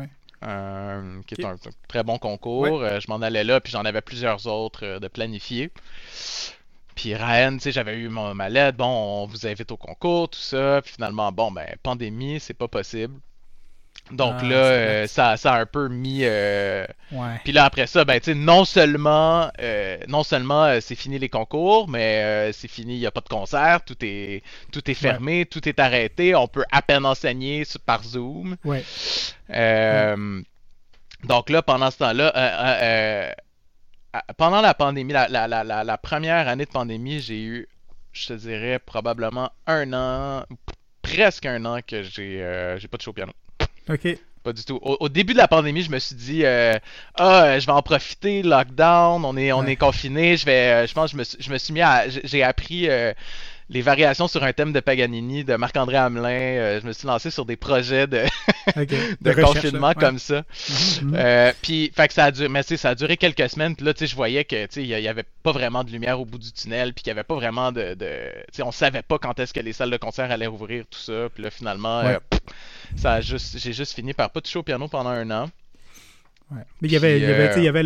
Euh, 0.43 1.21
qui 1.25 1.35
est 1.35 1.45
un, 1.45 1.55
très 1.87 2.03
bon 2.03 2.17
concours. 2.19 2.81
Euh, 2.81 2.99
je 2.99 3.09
m'en 3.09 3.21
allais 3.21 3.43
là, 3.43 3.59
puis 3.59 3.71
j'en 3.71 3.85
avais 3.85 4.01
plusieurs 4.01 4.45
autres 4.45 4.85
euh, 4.85 4.99
de 4.99 5.07
planifier. 5.07 5.71
Puis 6.95 7.15
Ryan, 7.15 7.53
tu 7.53 7.59
sais, 7.59 7.71
j'avais 7.71 7.97
eu 7.97 8.09
mon, 8.09 8.33
ma 8.35 8.49
lettre, 8.49 8.77
bon, 8.77 8.85
on 8.85 9.25
vous 9.25 9.47
invite 9.47 9.71
au 9.71 9.77
concours, 9.77 10.29
tout 10.29 10.39
ça. 10.39 10.81
Puis 10.83 10.93
finalement, 10.93 11.31
bon, 11.31 11.51
ben, 11.51 11.67
pandémie, 11.81 12.39
c'est 12.39 12.53
pas 12.53 12.67
possible. 12.67 13.13
Donc 14.11 14.35
ah, 14.39 14.45
là, 14.45 14.55
euh, 14.55 15.07
ça, 15.07 15.37
ça 15.37 15.53
a 15.53 15.61
un 15.61 15.65
peu 15.65 15.89
mis. 15.89 16.21
Euh... 16.23 16.85
Ouais. 17.11 17.39
Puis 17.43 17.51
là, 17.51 17.65
après 17.65 17.87
ça, 17.87 18.05
ben, 18.05 18.19
tu 18.19 18.31
sais, 18.31 18.35
non 18.35 18.63
seulement, 18.63 19.51
euh, 19.59 19.97
non 20.07 20.23
seulement 20.23 20.79
c'est 20.81 20.95
fini 20.95 21.19
les 21.19 21.29
concours, 21.29 21.89
mais 21.89 22.51
c'est 22.53 22.67
fini, 22.67 22.95
il 22.95 22.99
n'y 22.99 23.05
a 23.05 23.11
pas 23.11 23.21
de 23.21 23.29
concert, 23.29 23.81
tout 23.85 23.97
est, 24.01 24.43
tout 24.71 24.89
est 24.89 24.93
fermé, 24.93 25.45
tout 25.45 25.67
est 25.67 25.79
arrêté, 25.79 26.35
on 26.35 26.47
peut 26.47 26.63
à 26.71 26.81
peine 26.81 27.05
enseigner 27.05 27.63
par 27.85 28.03
Zoom. 28.03 28.55
Ouais. 28.63 28.83
Donc 31.23 31.49
là, 31.49 31.61
pendant 31.61 31.91
ce 31.91 31.97
temps-là, 31.97 33.35
pendant 34.37 34.61
la 34.61 34.73
pandémie, 34.73 35.13
la, 35.13 35.27
la, 35.27 35.47
la, 35.47 35.83
la, 35.83 35.97
première 35.97 36.47
année 36.47 36.65
de 36.65 36.71
pandémie, 36.71 37.19
j'ai 37.19 37.41
eu, 37.41 37.67
je 38.13 38.27
te 38.27 38.33
dirais, 38.33 38.79
probablement 38.79 39.51
un 39.65 39.93
an, 39.93 40.45
presque 41.01 41.45
un 41.45 41.65
an 41.65 41.79
que 41.85 42.03
j'ai 42.03 42.77
j'ai 42.77 42.87
pas 42.87 42.97
de 42.97 43.01
show 43.01 43.11
au 43.11 43.13
piano. 43.13 43.33
OK. 43.89 44.17
Pas 44.43 44.53
du 44.53 44.63
tout. 44.63 44.79
Au, 44.81 45.09
début 45.09 45.33
de 45.33 45.39
la 45.39 45.49
pandémie, 45.49 45.81
je 45.81 45.91
me 45.91 45.99
suis 45.99 46.15
dit 46.15 46.45
euh, 46.45 46.77
ah, 47.15 47.59
je 47.59 47.65
vais 47.65 47.71
en 47.73 47.81
profiter, 47.81 48.43
lockdown, 48.43 49.25
on 49.25 49.35
est 49.35 49.51
on 49.51 49.65
est 49.65 49.75
confiné, 49.75 50.37
je 50.37 50.45
vais 50.45 50.71
euh, 50.71 50.87
je 50.87 50.93
pense 50.93 51.11
je 51.11 51.17
me 51.17 51.25
suis, 51.25 51.37
je 51.41 51.51
me 51.51 51.57
suis 51.57 51.73
mis 51.73 51.81
à 51.81 52.05
j'ai 52.07 52.43
appris 52.43 52.87
euh, 52.87 53.11
les 53.69 53.81
variations 53.81 54.29
sur 54.29 54.45
un 54.45 54.53
thème 54.53 54.71
de 54.71 54.79
Paganini 54.79 55.43
de 55.43 55.57
Marc-André 55.57 55.97
Hamelin. 55.97 56.79
je 56.79 56.87
me 56.87 56.93
suis 56.93 57.07
lancé 57.07 57.29
sur 57.29 57.43
des 57.43 57.57
projets 57.57 58.07
de, 58.07 58.23
de, 59.21 59.33
confinement 59.33 59.93
comme 59.93 60.17
ça. 60.17 60.43
Mhm, 61.01 61.51
puis, 61.61 61.91
fait 61.93 62.07
que 62.07 62.13
ça 62.13 62.25
a 62.25 62.31
duré, 62.31 62.47
mais 62.47 62.63
ça 62.63 62.91
a 62.91 62.95
duré 62.95 63.17
quelques 63.17 63.49
semaines. 63.49 63.75
Puis 63.75 63.85
là, 63.85 63.93
tu 63.93 63.99
sais, 63.99 64.07
je 64.07 64.15
voyais 64.15 64.45
que, 64.45 64.67
tu 64.67 64.83
il 64.83 64.87
y 64.87 65.07
avait 65.09 65.25
pas 65.43 65.51
vraiment 65.51 65.83
de 65.83 65.91
lumière 65.91 66.21
au 66.21 66.23
bout 66.23 66.37
du 66.37 66.53
tunnel, 66.53 66.93
puis 66.93 67.03
qu'il 67.03 67.11
y 67.11 67.11
avait 67.11 67.25
pas 67.25 67.35
vraiment 67.35 67.73
de, 67.73 67.95
de 67.95 68.31
tu 68.53 68.53
sais, 68.53 68.63
on 68.63 68.71
savait 68.71 69.01
pas 69.01 69.19
quand 69.19 69.37
est-ce 69.41 69.53
que 69.53 69.59
les 69.59 69.73
salles 69.73 69.91
de 69.91 69.97
concert 69.97 70.31
allaient 70.31 70.47
rouvrir, 70.47 70.85
tout 70.89 70.99
ça. 70.99 71.27
Puis 71.33 71.43
là, 71.43 71.49
finalement, 71.49 72.03
ça 72.95 73.21
j'ai 73.21 73.73
juste 73.73 73.93
fini 73.93 74.13
par 74.13 74.31
pas 74.31 74.41
toucher 74.41 74.59
au 74.59 74.63
piano 74.63 74.87
pendant 74.87 75.09
un 75.09 75.29
an. 75.31 75.49
Ouais. 76.49 76.61
Mais 76.81 76.87
il 76.87 76.93
y 76.93 76.95
avait, 76.95 77.19
y 77.19 77.67
avait, 77.67 77.83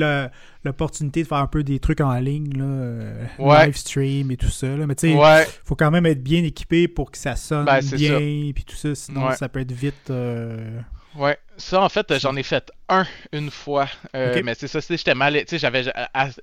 l'opportunité 0.63 1.23
de 1.23 1.27
faire 1.27 1.39
un 1.39 1.47
peu 1.47 1.63
des 1.63 1.79
trucs 1.79 1.99
en 1.99 2.13
ligne, 2.19 2.55
là, 2.55 2.63
euh, 2.63 3.25
live 3.39 3.75
stream 3.75 4.29
et 4.29 4.37
tout 4.37 4.51
ça. 4.51 4.67
Là. 4.67 4.85
Mais 4.85 4.93
tu 4.93 5.09
sais, 5.09 5.13
il 5.15 5.45
faut 5.65 5.75
quand 5.75 5.89
même 5.89 6.05
être 6.05 6.21
bien 6.21 6.43
équipé 6.43 6.87
pour 6.87 7.09
que 7.09 7.17
ça 7.17 7.35
sonne 7.35 7.65
ben, 7.65 7.79
bien, 7.79 8.51
puis 8.53 8.63
tout 8.63 8.75
ça, 8.75 8.93
sinon 8.93 9.31
ça 9.31 9.49
peut 9.49 9.61
être 9.61 9.71
vite. 9.71 10.11
Euh, 10.11 10.79
Ouais, 11.15 11.37
ça 11.57 11.81
en 11.81 11.89
fait, 11.89 12.17
j'en 12.19 12.35
ai 12.35 12.43
fait 12.43 12.71
un 12.87 13.05
une 13.33 13.51
fois. 13.51 13.87
Euh, 14.15 14.41
mais 14.43 14.55
c'est 14.55 14.67
ça, 14.67 14.79
j'étais 14.79 15.13
mal. 15.13 15.33
Tu 15.33 15.45
sais, 15.47 15.59
j'avais. 15.59 15.83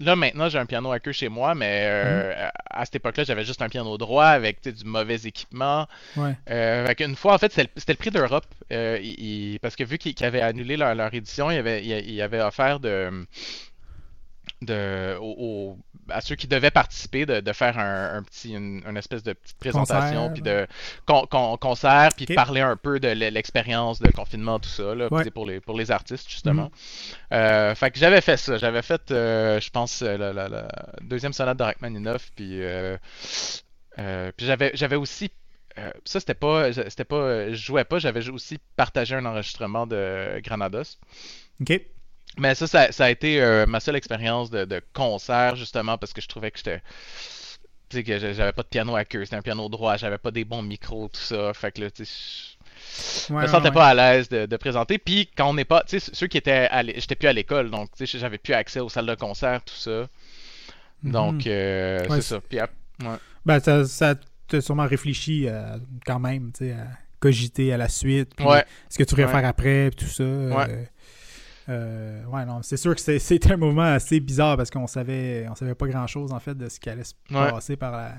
Là 0.00 0.16
maintenant, 0.16 0.48
j'ai 0.48 0.58
un 0.58 0.66
piano 0.66 0.92
à 0.92 1.00
queue 1.00 1.12
chez 1.12 1.28
moi, 1.28 1.54
mais 1.54 1.84
euh, 1.84 2.34
mhm. 2.34 2.50
à 2.70 2.84
cette 2.84 2.96
époque-là, 2.96 3.24
j'avais 3.24 3.44
juste 3.44 3.62
un 3.62 3.68
piano 3.68 3.96
droit 3.96 4.26
avec 4.26 4.66
du 4.68 4.84
mauvais 4.84 5.16
équipement. 5.24 5.86
Ouais. 6.16 6.34
Euh, 6.50 6.92
une 6.98 7.16
fois, 7.16 7.34
en 7.34 7.38
fait, 7.38 7.52
c'était 7.52 7.92
le, 7.92 7.96
prix 7.96 8.10
d'Europe. 8.10 8.46
Euh, 8.72 8.98
parce 9.62 9.76
que 9.76 9.84
vu 9.84 9.98
qu'ils 9.98 10.22
avaient 10.24 10.42
annulé 10.42 10.76
leur, 10.76 10.94
leur 10.94 11.12
édition, 11.14 11.50
ils 11.50 11.58
avaient, 11.58 11.84
il 11.84 12.20
avait 12.20 12.40
offert 12.40 12.80
de 12.80 13.26
de, 14.62 15.16
à 16.08 16.20
ceux 16.20 16.34
qui 16.34 16.46
devaient 16.48 16.70
participer 16.70 17.26
de, 17.26 17.52
faire 17.52 17.78
un, 17.78 18.22
petit, 18.22 18.54
une, 18.54 18.96
espèce 18.96 19.22
de 19.22 19.32
petite 19.32 19.58
présentation, 19.58 20.30
puis 20.32 20.42
de 20.42 20.66
concert, 21.06 22.10
puis 22.16 22.26
de 22.26 22.34
parler 22.34 22.60
un 22.60 22.76
peu 22.76 22.98
de 22.98 23.08
l'expérience 23.08 24.00
de 24.00 24.10
confinement, 24.10 24.58
tout 24.58 24.68
ça, 24.68 24.94
là, 24.94 25.08
pour, 25.32 25.46
les, 25.46 25.60
pour 25.60 25.76
les 25.76 25.90
artistes, 25.90 26.28
justement. 26.28 26.66
Mm-hmm. 26.66 27.34
Euh, 27.34 27.74
fait 27.74 27.90
que 27.90 27.98
j'avais 27.98 28.20
fait 28.20 28.36
ça. 28.36 28.58
J'avais 28.58 28.82
fait, 28.82 29.10
euh, 29.10 29.60
je 29.60 29.70
pense, 29.70 30.02
euh, 30.02 30.16
la, 30.16 30.68
deuxième 31.02 31.32
sonate 31.32 31.58
de 31.58 31.62
Rachmaninoff, 31.62 32.30
puis, 32.34 32.60
puis 33.96 34.46
j'avais, 34.46 34.70
j'avais 34.74 34.96
aussi 34.96 35.30
ça 36.04 36.18
c'était 36.18 36.34
pas 36.34 36.72
c'était 36.72 37.04
pas 37.04 37.50
je 37.50 37.54
jouais 37.54 37.84
pas 37.84 38.00
j'avais 38.00 38.28
aussi 38.30 38.58
partagé 38.74 39.14
un 39.14 39.24
enregistrement 39.24 39.86
de 39.86 40.40
Granados 40.42 40.98
ok 41.60 41.80
mais 42.36 42.54
ça, 42.54 42.66
ça, 42.66 43.04
a 43.04 43.10
été 43.10 43.40
euh, 43.40 43.66
ma 43.66 43.80
seule 43.80 43.96
expérience 43.96 44.50
de, 44.50 44.82
concert, 44.92 45.56
justement, 45.56 45.98
parce 45.98 46.12
que 46.12 46.20
je 46.20 46.28
trouvais 46.28 46.50
que 46.50 46.58
j'étais. 46.58 46.82
Tu 47.88 47.96
sais, 47.96 48.04
que 48.04 48.18
j'avais 48.18 48.52
pas 48.52 48.62
de 48.62 48.68
piano 48.68 48.94
à 48.96 49.04
queue, 49.04 49.24
c'était 49.24 49.36
un 49.36 49.42
piano 49.42 49.66
droit, 49.70 49.96
j'avais 49.96 50.18
pas 50.18 50.30
des 50.30 50.44
bons 50.44 50.62
micros, 50.62 51.08
tout 51.08 51.20
ça. 51.20 51.54
Fait 51.54 51.72
que 51.72 51.80
là, 51.80 51.90
tu 51.90 52.04
sais. 52.04 52.56
Je 53.28 53.32
me 53.32 53.46
sentais 53.46 53.70
pas 53.70 53.88
à 53.88 53.94
l'aise 53.94 54.28
de, 54.28 54.56
présenter. 54.56 54.98
Puis 54.98 55.28
quand 55.36 55.48
on 55.48 55.54
n'est 55.54 55.64
pas, 55.64 55.82
tu 55.84 55.98
sais, 55.98 56.10
ceux 56.12 56.26
qui 56.26 56.36
étaient, 56.36 56.68
j'étais 56.96 57.14
plus 57.14 57.28
à 57.28 57.32
l'école, 57.32 57.70
donc 57.70 57.90
tu 57.96 58.06
sais, 58.06 58.18
j'avais 58.18 58.38
plus 58.38 58.52
accès 58.52 58.80
aux 58.80 58.88
salles 58.88 59.06
de 59.06 59.14
concert, 59.14 59.62
tout 59.64 59.74
ça. 59.74 60.06
Mhm. 61.02 61.12
Donc 61.12 61.46
euh, 61.46 62.04
c'est 62.10 62.22
ça. 62.22 62.40
Puis. 62.40 62.58
Ben 63.46 63.60
ça, 63.60 63.86
ça 63.86 64.14
t'a 64.48 64.60
sûrement 64.60 64.86
réfléchi 64.86 65.46
euh, 65.46 65.78
quand 66.04 66.18
même, 66.18 66.52
tu 66.52 66.66
sais, 66.66 66.72
à 66.72 66.88
cogiter 67.20 67.72
à 67.72 67.76
la 67.76 67.88
suite. 67.88 68.34
Puis 68.36 68.46
ce 68.88 68.98
que 68.98 69.04
tu 69.04 69.14
voudrais 69.14 69.30
faire 69.30 69.48
après, 69.48 69.90
puis 69.90 70.06
tout 70.06 70.12
ça. 70.12 70.22
Euh, 70.22 70.84
ouais, 71.68 72.44
non, 72.46 72.62
c'est 72.62 72.76
sûr 72.76 72.94
que 72.94 73.00
c'était 73.00 73.52
un 73.52 73.56
moment 73.56 73.82
assez 73.82 74.20
bizarre 74.20 74.56
parce 74.56 74.70
qu'on 74.70 74.86
savait, 74.86 75.46
on 75.50 75.54
savait 75.54 75.74
pas 75.74 75.86
grand 75.86 76.06
chose 76.06 76.32
en 76.32 76.40
fait 76.40 76.54
de 76.54 76.68
ce 76.68 76.80
qui 76.80 76.88
allait 76.90 77.04
se 77.04 77.14
passer 77.28 77.76
par 77.76 77.92
la. 77.92 78.14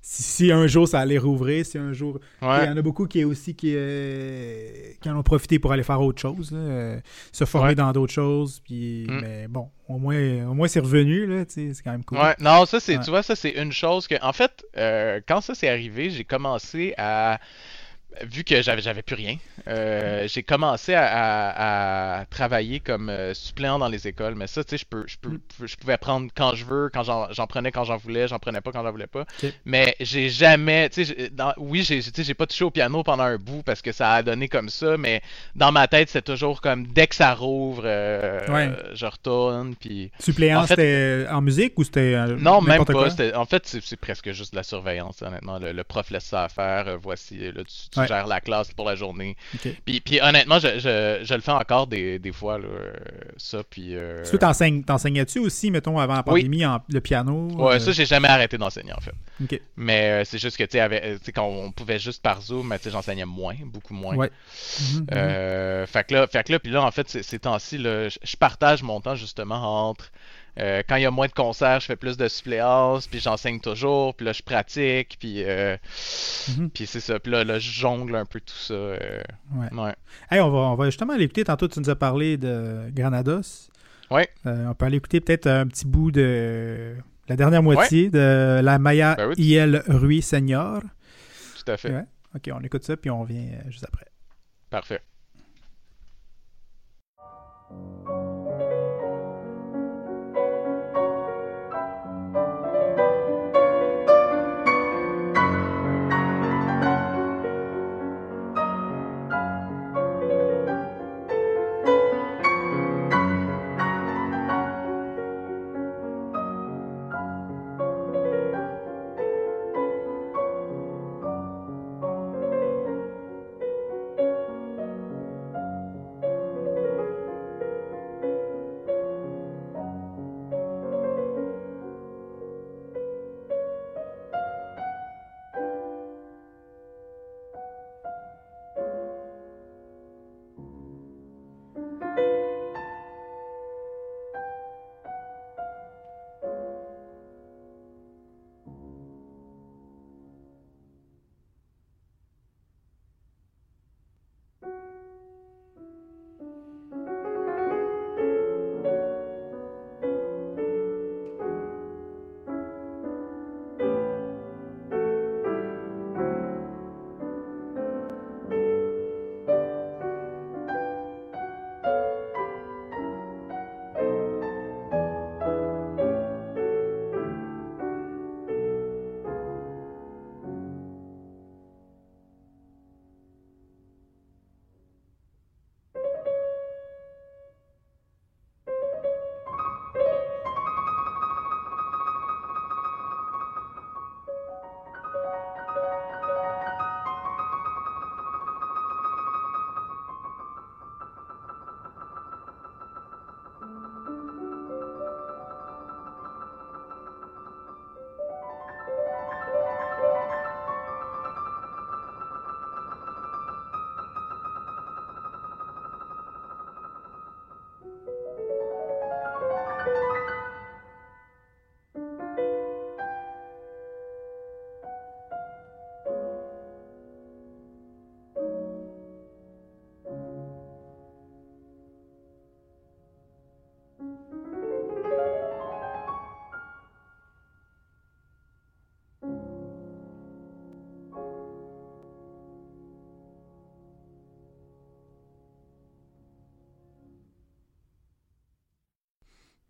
Si, 0.00 0.52
un 0.52 0.66
jour 0.68 0.86
ça 0.86 1.00
allait 1.00 1.18
rouvrir, 1.18 1.66
si 1.66 1.76
un 1.76 1.92
jour. 1.92 2.20
Il 2.40 2.46
y 2.46 2.68
en 2.68 2.76
a 2.76 2.82
beaucoup 2.82 3.06
qui 3.06 3.24
aussi 3.24 3.54
qui, 3.54 3.72
euh, 3.74 4.92
qui 5.02 5.10
en 5.10 5.18
ont 5.18 5.22
profité 5.22 5.58
pour 5.58 5.72
aller 5.72 5.82
faire 5.82 6.00
autre 6.00 6.20
chose, 6.20 6.50
euh, 6.52 7.00
se 7.32 7.44
former 7.44 7.74
dans 7.74 7.90
d'autres 7.92 8.12
choses. 8.12 8.60
Puis, 8.64 9.06
mm. 9.08 9.20
Mais 9.20 9.48
bon, 9.48 9.68
au 9.88 9.98
moins, 9.98 10.46
au 10.46 10.54
moins 10.54 10.68
c'est 10.68 10.80
revenu, 10.80 11.26
là, 11.26 11.44
c'est 11.48 11.72
quand 11.82 11.90
même 11.90 12.04
cool. 12.04 12.18
Ouais, 12.18 12.36
non, 12.38 12.64
ça 12.64 12.80
c'est, 12.80 12.98
tu 13.00 13.10
vois, 13.10 13.22
ça 13.22 13.34
c'est 13.34 13.50
une 13.50 13.72
chose 13.72 14.06
que. 14.06 14.14
En 14.22 14.32
fait, 14.32 14.64
quand 15.26 15.40
ça 15.40 15.54
s'est 15.54 15.68
arrivé, 15.68 16.10
j'ai 16.10 16.24
commencé 16.24 16.94
à 16.96 17.40
vu 18.24 18.44
que 18.44 18.62
j'avais 18.62 18.82
j'avais 18.82 19.02
plus 19.02 19.16
rien, 19.16 19.36
euh, 19.66 20.26
j'ai 20.28 20.42
commencé 20.42 20.94
à, 20.94 22.24
travailler 22.30 22.80
comme 22.80 23.08
euh, 23.08 23.34
suppléant 23.34 23.78
dans 23.78 23.88
les 23.88 24.06
écoles. 24.06 24.34
Mais 24.34 24.46
ça, 24.46 24.64
tu 24.64 24.70
sais, 24.70 24.78
je 24.78 24.86
peux, 24.86 25.04
je 25.06 25.16
peux, 25.18 25.30
mm. 25.30 25.66
je 25.66 25.76
pouvais 25.76 25.96
prendre 25.96 26.30
quand 26.34 26.54
je 26.54 26.64
veux, 26.64 26.90
quand 26.92 27.02
j'en 27.04 27.46
prenais 27.46 27.72
quand 27.72 27.84
j'en 27.84 27.96
voulais, 27.96 28.28
j'en 28.28 28.38
prenais 28.38 28.60
pas 28.60 28.72
quand 28.72 28.82
j'en 28.82 28.90
voulais 28.90 29.06
pas. 29.06 29.24
Mais 29.64 29.96
j'ai 30.00 30.28
jamais, 30.28 30.88
tu 30.90 31.04
sais, 31.04 31.30
oui, 31.56 31.82
j'ai, 31.82 32.00
j'ai 32.00 32.34
pas 32.34 32.46
touché 32.46 32.64
au 32.64 32.70
piano 32.70 33.02
pendant 33.02 33.24
un 33.24 33.36
bout 33.36 33.62
parce 33.62 33.82
que 33.82 33.92
ça 33.92 34.12
a 34.12 34.22
donné 34.22 34.48
comme 34.48 34.68
ça. 34.68 34.96
Mais 34.96 35.22
dans 35.54 35.72
ma 35.72 35.88
tête, 35.88 36.08
c'est 36.10 36.24
toujours 36.24 36.60
comme 36.60 36.86
dès 36.86 37.06
que 37.06 37.14
ça 37.14 37.34
rouvre, 37.34 37.82
euh, 37.84 38.74
je 38.94 39.06
retourne. 39.06 39.74
Puis 39.76 40.10
suppléant, 40.18 40.66
c'était 40.66 41.26
en 41.30 41.40
musique 41.40 41.78
ou 41.78 41.84
c'était 41.84 42.16
non, 42.38 42.60
même 42.60 42.84
pas. 42.84 43.08
En 43.34 43.44
fait, 43.44 43.66
c'est 43.66 43.96
presque 43.96 44.32
juste 44.32 44.52
de 44.52 44.56
la 44.56 44.62
surveillance. 44.62 45.22
Honnêtement, 45.22 45.58
le, 45.58 45.84
prof 45.84 46.10
laisse 46.10 46.24
ça 46.24 46.44
à 46.44 46.48
faire. 46.48 46.98
voici, 47.00 47.38
là, 47.38 47.62
tu 47.64 48.07
gère 48.08 48.26
la 48.26 48.40
classe 48.40 48.72
pour 48.72 48.86
la 48.86 48.94
journée. 48.94 49.36
Puis, 49.84 50.00
puis, 50.00 50.20
honnêtement, 50.20 50.58
je, 50.58 50.78
je, 50.78 51.20
je, 51.22 51.34
le 51.34 51.40
fais 51.40 51.52
encore 51.52 51.86
des, 51.86 52.18
des 52.18 52.32
fois, 52.32 52.58
là, 52.58 52.68
ça. 53.36 53.62
Puis, 53.68 53.94
euh... 53.94 54.24
Tu 54.28 54.38
t'enseignais-tu 54.38 55.38
aussi, 55.38 55.70
mettons, 55.70 55.98
avant 55.98 56.14
la 56.14 56.22
pandémie, 56.22 56.64
en, 56.66 56.80
le 56.88 57.00
piano 57.00 57.48
Ouais, 57.52 57.76
euh? 57.76 57.78
ça, 57.78 57.92
j'ai 57.92 58.06
jamais 58.06 58.28
arrêté 58.28 58.58
d'enseigner, 58.58 58.92
en 58.92 59.00
fait. 59.00 59.62
Mais 59.76 60.10
euh, 60.10 60.24
c'est 60.24 60.38
juste 60.38 60.56
que, 60.56 60.64
tu 60.64 60.78
sais, 60.78 60.80
euh, 60.80 61.18
quand 61.34 61.46
on 61.46 61.70
pouvait 61.70 61.98
juste 61.98 62.22
par 62.22 62.40
Zoom, 62.40 62.74
tu 62.76 62.84
sais, 62.84 62.90
j'enseignais 62.90 63.24
moins, 63.24 63.56
beaucoup 63.64 63.94
moins. 63.94 64.16
Ouais. 64.16 64.30
Mhm, 64.94 65.00
mhm. 65.00 65.86
fait 65.86 66.06
que 66.06 66.14
là, 66.14 66.26
fait 66.26 66.44
que 66.44 66.52
là, 66.52 66.58
puis 66.58 66.72
là, 66.72 66.82
en 66.82 66.90
fait, 66.90 67.08
ces 67.08 67.38
temps-ci, 67.38 67.78
je 67.78 68.36
partage 68.36 68.82
mon 68.82 69.00
temps, 69.00 69.14
justement, 69.14 69.88
entre 69.88 70.10
euh, 70.58 70.82
quand 70.88 70.96
il 70.96 71.02
y 71.02 71.06
a 71.06 71.10
moins 71.10 71.28
de 71.28 71.32
concerts, 71.32 71.80
je 71.80 71.86
fais 71.86 71.96
plus 71.96 72.16
de 72.16 72.26
suppléances, 72.28 73.06
puis 73.06 73.20
j'enseigne 73.20 73.60
toujours, 73.60 74.14
puis 74.14 74.26
là 74.26 74.32
je 74.32 74.42
pratique, 74.42 75.16
puis, 75.20 75.44
euh, 75.44 75.76
mhm. 76.56 76.70
puis 76.70 76.86
c'est 76.86 77.00
ça. 77.00 77.18
Puis 77.20 77.30
là, 77.30 77.44
là, 77.44 77.58
je 77.58 77.70
jongle 77.70 78.16
un 78.16 78.24
peu 78.24 78.40
tout 78.40 78.54
ça. 78.54 78.74
Euh, 78.74 79.22
ouais. 79.52 79.94
on, 80.32 80.50
va, 80.50 80.58
on 80.58 80.74
va 80.74 80.86
justement 80.86 81.16
l'écouter. 81.16 81.44
Tantôt, 81.44 81.68
tu 81.68 81.78
nous 81.78 81.90
as 81.90 81.96
parlé 81.96 82.36
de 82.36 82.90
Granados. 82.90 83.70
Ouais. 84.10 84.28
on 84.44 84.74
peut 84.74 84.86
aller 84.86 84.96
écouter 84.96 85.20
peut-être 85.20 85.46
un 85.46 85.66
petit 85.66 85.86
bout 85.86 86.10
de 86.10 86.96
la 87.28 87.36
dernière 87.36 87.62
moitié 87.62 88.08
de 88.08 88.60
la 88.62 88.78
Maya 88.78 89.16
ben 89.16 89.34
IL 89.36 89.82
Rui 89.86 90.22
Senior. 90.22 90.80
Tout 90.82 91.70
à 91.70 91.76
fait. 91.76 92.04
Ok, 92.34 92.50
on 92.52 92.60
écoute 92.62 92.84
ça, 92.84 92.96
puis 92.96 93.10
on 93.10 93.20
revient 93.20 93.50
juste 93.68 93.84
après. 93.84 94.06
Parfait. 94.70 95.00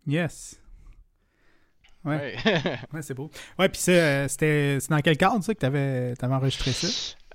Yes. 0.07 0.59
Ouais. 2.05 2.35
Ouais. 2.45 2.77
Ouais, 2.93 3.01
c'est 3.01 3.13
beau. 3.13 3.29
Ouais, 3.57 3.69
puis 3.69 3.81
euh, 3.89 4.27
c'était 4.27 4.77
c'est 4.79 4.89
dans 4.89 4.99
quel 5.01 5.17
cadre, 5.17 5.43
ça, 5.43 5.53
que 5.53 5.59
t'avais 5.59 6.13
avais 6.21 6.33
enregistré 6.33 6.71
ça? 6.71 6.87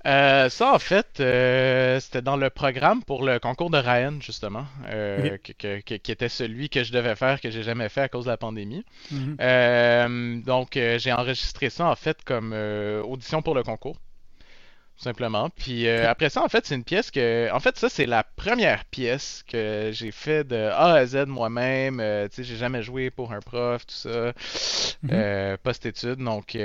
Euh, 0.07 0.49
ça, 0.49 0.71
en 0.73 0.77
fait, 0.77 1.19
euh, 1.19 1.99
c'était 1.99 2.21
dans 2.21 2.35
le 2.35 2.51
programme 2.51 3.03
pour 3.03 3.23
le 3.23 3.39
concours 3.39 3.71
de 3.71 3.77
Ryan, 3.79 4.19
justement, 4.21 4.65
euh, 4.87 5.37
que- 5.43 5.79
que- 5.81 5.95
qui 5.97 6.11
était 6.11 6.29
celui 6.29 6.69
que 6.69 6.83
je 6.83 6.91
devais 6.93 7.15
faire, 7.15 7.41
que 7.41 7.49
j'ai 7.49 7.63
jamais 7.63 7.89
fait 7.89 8.01
à 8.01 8.09
cause 8.09 8.25
de 8.25 8.29
la 8.29 8.37
pandémie. 8.37 8.85
Mhm. 9.09 9.37
Euh, 9.41 10.41
donc, 10.41 10.73
j'ai 10.73 11.11
enregistré 11.11 11.71
ça, 11.71 11.87
en 11.87 11.95
fait, 11.95 12.23
comme 12.23 12.53
audition 13.03 13.41
pour 13.41 13.55
le 13.55 13.63
concours, 13.63 13.97
simplement. 14.97 15.49
Puis 15.49 15.87
euh, 15.87 16.09
après 16.09 16.29
ça, 16.29 16.43
en 16.43 16.47
fait, 16.49 16.65
c'est 16.65 16.75
une 16.75 16.83
pièce 16.83 17.11
que... 17.11 17.51
En 17.51 17.59
fait, 17.59 17.77
ça, 17.77 17.89
c'est 17.89 18.05
la 18.05 18.23
première 18.23 18.85
pièce 18.85 19.43
que 19.47 19.89
j'ai 19.93 20.11
fait 20.11 20.43
de 20.43 20.55
A 20.55 20.93
à 20.93 21.05
Z 21.05 21.25
moi-même. 21.27 21.99
Euh, 21.99 22.27
tu 22.27 22.37
sais, 22.37 22.43
j'ai 22.43 22.57
jamais 22.57 22.81
joué 22.83 23.09
pour 23.09 23.31
un 23.33 23.39
prof, 23.41 23.85
tout 23.85 23.95
ça, 23.95 24.33
Mhm. 25.03 25.09
euh, 25.11 25.57
post-études. 25.61 26.19
Donc... 26.23 26.55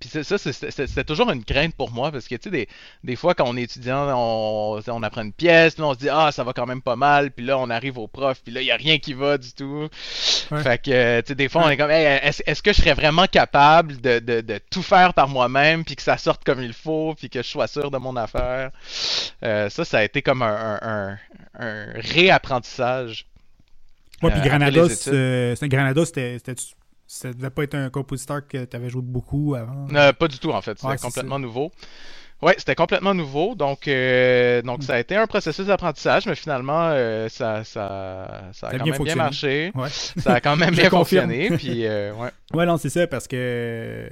puis 0.00 0.08
ça, 0.08 0.38
c'était 0.38 1.04
toujours 1.04 1.30
une 1.30 1.44
crainte 1.44 1.74
pour 1.76 1.90
moi 1.92 2.10
parce 2.10 2.26
que, 2.26 2.34
tu 2.34 2.44
sais, 2.44 2.50
des, 2.50 2.68
des 3.04 3.16
fois, 3.16 3.34
quand 3.34 3.44
on 3.46 3.56
est 3.56 3.62
étudiant, 3.62 4.08
on, 4.16 4.80
on 4.86 5.02
apprend 5.02 5.22
une 5.22 5.32
pièce, 5.32 5.76
là, 5.78 5.84
on 5.86 5.94
se 5.94 5.98
dit, 5.98 6.08
ah, 6.08 6.32
ça 6.32 6.42
va 6.42 6.52
quand 6.54 6.66
même 6.66 6.82
pas 6.82 6.96
mal, 6.96 7.30
puis 7.30 7.44
là, 7.44 7.58
on 7.58 7.68
arrive 7.70 7.98
au 7.98 8.08
prof, 8.08 8.40
puis 8.42 8.52
là, 8.52 8.62
il 8.62 8.64
n'y 8.64 8.70
a 8.70 8.76
rien 8.76 8.98
qui 8.98 9.12
va 9.12 9.36
du 9.38 9.52
tout. 9.52 9.88
Ouais. 10.50 10.62
Fait 10.62 10.78
que, 10.82 11.20
tu 11.20 11.28
sais, 11.28 11.34
des 11.34 11.48
fois, 11.48 11.64
on 11.66 11.68
est 11.70 11.76
comme, 11.76 11.90
Hey, 11.90 12.18
est-ce, 12.22 12.62
que 12.62 12.72
je 12.72 12.78
serais 12.80 12.94
vraiment 12.94 13.26
capable 13.26 14.00
de, 14.00 14.18
de, 14.18 14.40
de 14.40 14.58
tout 14.70 14.82
faire 14.82 15.14
par 15.14 15.28
moi-même, 15.28 15.84
puis 15.84 15.96
que 15.96 16.02
ça 16.02 16.16
sorte 16.18 16.42
comme 16.44 16.62
il 16.62 16.72
faut, 16.72 17.14
puis 17.14 17.28
que 17.30 17.42
je 17.42 17.48
sois 17.48 17.66
sûr 17.68 17.90
de 17.90 17.98
mon 17.98 18.16
affaire? 18.16 18.70
Euh, 19.44 19.68
ça, 19.70 19.84
ça 19.84 19.98
a 19.98 20.04
été 20.04 20.22
comme 20.22 20.42
un, 20.42 20.78
un, 20.82 21.10
un, 21.10 21.18
un 21.66 21.86
réapprentissage. 21.94 23.26
Ouais, 24.22 24.30
puis 24.30 24.40
Euh, 24.40 24.88
études. 24.88 25.14
euh, 25.14 25.54
Granados, 25.68 26.04
c'était. 26.06 26.38
Ça 27.12 27.32
devait 27.32 27.50
pas 27.50 27.64
être 27.64 27.74
un 27.74 27.90
compositeur 27.90 28.46
que 28.46 28.64
tu 28.64 28.76
avais 28.76 28.88
joué 28.88 29.02
beaucoup 29.02 29.56
avant. 29.56 29.88
Euh, 29.92 30.12
pas 30.12 30.28
du 30.28 30.38
tout, 30.38 30.52
en 30.52 30.60
fait. 30.62 30.78
C'était 30.78 30.86
Ouais, 30.92 30.96
complètement 30.96 31.40
nouveau. 31.40 31.72
Ouais, 32.40 32.54
c'était 32.56 32.76
complètement 32.76 33.14
nouveau. 33.14 33.56
Donc, 33.56 33.88
euh, 33.88 34.62
donc 34.62 34.78
Mm. 34.78 34.82
ça 34.82 34.94
a 34.94 35.00
été 35.00 35.16
un 35.16 35.26
processus 35.26 35.66
d'apprentissage, 35.66 36.26
mais 36.26 36.36
finalement, 36.36 36.88
euh, 36.92 37.28
ça, 37.28 37.64
ça, 37.64 38.50
ça 38.52 38.68
a 38.68 38.68
Ça 38.68 38.68
a 38.68 38.70
quand 38.78 38.84
bien 38.84 38.84
même 38.84 38.84
bien 38.84 38.94
fonctionné. 38.94 39.22
marché. 39.24 39.72
Ouais. 39.74 39.88
Ça 40.22 40.34
a 40.34 40.40
quand 40.40 40.56
même 40.56 40.70
bien 40.74 40.88
fonctionné. 40.88 41.50
Puis, 41.56 41.84
euh, 41.84 42.14
ouais. 42.14 42.30
Ouais, 42.54 42.64
non, 42.64 42.76
c'est 42.76 42.90
ça, 42.90 43.08
parce 43.08 43.26
que. 43.26 44.08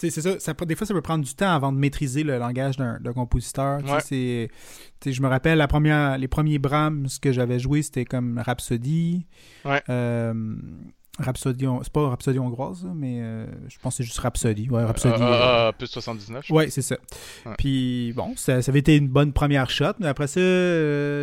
Tu 0.00 0.10
sais, 0.10 0.20
c'est 0.20 0.38
ça, 0.40 0.52
Des 0.64 0.74
fois, 0.74 0.86
ça 0.86 0.94
peut 0.94 1.00
prendre 1.02 1.24
du 1.24 1.34
temps 1.34 1.52
avant 1.54 1.70
de 1.72 1.78
maîtriser 1.78 2.24
le 2.24 2.38
langage 2.38 2.76
d'un 2.76 3.12
compositeur. 3.14 3.80
Tu 3.82 3.88
sais, 4.00 4.50
Ouais. 5.06 5.12
je 5.12 5.22
me 5.22 5.28
rappelle, 5.28 5.58
la 5.58 5.68
première, 5.68 6.18
les 6.18 6.28
premiers 6.28 6.58
Brahms 6.58 7.06
que 7.22 7.30
j'avais 7.30 7.60
joué, 7.60 7.82
c'était 7.82 8.04
comme 8.04 8.42
Rhapsody. 8.44 9.26
Ouais. 9.64 9.80
Rhapsody, 11.18 11.66
c'est 11.82 11.92
pas 11.92 12.08
Rhapsody 12.08 12.38
hongroise, 12.38 12.86
mais 12.94 13.18
euh, 13.20 13.46
je 13.68 13.76
pense 13.80 13.94
que 13.94 13.96
c'est 13.98 14.04
juste 14.04 14.18
Rhapsody. 14.18 14.68
Ouais, 14.70 14.84
Rhapsody. 14.84 15.20
Euh, 15.20 15.26
euh, 15.26 15.68
euh, 15.68 15.72
plus 15.72 15.88
79. 15.88 16.44
je 16.46 16.52
Ouais, 16.52 16.70
c'est 16.70 16.82
ça. 16.82 16.96
Ouais. 17.44 17.52
Puis 17.58 18.12
bon, 18.14 18.34
ça, 18.36 18.62
ça 18.62 18.70
avait 18.70 18.78
été 18.78 18.96
une 18.96 19.08
bonne 19.08 19.32
première 19.32 19.68
shot, 19.70 19.94
mais 19.98 20.06
après 20.06 20.26
ça, 20.28 20.40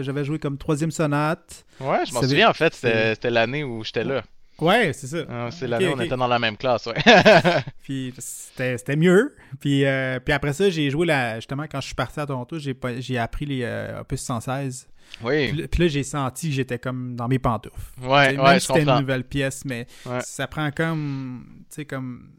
j'avais 0.04 0.26
joué 0.26 0.38
comme 0.40 0.58
troisième 0.58 0.92
sonate. 0.92 1.66
Ouais, 1.80 2.06
je 2.06 2.14
m'en 2.14 2.22
souviens, 2.22 2.50
en 2.50 2.54
fait, 2.54 2.74
c'était 2.74 3.30
l'année 3.30 3.64
où 3.64 3.84
j'étais 3.84 4.04
là. 4.04 4.24
Ouais, 4.60 4.94
c'est 4.94 5.08
ça. 5.08 5.18
Hein, 5.30 5.50
C'est 5.52 5.68
l'année 5.68 5.90
où 5.90 5.96
on 5.98 6.00
était 6.00 6.16
dans 6.16 6.28
la 6.28 6.40
même 6.40 6.56
classe, 6.56 6.86
ouais. 6.86 6.94
Puis 7.84 8.14
c'était 8.18 8.96
mieux. 8.96 9.36
Puis, 9.60 9.84
puis 10.24 10.34
après 10.34 10.54
ça, 10.54 10.70
j'ai 10.70 10.90
joué 10.90 11.06
la, 11.06 11.36
justement 11.36 11.64
quand 11.70 11.82
je 11.82 11.88
suis 11.88 11.96
parti 11.96 12.20
à 12.20 12.26
Toronto, 12.26 12.58
j'ai 12.58 12.74
pas- 12.74 13.00
j'ai 13.00 13.18
appris 13.18 13.46
les 13.46 13.66
Opus 14.00 14.22
116. 14.22 14.88
Puis, 15.20 15.28
oui, 15.28 15.52
là- 15.54 15.68
puis 15.68 15.82
là, 15.84 15.88
j'ai 15.88 16.04
senti 16.04 16.50
que 16.50 16.56
j'étais 16.56 16.80
comme 16.80 17.16
dans 17.16 17.28
mes 17.28 17.40
pantoufles. 17.40 17.76
ouais, 18.02 18.08
ouais, 18.10 18.36
Même 18.38 18.54
je 18.56 18.60
si 18.60 18.68
c'était 18.68 18.84
une 18.84 19.00
nouvelle 19.00 19.24
pièce, 19.24 19.64
mais 19.66 19.88
Ouais. 20.06 20.20
ça 20.22 20.48
prend 20.48 20.72
comme, 20.72 21.64
tu 21.70 21.76
sais, 21.76 21.86
comme 21.86 22.32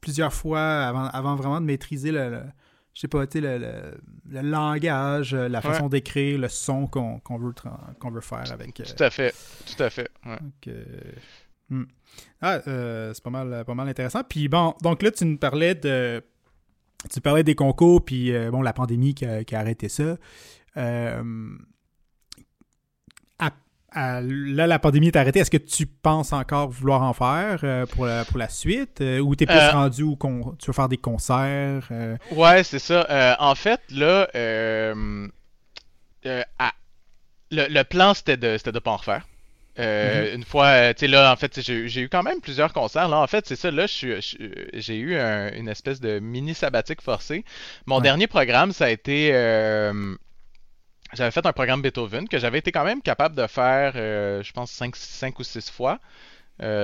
plusieurs 0.00 0.32
fois 0.32 0.60
avant, 0.86 1.04
avant 1.06 1.36
vraiment 1.36 1.60
de 1.60 1.66
maîtriser 1.66 2.10
le, 2.10 2.30
le- 2.30 2.42
je 2.94 3.00
sais 3.00 3.08
pas, 3.08 3.26
tu 3.26 3.40
sais, 3.40 3.40
le, 3.40 3.58
le- 3.58 3.98
le 4.30 4.48
langage, 4.48 5.34
la 5.34 5.58
Ouais. 5.58 5.62
façon 5.62 5.88
d'écrire, 5.88 6.38
le 6.38 6.48
son 6.48 6.86
qu'on 6.86 7.20
veut, 7.38 7.52
qu'on 7.98 8.10
veut 8.10 8.20
faire 8.20 8.50
avec. 8.52 8.80
euh, 8.80 8.84
Tout 8.84 9.02
à 9.04 9.10
fait, 9.10 9.34
tout 9.66 9.82
à 9.82 9.90
fait. 9.90 10.10
ouais. 10.26 10.38
donc, 10.40 10.68
euh, 10.68 10.84
hmm. 11.70 11.84
Ah, 12.40 12.60
euh, 12.66 13.12
c'est 13.14 13.22
pas 13.24 13.30
mal, 13.30 13.64
pas 13.64 13.74
mal 13.74 13.88
intéressant. 13.88 14.22
Puis 14.28 14.48
bon, 14.48 14.74
donc 14.82 15.02
là, 15.02 15.10
tu 15.10 15.24
nous 15.24 15.38
parlais 15.38 15.74
de. 15.74 16.22
Tu 17.12 17.20
parlais 17.20 17.42
des 17.42 17.54
concours, 17.54 18.04
puis 18.04 18.32
bon, 18.50 18.62
la 18.62 18.72
pandémie 18.72 19.14
qui 19.14 19.24
a, 19.26 19.42
qui 19.44 19.54
a 19.54 19.60
arrêté 19.60 19.88
ça. 19.88 20.16
Là, 23.94 24.66
la 24.66 24.78
pandémie 24.78 25.08
est 25.08 25.16
arrêtée. 25.16 25.40
Est-ce 25.40 25.50
que 25.50 25.56
tu 25.56 25.86
penses 25.86 26.32
encore 26.32 26.70
vouloir 26.70 27.02
en 27.02 27.12
faire 27.12 27.60
euh, 27.64 27.86
pour, 27.86 28.06
la, 28.06 28.24
pour 28.24 28.38
la 28.38 28.48
suite? 28.48 29.00
Euh, 29.00 29.18
ou 29.20 29.34
t'es 29.36 29.46
plus 29.46 29.56
Euh, 29.56 29.70
rendu 29.70 30.02
où 30.02 30.16
con- 30.16 30.56
tu 30.58 30.66
veux 30.66 30.72
faire 30.72 30.88
des 30.88 30.96
concerts? 30.98 31.88
euh, 31.90 32.16
Ouais, 32.30 32.62
c'est 32.64 32.78
ça. 32.78 33.36
En 33.38 33.54
fait, 33.54 33.80
là, 33.90 34.28
à- 36.58 36.72
le, 37.50 37.66
le 37.68 37.82
plan, 37.84 38.14
c'était 38.14 38.36
de, 38.36 38.56
c'était 38.56 38.72
de 38.72 38.78
pas 38.78 38.92
en 38.92 38.96
refaire. 38.96 39.26
Euh, 39.78 40.34
Une 40.34 40.44
fois, 40.44 40.92
tu 40.94 41.00
sais, 41.00 41.06
là, 41.08 41.32
en 41.32 41.36
fait, 41.36 41.60
j'ai 41.60 42.00
eu 42.02 42.08
quand 42.10 42.22
même 42.22 42.40
plusieurs 42.42 42.72
concerts. 42.74 43.08
Là, 43.08 43.18
en 43.18 43.26
fait, 43.26 43.46
c'est 43.46 43.56
ça, 43.56 43.70
là, 43.70 43.86
j'ai 43.86 44.96
eu 44.96 45.16
un- 45.16 45.50
une 45.52 45.68
espèce 45.68 46.00
de 46.00 46.18
mini 46.18 46.54
sabbatique 46.54 47.00
forcé. 47.00 47.44
Mon 47.86 47.96
Ouais. 47.96 48.02
dernier 48.02 48.26
programme, 48.26 48.72
ça 48.72 48.86
a 48.86 48.90
été. 48.90 49.30
Euh, 51.12 51.16
j'avais 51.16 51.30
fait 51.30 51.44
un 51.46 51.52
programme 51.52 51.82
Beethoven 51.82 52.28
que 52.28 52.38
j'avais 52.38 52.58
été 52.58 52.72
quand 52.72 52.84
même 52.84 53.02
capable 53.02 53.36
de 53.36 53.46
faire, 53.46 53.92
euh, 53.96 54.42
je 54.42 54.52
pense, 54.52 54.70
5, 54.70 55.38
ou 55.38 55.44
6 55.44 55.70
fois. 55.70 55.98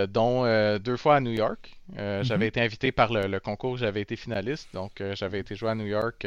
dont 0.08 0.44
deux 0.78 0.96
fois 0.96 1.16
à 1.16 1.20
New 1.20 1.32
York. 1.32 1.78
J'avais 2.22 2.48
été 2.48 2.60
invité 2.60 2.92
par 2.92 3.12
le, 3.12 3.38
concours, 3.38 3.76
j'avais 3.76 4.00
été 4.00 4.16
finaliste, 4.16 4.68
donc 4.74 5.02
j'avais 5.14 5.40
été 5.40 5.54
joué 5.54 5.70
à 5.70 5.74
New 5.74 5.86
York 5.86 6.26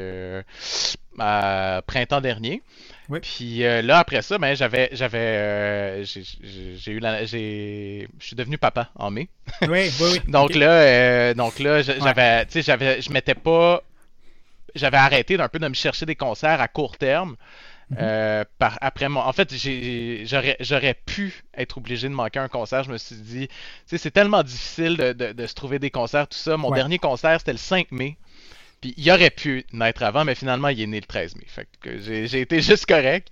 à 1.19 1.81
printemps 1.85 2.21
dernier. 2.21 2.61
Puis 3.21 3.59
là 3.59 3.99
après 3.99 4.21
ça, 4.21 4.37
ben 4.37 4.55
j'avais 4.55 4.89
j'avais 4.93 6.05
j'ai 6.05 6.91
eu 6.91 6.99
la 6.99 7.25
j'ai 7.25 8.07
je 8.19 8.25
suis 8.25 8.35
devenu 8.37 8.57
papa 8.57 8.89
en 8.95 9.11
mai. 9.11 9.27
Oui, 9.63 9.67
oui, 9.69 9.89
oui. 9.99 10.21
donc, 10.27 10.55
là, 10.55 11.33
donc 11.33 11.59
là 11.59 11.81
j'avais 11.81 12.45
tu 12.45 12.51
sais 12.53 12.61
j'avais 12.61 13.01
je 13.01 13.11
m'étais 13.11 13.35
pas 13.35 13.83
j'avais 14.75 14.97
arrêté 14.97 15.37
d'un 15.37 15.49
peu 15.49 15.59
de 15.59 15.67
me 15.67 15.73
chercher 15.73 16.05
des 16.05 16.15
concerts 16.15 16.61
à 16.61 16.67
court 16.67 16.97
terme. 16.97 17.35
Euh, 17.99 18.43
par, 18.57 18.77
après 18.81 19.07
en 19.07 19.33
fait, 19.33 19.53
j'aurais 19.53 20.93
pu 21.05 21.43
être 21.55 21.77
obligé 21.77 22.07
de 22.07 22.13
manquer 22.13 22.39
un 22.39 22.47
concert. 22.47 22.83
Je 22.83 22.91
me 22.91 22.97
suis 22.97 23.15
dit, 23.15 23.47
c'est 23.85 24.11
tellement 24.11 24.43
difficile 24.43 24.97
de, 24.97 25.45
se 25.45 25.53
trouver 25.53 25.79
des 25.79 25.89
concerts, 25.89 26.27
tout 26.27 26.37
ça. 26.37 26.57
Mon 26.57 26.71
dernier 26.71 26.99
concert, 26.99 27.39
c'était 27.39 27.53
le 27.53 27.57
5 27.57 27.91
mai. 27.91 28.17
Puis 28.81 28.95
il 28.97 29.11
aurait 29.11 29.29
pu 29.29 29.63
naître 29.73 30.01
avant, 30.01 30.25
mais 30.25 30.33
finalement, 30.33 30.69
il 30.69 30.81
est 30.81 30.87
né 30.87 30.99
le 30.99 31.05
13 31.05 31.35
mai. 31.35 31.43
Fait 31.45 31.67
que 31.81 31.99
j'ai 31.99 32.41
été 32.41 32.61
juste 32.63 32.87
correct. 32.87 33.27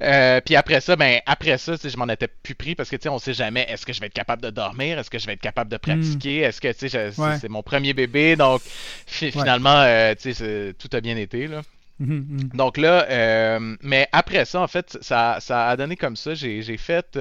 Euh, 0.00 0.40
puis 0.40 0.54
après 0.54 0.80
ça, 0.80 0.94
ben 0.94 1.20
après 1.26 1.58
ça, 1.58 1.74
je 1.82 1.96
m'en 1.96 2.06
étais 2.06 2.28
plus 2.28 2.54
pris 2.54 2.76
parce 2.76 2.88
que 2.88 2.94
tu 2.94 3.02
sais, 3.02 3.08
on 3.08 3.18
sait 3.18 3.34
jamais 3.34 3.66
est-ce 3.68 3.84
que 3.84 3.92
je 3.92 3.98
vais 3.98 4.06
être 4.06 4.12
capable 4.14 4.42
de 4.42 4.50
dormir, 4.50 5.00
est-ce 5.00 5.10
que 5.10 5.18
je 5.18 5.26
vais 5.26 5.32
être 5.32 5.40
capable 5.40 5.72
de 5.72 5.76
pratiquer, 5.76 6.42
hmm. 6.42 6.44
est-ce 6.44 6.60
que 6.60 6.72
tu 6.72 6.88
sais, 6.88 7.10
c'est 7.40 7.48
mon 7.48 7.64
premier 7.64 7.94
bébé, 7.94 8.36
donc 8.36 8.62
finalement, 9.06 9.80
euh, 9.80 10.14
tu 10.14 10.32
sais, 10.32 10.72
tout 10.78 10.88
a 10.92 11.00
bien 11.00 11.16
été 11.16 11.48
là. 11.48 11.62
Mhm, 11.98 12.26
mhm. 12.28 12.48
Donc 12.54 12.76
là, 12.76 13.06
euh, 13.08 13.76
mais 13.82 14.08
après 14.12 14.44
ça, 14.44 14.60
en 14.60 14.66
fait, 14.66 14.98
ça, 15.00 15.38
ça 15.40 15.68
a 15.68 15.76
donné 15.76 15.96
comme 15.96 16.16
ça. 16.16 16.34
J'ai 16.34 16.76
fait 16.76 17.16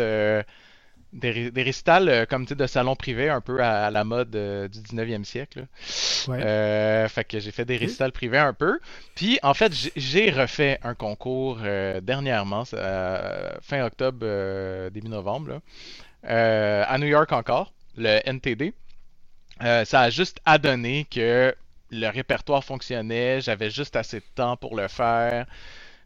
des, 1.16 1.50
des 1.52 1.64
récitals 1.64 2.10
euh, 2.10 2.26
comme 2.26 2.46
de 2.46 2.68
salon 2.68 2.96
privé 2.96 3.30
un 3.30 3.42
peu 3.42 3.64
à, 3.64 3.90
la 3.90 4.04
mode 4.04 4.36
euh, 4.36 4.68
du 4.68 4.80
19e 4.80 5.24
siècle. 5.24 5.66
Euh, 6.30 7.08
fait 7.08 7.24
que 7.24 7.40
j'ai 7.40 7.52
fait 7.52 7.66
des 7.66 7.78
récitals 7.78 8.12
privés 8.12 8.38
un 8.38 8.54
peu. 8.54 8.80
Puis 9.16 9.40
en 9.42 9.54
fait, 9.54 9.72
j'ai 9.96 10.30
refait 10.30 10.80
un 10.84 10.94
concours 10.94 11.60
dernièrement, 12.02 12.66
fin 12.66 13.86
octobre, 13.86 14.90
début 14.90 15.10
novembre, 15.10 15.62
à 16.24 16.98
New 16.98 17.08
York 17.08 17.32
encore, 17.32 17.74
le 17.96 18.20
NTD. 18.26 18.74
ça 19.60 20.02
a 20.02 20.10
juste 20.10 20.40
adonné 20.46 21.06
que 21.10 21.56
le 22.00 22.10
répertoire 22.10 22.64
fonctionnait, 22.64 23.42
j'avais 23.42 23.70
juste 23.70 23.96
assez 23.96 24.20
de 24.20 24.26
temps 24.36 24.58
pour 24.58 24.76
le 24.76 24.88
faire 24.88 25.46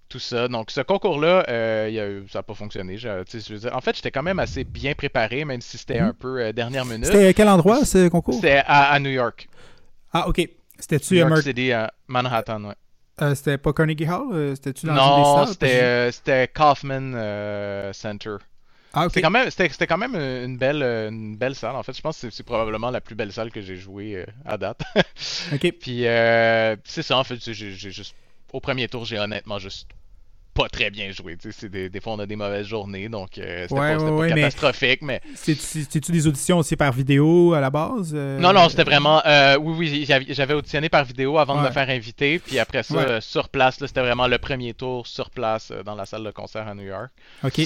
tout 0.09 0.19
ça. 0.19 0.47
Donc, 0.47 0.71
ce 0.71 0.81
concours-là, 0.81 1.45
euh, 1.47 2.23
ça 2.29 2.39
n'a 2.39 2.43
pas 2.43 2.55
fonctionné. 2.55 2.97
en 2.97 3.81
fait, 3.81 3.95
j'étais 3.95 4.11
quand 4.11 4.23
même 4.23 4.39
assez 4.39 4.63
bien 4.63 4.93
préparé, 4.93 5.45
même 5.45 5.61
si 5.61 5.77
c'était 5.77 5.99
un 5.99 6.07
mhm. 6.07 6.13
peu 6.13 6.41
euh, 6.41 6.51
dernière 6.51 6.85
minute. 6.85 7.05
C'était 7.05 7.27
à 7.27 7.33
quel 7.33 7.47
endroit, 7.47 7.85
ce 7.85 8.09
concours? 8.09 8.33
C'était 8.33 8.63
à, 8.65 8.99
New 8.99 9.11
York. 9.11 9.47
Ah, 10.11 10.27
ok. 10.27 10.49
C'était-tu 10.79 11.13
New 11.13 11.27
York 11.27 11.43
City, 11.43 11.71
à 11.71 11.93
Manhattan, 12.07 12.63
ouais. 12.65 12.75
Euh, 13.21 13.35
c'était 13.35 13.57
pas 13.57 13.73
Carnegie 13.73 14.07
Hall? 14.07 14.55
C'était-tu 14.55 14.85
dans 14.85 14.93
non, 14.93 15.45
c'était 15.45 16.47
Kaufman 16.53 17.91
Center. 17.93 18.37
Ah. 18.93 19.07
C'était 19.09 19.21
quand 19.87 19.97
même, 19.97 20.15
une, 20.15 20.57
belle, 20.57 20.81
une 20.81 21.35
belle 21.37 21.55
salle. 21.55 21.75
En 21.75 21.83
fait, 21.83 21.93
je 21.95 22.01
pense 22.01 22.21
que 22.21 22.29
c'est 22.29 22.43
probablement 22.43 22.89
la 22.89 23.01
plus 23.01 23.15
belle 23.15 23.31
salle 23.31 23.51
que 23.51 23.61
j'ai 23.61 23.75
jouée 23.75 24.25
à 24.45 24.57
date. 24.57 24.81
ok. 25.53 25.71
Puis, 25.79 26.03
c'est 26.83 27.03
ça, 27.03 27.17
en 27.17 27.23
fait, 27.23 27.39
j'ai 27.51 27.71
juste. 27.71 28.15
Au 28.51 28.59
premier 28.59 28.87
tour, 28.87 29.05
j'ai 29.05 29.19
honnêtement 29.19 29.59
juste 29.59 29.87
pas 30.53 30.67
très 30.69 30.89
bien 30.89 31.11
joué. 31.11 31.37
Des, 31.63 31.89
des 31.89 31.99
fois, 31.99 32.13
on 32.13 32.19
a 32.19 32.25
des 32.25 32.35
mauvaises 32.35 32.67
journées, 32.67 33.09
donc 33.09 33.37
euh, 33.37 33.65
c'était 33.67 33.97
pas, 33.97 34.27
catastrophique. 34.29 35.01
Mais, 35.01 35.21
C'est-tu 35.35 36.11
des 36.11 36.27
auditions 36.27 36.57
aussi 36.57 36.75
par 36.75 36.91
vidéo 36.91 37.53
à 37.53 37.59
la 37.59 37.69
base 37.69 38.11
euh? 38.13 38.39
Non, 38.39 38.53
non, 38.53 38.69
c'était 38.69 38.83
vraiment. 38.83 39.21
Euh, 39.25 39.57
oui, 39.57 40.05
oui, 40.07 40.25
j'avais 40.29 40.53
auditionné 40.53 40.89
par 40.89 41.05
vidéo 41.05 41.37
avant 41.37 41.61
de 41.61 41.67
me 41.67 41.71
faire 41.71 41.89
inviter. 41.89 42.39
Puis 42.39 42.59
après 42.59 42.83
ça, 42.83 43.21
sur 43.21 43.49
place, 43.49 43.77
c'était 43.79 44.01
vraiment 44.01 44.27
le 44.27 44.37
premier 44.37 44.73
tour 44.73 45.07
sur 45.07 45.29
place 45.29 45.71
dans 45.85 45.95
la 45.95 46.05
salle 46.05 46.23
de 46.23 46.31
concert 46.31 46.67
à 46.67 46.75
New 46.75 46.85
York. 46.85 47.09
OK. 47.43 47.61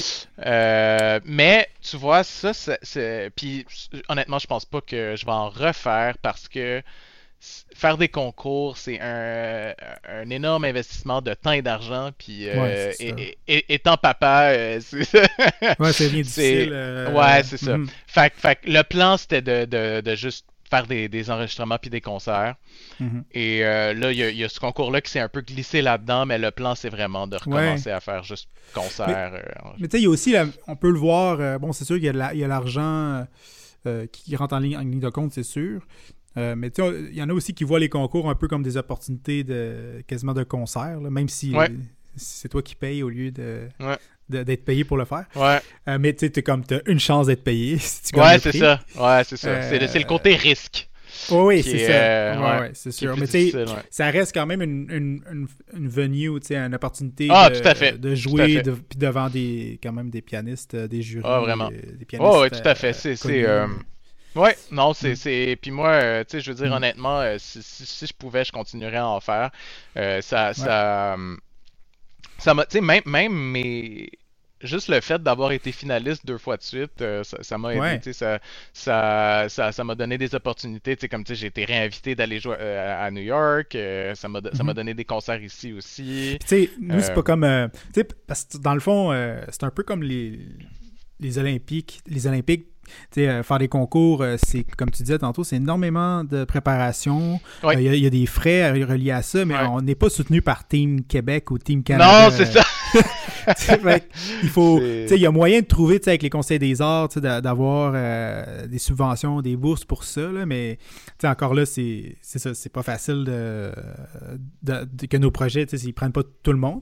mais 1.26 1.70
tu 1.82 1.98
vois, 1.98 2.24
ça, 2.24 2.52
c'est. 2.54 3.32
Puis 3.36 3.66
honnêtement, 4.10 4.40
je 4.40 4.48
pense 4.48 4.66
pas 4.66 4.82
que 4.82 5.16
je 5.18 5.26
vais 5.26 5.32
en 5.32 5.50
refaire 5.50 6.18
parce 6.22 6.48
que 6.48 6.82
faire 7.76 7.98
des 7.98 8.08
concours, 8.08 8.78
c'est 8.78 9.00
un, 9.02 9.74
un, 10.08 10.30
énorme 10.30 10.64
investissement 10.64 11.22
de 11.22 11.34
temps 11.34 11.52
et 11.52 11.62
d'argent. 11.62 12.12
Puis, 12.18 12.48
euh, 12.48 12.92
étant 13.48 13.98
papa, 13.98 14.52
euh, 14.52 14.80
c'est 14.82 15.80
ouais, 15.80 15.94
c'est 15.94 16.10
bien 16.10 16.22
difficile. 16.22 16.70
Euh, 16.72 17.12
ouais, 17.12 17.44
c'est 17.44 17.58
ça. 17.58 17.78
Fait, 18.08 18.34
fait, 18.36 18.60
le 18.66 18.82
plan, 18.84 19.18
c'était 19.18 19.42
de, 19.42 19.66
de, 19.66 20.02
de, 20.02 20.16
juste 20.16 20.46
faire 20.70 20.88
des, 20.88 21.10
des 21.10 21.30
enregistrements 21.30 21.78
puis 21.78 21.90
des 21.90 22.02
concerts. 22.02 22.56
Mhm. 23.00 23.26
Et 23.34 23.62
là, 23.62 24.12
il 24.12 24.18
y, 24.18 24.38
y, 24.38 24.44
a 24.44 24.50
ce 24.50 24.60
concours-là 24.60 25.02
qui 25.02 25.12
s'est 25.12 25.20
un 25.20 25.30
peu 25.30 25.42
glissé 25.42 25.82
là-dedans, 25.82 26.26
mais 26.26 26.38
le 26.38 26.52
plan, 26.52 26.76
c'est 26.76 26.90
vraiment 26.90 27.28
de 27.28 27.36
recommencer 27.36 27.92
à 27.92 28.00
faire 28.00 28.24
juste 28.24 28.48
concerts. 28.74 29.34
Mais, 29.80 29.88
tu 29.88 29.98
sais, 29.98 30.02
il 30.02 30.04
y 30.04 30.08
a 30.08 30.10
aussi, 30.10 30.36
on 30.68 30.76
peut 30.76 30.92
le 30.92 31.00
voir, 31.00 31.60
bon, 31.60 31.74
c'est 31.74 31.86
sûr 31.86 31.96
qu'il 31.98 32.06
y 32.06 32.44
a 32.44 32.48
l'argent 32.48 33.26
qui 34.12 34.36
rentre 34.36 34.54
en 34.54 34.60
ligne, 34.60 34.78
en 34.78 34.82
ligne 34.82 35.02
de 35.02 35.10
compte, 35.10 35.34
c'est 35.34 35.44
sûr. 35.44 35.82
Euh, 36.38 36.56
mais 36.56 36.72
tu 36.72 36.82
sais, 36.82 36.92
il 37.12 37.16
y 37.16 37.22
en 37.22 37.30
a 37.30 37.34
aussi 37.34 37.54
qui 37.54 37.64
voient 37.64 37.80
les 37.80 37.90
concours 37.90 38.30
un 38.30 38.36
peu 38.36 38.48
comme 38.48 38.64
des 38.64 38.78
opportunités 38.78 39.44
de 39.44 40.04
quasiment 40.08 40.34
de 40.34 40.44
concert, 40.44 41.00
même 41.00 41.30
si 41.30 41.54
c'est 42.16 42.50
toi 42.50 42.62
qui 42.62 42.76
payes 42.76 43.04
au 43.04 43.10
lieu 43.10 43.32
de, 43.32 43.68
d'être 44.30 44.66
payé 44.66 44.84
pour 44.84 44.98
le 44.98 45.06
faire. 45.06 45.26
Ouais. 45.36 45.60
Euh, 45.88 45.98
mais 46.00 46.14
tu 46.14 46.30
sais, 46.34 46.44
comme 46.44 46.66
tu 46.66 46.76
as 46.76 46.82
une 46.88 47.00
chance 47.00 47.28
d'être 47.28 47.44
payé. 47.44 47.78
Si 47.80 48.12
tu 48.12 48.20
ouais, 48.20 48.40
c'est 48.40 48.58
ça. 48.58 48.80
Ouais, 48.96 49.24
c'est 49.24 49.38
ça. 49.38 49.62
c'est, 49.62 49.80
le, 49.80 50.06
côté 50.06 50.36
risque. 50.36 50.90
oui, 51.32 51.62
c'est 51.62 51.86
ça. 51.86 51.92
Euh, 51.92 52.60
ouais, 52.62 52.72
c'est 52.74 52.92
sûr. 52.92 53.16
Mais 53.18 53.28
tu 53.28 53.52
sais, 53.52 53.66
ça 53.90 54.10
reste 54.10 54.34
quand 54.34 54.46
même 54.46 54.62
une, 54.62 54.88
une, 54.90 55.48
une, 55.74 55.88
venue, 55.88 56.30
une 56.50 56.76
opportunité 56.76 57.28
ah, 57.30 57.50
de, 57.50 57.60
tout 57.60 57.68
à 57.68 57.76
fait. 57.76 58.00
de 58.00 58.16
jouer 58.16 58.62
puis 58.62 58.98
devant 58.98 59.30
des, 59.30 59.80
quand 59.84 59.92
même 59.92 60.10
des 60.10 60.22
pianistes, 60.22 60.76
des 60.76 61.02
jurys. 61.02 61.26
Ah, 61.28 61.40
vraiment. 61.42 61.70
Des 61.70 62.06
pianistes, 62.06 62.32
oh, 62.34 62.42
oui, 62.44 62.50
tout 62.50 62.68
à 62.68 62.76
fait. 62.76 62.94
C'est, 62.94 63.16
Ouais, 64.36 64.56
non, 64.72 64.94
c'est, 64.94 65.12
mm. 65.12 65.16
c'est... 65.16 65.58
Puis 65.62 65.72
moi, 65.72 65.90
euh, 65.90 66.24
tu 66.24 66.32
sais, 66.32 66.42
je 66.42 66.52
veux 66.52 66.58
dire, 66.58 66.72
mm. 66.72 66.78
honnêtement, 66.78 67.20
euh, 67.20 67.36
si, 67.40 67.62
si, 67.62 68.08
je 68.08 68.14
pouvais, 68.14 68.44
je 68.44 68.52
continuerais 68.52 68.98
à 68.98 69.08
en 69.08 69.20
faire. 69.20 69.52
Euh, 69.98 70.22
ça, 70.22 70.54
ça, 70.54 71.18
ça 72.38 72.54
m'a, 72.54 72.66
tu 72.66 72.78
sais, 72.78 72.82
même, 72.82 73.04
même 73.06 73.34
mes... 73.34 74.10
Juste 74.62 74.88
le 74.88 75.02
fait 75.02 75.22
d'avoir 75.22 75.52
été 75.52 75.74
finaliste 75.74 76.26
deux 76.26 76.38
fois 76.38 76.56
de 76.56 76.64
suite, 76.64 77.04
ça, 77.24 77.58
m'a 77.58 77.76
aidé, 77.76 78.00
tu 78.00 78.14
sais, 78.14 78.40
ça, 78.72 79.50
ça, 79.50 79.74
ça, 79.74 79.84
m'a 79.84 79.94
donné 79.94 80.18
des 80.18 80.34
opportunités, 80.36 80.96
tu 80.96 81.02
sais, 81.02 81.10
comme, 81.10 81.26
tu 81.26 81.36
sais, 81.36 81.42
j'ai 81.42 81.48
été 81.48 81.66
réinvité 81.66 82.16
d'aller 82.16 82.40
jouer 82.40 82.56
à 82.56 83.12
New 83.12 83.24
York, 83.24 83.78
ça 84.16 84.30
m'a, 84.30 84.40
ça 84.54 84.64
m'a 84.64 84.72
mm-hmm. 84.72 84.76
donné 84.76 84.94
des 84.94 85.04
concerts 85.04 85.44
ici 85.44 85.74
aussi. 85.74 86.38
Tu 86.40 86.48
sais, 86.48 86.70
nous, 86.80 87.02
c'est 87.02 87.14
pas 87.14 87.24
comme, 87.24 87.46
tu 87.94 88.00
sais, 88.00 88.08
parce 88.26 88.46
que 88.46 88.58
dans 88.58 88.74
le 88.74 88.80
fond, 88.80 89.12
c'est 89.50 89.66
un 89.66 89.70
peu 89.70 89.84
comme 89.84 90.02
les, 90.02 90.40
les 91.20 91.38
Olympiques, 91.40 92.02
les 92.08 92.26
Olympiques 92.26 92.68
euh, 93.18 93.44
faire 93.44 93.60
des 93.60 93.68
concours, 93.68 94.22
euh, 94.22 94.36
c'est 94.44 94.64
comme 94.64 94.90
tu 94.90 95.04
disais 95.04 95.20
tantôt, 95.20 95.44
c'est 95.44 95.58
énormément 95.58 96.24
de 96.24 96.44
préparation. 96.44 97.40
Euh, 97.64 97.74
il 97.76 97.96
y, 97.96 98.06
a 98.06 98.10
des 98.10 98.26
frais 98.26 98.72
reliés 98.72 99.12
à 99.12 99.22
ça, 99.22 99.46
mais 99.46 99.56
on 99.70 99.82
n'est 99.82 99.96
pas 99.96 100.10
soutenu 100.10 100.42
par 100.42 100.68
Team 100.68 101.04
Québec 101.04 101.52
ou 101.52 101.58
Team 101.58 101.84
Canada. 101.84 102.30
Non, 102.30 102.36
c'est 102.36 102.46
ça. 102.46 102.64
il 104.44 104.50
faut, 104.50 104.80
il 104.80 105.18
y 105.18 105.26
a 105.26 105.32
moyen 105.32 105.62
de 105.62 105.66
trouver 105.66 106.00
avec 106.06 106.22
les 106.22 106.30
conseils 106.30 106.60
des 106.60 106.82
arts 106.82 107.10
d'avoir 107.10 107.94
des 108.68 108.78
subventions, 108.80 109.42
des 109.42 109.56
bourses 109.56 109.86
pour 109.86 110.04
ça, 110.04 110.32
là, 110.32 110.46
mais 110.46 110.78
encore 111.24 111.54
là, 111.54 111.66
c'est 111.66 112.18
ça, 112.22 112.54
c'est 112.54 112.72
pas 112.72 112.84
facile 112.84 113.24
de, 113.26 113.72
que 115.08 115.18
nos 115.18 115.32
projets, 115.32 115.64
ils 115.64 115.94
prennent 115.94 116.12
pas 116.12 116.24
tout 116.44 116.52
le 116.52 116.60
monde. 116.60 116.82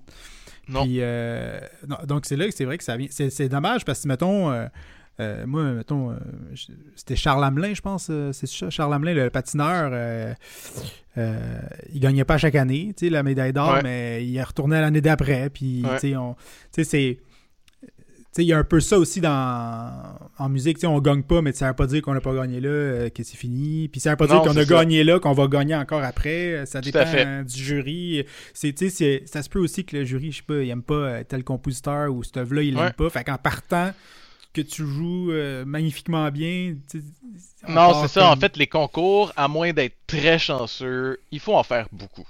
Non. 0.68 0.86
donc 2.06 2.26
c'est 2.26 2.38
là 2.38 2.48
que 2.48 2.54
c'est 2.54 2.66
vrai 2.66 2.78
que 2.78 2.84
ça 2.84 2.96
vient. 2.96 3.08
C'est 3.10 3.50
dommage 3.50 3.84
parce 3.84 4.04
que 4.04 4.08
mettons 4.08 4.52
euh, 5.20 5.46
moi, 5.46 5.64
mettons, 5.64 6.12
euh, 6.12 6.16
c'était 6.96 7.16
Charles 7.16 7.44
Hamelin, 7.44 7.74
je 7.74 7.82
pense. 7.82 8.08
Euh, 8.10 8.32
c'est 8.32 8.48
ça, 8.48 8.70
Charles 8.70 8.94
Hamelin, 8.94 9.14
le, 9.14 9.30
patineur. 9.30 10.36
il 11.18 12.00
gagnait 12.00 12.24
pas 12.24 12.38
chaque 12.38 12.56
année, 12.56 12.94
tu 12.98 13.06
sais, 13.06 13.12
la 13.12 13.24
médaille 13.24 13.54
d'or, 13.54 13.80
mais 13.84 14.26
il 14.26 14.36
est 14.36 14.44
retourné 14.44 14.80
l'année 14.80 15.02
d'après. 15.02 15.50
Puis, 15.50 15.84
tu 16.00 16.16
sais, 16.72 16.84
c'est. 16.84 17.20
il 18.38 18.46
y 18.46 18.54
a 18.54 18.58
un 18.58 18.64
peu 18.64 18.80
ça 18.80 18.98
aussi 18.98 19.22
dans, 19.22 19.92
en 20.40 20.50
musique. 20.50 20.80
On 20.86 20.96
ne 20.96 21.02
gagne 21.02 21.24
pas, 21.24 21.42
mais 21.42 21.52
ça 21.52 21.66
ne 21.66 21.72
veut 21.72 21.76
pas 21.76 21.88
dire 21.88 22.02
qu'on 22.02 22.14
n'a 22.14 22.22
pas 22.22 22.34
gagné 22.34 22.60
là, 22.60 23.10
que 23.12 23.22
c'est 23.24 23.38
fini. 23.38 23.90
Puis 23.90 24.00
ça 24.00 24.10
ne 24.10 24.14
veut 24.14 24.18
pas 24.18 24.28
dire 24.28 24.42
qu'on 24.42 24.58
a 24.58 24.66
gagné 24.66 25.04
là, 25.04 25.20
qu'on 25.20 25.34
va 25.34 25.48
gagner 25.48 25.76
encore 25.76 26.04
après. 26.04 26.66
Ça 26.66 26.82
dépend 26.82 27.44
du 27.44 27.64
jury. 27.64 28.26
C'est, 28.54 28.74
ça 29.28 29.44
se 29.44 29.50
peut 29.50 29.60
aussi 29.60 29.86
que 29.86 29.98
le 29.98 30.06
jury, 30.06 30.32
je 30.32 30.38
sais 30.38 30.44
pas, 30.48 30.64
il 30.64 30.68
n'aime 30.68 30.82
pas 30.82 31.24
tel 31.26 31.44
compositeur 31.44 32.12
ou 32.12 32.24
cette 32.24 32.38
œuvre-là, 32.38 32.64
il 32.64 32.76
l'aime 32.76 32.94
pas. 32.94 33.10
Fait 33.12 33.24
qu'en 33.24 33.38
partant, 33.38 33.92
que 34.54 34.62
tu 34.62 34.86
joues 34.86 35.32
euh, 35.32 35.64
magnifiquement 35.66 36.30
bien. 36.30 36.76
Non, 37.68 38.02
c'est 38.02 38.08
ça. 38.20 38.30
En 38.32 38.36
fait, 38.36 38.58
les 38.58 38.68
concours, 38.68 39.32
à 39.36 39.48
moins 39.48 39.72
d'être 39.72 39.96
très 40.08 40.40
chanceux, 40.40 41.20
il 41.32 41.40
faut 41.40 41.56
en 41.56 41.64
faire 41.64 41.88
beaucoup. 41.92 42.28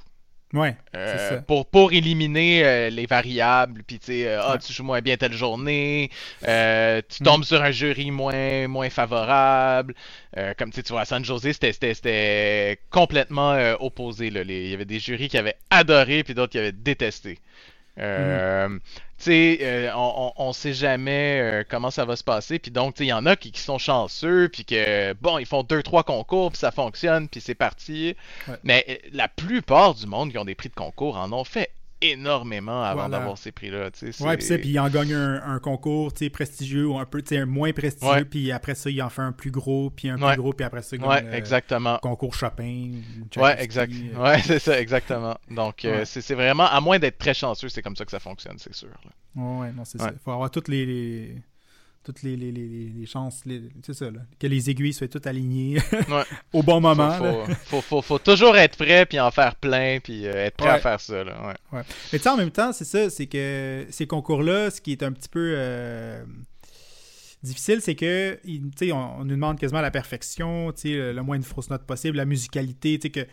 Ouais, 0.54 0.76
Euh, 0.98 1.30
ça. 1.30 1.38
pour, 1.44 1.66
pour 1.66 1.94
éliminer 1.94 2.66
euh, 2.66 2.90
les 2.90 3.06
variables, 3.06 3.84
puis 3.88 4.00
tu 4.00 4.08
sais, 4.08 4.28
euh, 4.28 4.42
ah, 4.44 4.52
Ouais. 4.52 4.58
tu 4.60 4.74
joues 4.74 4.84
moins 4.84 5.00
bien 5.00 5.16
telle 5.16 5.32
journée, 5.32 6.10
tu 6.42 6.48
Mm. 6.48 7.24
tombes 7.24 7.46
sur 7.46 7.62
un 7.64 7.72
jury 7.72 8.12
moins, 8.12 8.68
moins 8.68 8.90
favorable. 8.90 9.96
Comme 10.58 10.72
tu 10.72 10.82
vois, 10.90 11.02
à 11.02 11.06
San 11.06 11.24
Jose, 11.24 11.48
c'était- 11.54 12.80
complètement 12.90 13.56
opposé. 13.80 14.30
Là. 14.30 14.44
Les- 14.44 14.66
il 14.66 14.70
y 14.72 14.74
avait 14.74 14.84
des 14.86 15.00
jurys 15.00 15.30
qui 15.30 15.38
avaient 15.38 15.56
adoré, 15.70 16.24
puis 16.26 16.34
d'autres 16.34 16.52
qui 16.52 16.58
avaient 16.60 16.72
détesté. 16.74 17.40
Euh, 18.02 18.68
Mm. 18.70 18.80
Tu 19.18 19.26
sais, 19.26 19.60
euh, 19.62 19.92
on, 19.96 20.34
on, 20.38 20.48
on 20.48 20.54
sait 20.54 20.74
jamais 20.74 21.40
euh, 21.42 21.64
comment 21.68 21.92
ça 21.92 22.06
va 22.06 22.16
se 22.16 22.24
passer, 22.24 22.58
puis 22.58 22.72
donc, 22.72 23.00
il 23.00 23.06
y 23.06 23.14
en 23.14 23.28
a 23.28 23.36
qui, 23.36 23.52
qui 23.52 23.60
sont 23.62 23.78
chanceux, 23.78 24.50
puis 24.50 24.66
que, 24.66 25.14
bon, 25.14 25.38
ils 25.38 25.46
font 25.46 25.62
deux, 25.62 25.84
trois 25.84 26.04
concours, 26.04 26.52
puis 26.52 26.58
ça 26.58 26.72
fonctionne, 26.72 27.30
puis 27.30 27.40
c'est 27.40 27.54
parti. 27.54 28.16
Ouais. 28.48 28.56
Mais 28.64 29.02
la 29.14 29.28
plupart 29.28 29.94
du 29.94 30.08
monde 30.08 30.32
qui 30.32 30.40
ont 30.40 30.46
des 30.46 30.56
prix 30.56 30.70
de 30.70 30.74
concours 30.74 31.18
en 31.18 31.32
ont 31.34 31.44
fait 31.44 31.70
énormément 32.02 32.84
avant 32.84 33.02
Voilà. 33.02 33.18
d'avoir 33.20 33.38
ces 33.38 33.52
prix-là. 33.52 33.86
Ouais, 33.86 33.92
puis 33.92 34.20
ça, 34.20 34.38
c'est- 34.42 34.58
puis 34.58 34.70
il 34.70 34.80
en 34.80 34.90
gagne 34.90 35.14
un, 35.14 35.42
un 35.44 35.60
concours, 35.60 36.14
tu 36.14 36.26
sais, 36.26 36.30
prestigieux 36.30 36.88
ou 36.88 36.98
un 37.00 37.06
peu, 37.06 37.22
tu 37.22 37.30
sais, 37.30 37.38
un 37.40 37.46
moins 37.46 37.72
prestigieux, 37.74 38.26
puis 38.26 38.52
après 38.52 38.76
ça, 38.76 38.90
il 38.90 39.02
en 39.02 39.10
fait 39.10 39.22
un 39.22 39.32
plus 39.32 39.52
gros, 39.52 39.90
puis 39.90 40.10
un 40.10 40.22
Ouais. 40.22 40.34
plus 40.34 40.42
gros, 40.42 40.54
puis 40.54 40.66
après 40.66 40.82
ça, 40.82 40.96
il 40.96 41.02
Ouais, 41.04 41.22
gagne 41.22 41.28
le 41.28 41.34
exactement. 41.36 41.98
concours 42.02 42.34
Chopin. 42.36 42.92
ou 43.38 43.40
Ouais, 43.42 43.62
exact. 43.64 43.94
euh. 43.94 44.22
Ouais, 44.24 44.40
c'est 44.44 44.60
ça, 44.60 44.80
exactement. 44.80 45.38
Donc, 45.50 45.86
euh, 45.86 46.04
c'est 46.06 46.34
vraiment, 46.36 46.66
à 46.66 46.80
moins 46.82 47.00
d'être 47.00 47.18
très 47.18 47.34
chanceux, 47.34 47.70
c'est 47.70 47.82
comme 47.82 47.96
ça 47.96 48.06
que 48.06 48.12
ça 48.12 48.20
fonctionne, 48.20 48.58
c'est 48.58 48.74
sûr. 48.74 48.90
là. 48.90 49.12
Ouais, 49.36 49.60
ouais, 49.62 49.72
non, 49.72 49.86
c'est 49.86 49.98
ça. 50.00 50.10
Il 50.14 50.20
faut 50.20 50.32
avoir 50.32 50.52
toutes 50.52 50.68
les, 50.68 50.86
les- 50.86 51.36
toutes 52.04 52.24
les, 52.24 52.36
les, 52.36 52.52
les, 52.52 52.68
les- 52.90 53.06
chances, 53.06 53.44
c'est 53.84 53.94
ça, 53.94 54.10
là. 54.10 54.22
Que 54.40 54.48
les 54.48 54.70
aiguilles 54.70 54.94
soient 54.94 55.08
toutes 55.08 55.28
alignées 55.28 55.78
Ouais. 56.10 56.24
au 56.54 56.64
bon 56.64 56.82
moment. 56.82 57.46
faut, 57.66 57.82
faut, 57.82 58.02
faut, 58.02 58.18
toujours 58.20 58.58
être 58.58 58.78
prêt, 58.78 59.06
puis 59.06 59.20
en 59.20 59.30
faire 59.32 59.56
plein, 59.56 60.00
puis 60.04 60.26
euh, 60.26 60.34
être 60.48 60.58
prêt 60.58 60.70
à 60.70 60.80
faire 60.80 61.00
ça. 61.00 61.24
Là. 61.24 61.54
Ouais. 61.72 61.82
Mais 62.12 62.20
tu 62.20 62.24
sais, 62.24 62.30
en 62.30 62.38
même 62.38 62.52
temps, 62.52 62.74
c'est 62.74 62.86
ça, 62.86 63.10
c'est 63.10 63.28
que 63.28 63.86
ces 63.90 64.08
concours-là, 64.08 64.72
ce 64.72 64.82
qui 64.82 64.92
est 64.94 65.04
un 65.04 65.12
petit 65.12 65.30
peu 65.30 65.54
euh, 65.58 66.24
difficile, 67.44 67.82
c'est 67.82 67.96
que, 67.96 68.40
il- 68.46 68.72
tu 68.72 68.88
sais, 68.88 68.92
on, 68.92 69.20
on 69.20 69.24
nous 69.26 69.32
demande 69.36 69.60
quasiment 69.60 69.82
la 69.82 69.92
perfection, 69.92 70.72
tu 70.72 70.82
sais, 70.82 70.90
le, 70.94 71.14
le 71.14 71.22
moins 71.24 71.40
de 71.40 71.46
fausses 71.46 71.70
notes 71.70 71.86
possible, 71.86 72.18
la 72.18 72.26
musicalité, 72.26 72.98
tu 73.00 73.08
sais, 73.08 73.10
que, 73.12 73.28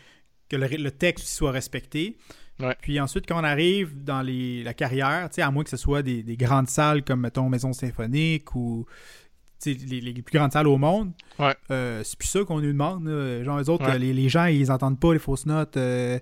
que 0.48 0.56
le, 0.56 0.66
le 0.68 0.90
texte 0.90 1.26
soit 1.28 1.52
respecté. 1.52 2.16
Ouais. 2.60 2.76
Puis 2.80 2.98
ensuite, 3.00 3.24
quand 3.26 3.40
on 3.40 3.44
arrive 3.44 4.02
dans 4.02 4.20
les, 4.22 4.62
la 4.64 4.74
carrière, 4.74 5.28
à 5.36 5.50
moins 5.50 5.64
que 5.64 5.70
ce 5.70 5.76
soit 5.76 6.02
des, 6.02 6.22
des 6.22 6.36
grandes 6.36 6.68
salles 6.68 7.04
comme, 7.04 7.20
mettons, 7.20 7.48
Maison 7.48 7.72
Symphonique 7.72 8.54
ou 8.54 8.84
les, 9.64 10.00
les 10.00 10.22
plus 10.22 10.38
grandes 10.38 10.52
salles 10.52 10.66
au 10.68 10.76
monde, 10.78 11.12
Ouais. 11.38 11.54
euh, 11.70 12.02
c'est 12.04 12.18
plus 12.18 12.28
ça 12.28 12.44
qu'on 12.44 12.60
nous 12.60 12.66
demande. 12.72 13.06
là. 13.06 13.42
Genre, 13.44 13.58
les 13.58 13.68
autres, 13.68 13.86
Ouais. 13.86 13.98
les, 13.98 14.12
les 14.12 14.28
gens, 14.28 14.46
ils 14.46 14.70
entendent 14.72 14.98
pas 15.00 15.12
les 15.12 15.18
fausses 15.18 15.46
notes. 15.46 15.76
euh, 15.76 16.18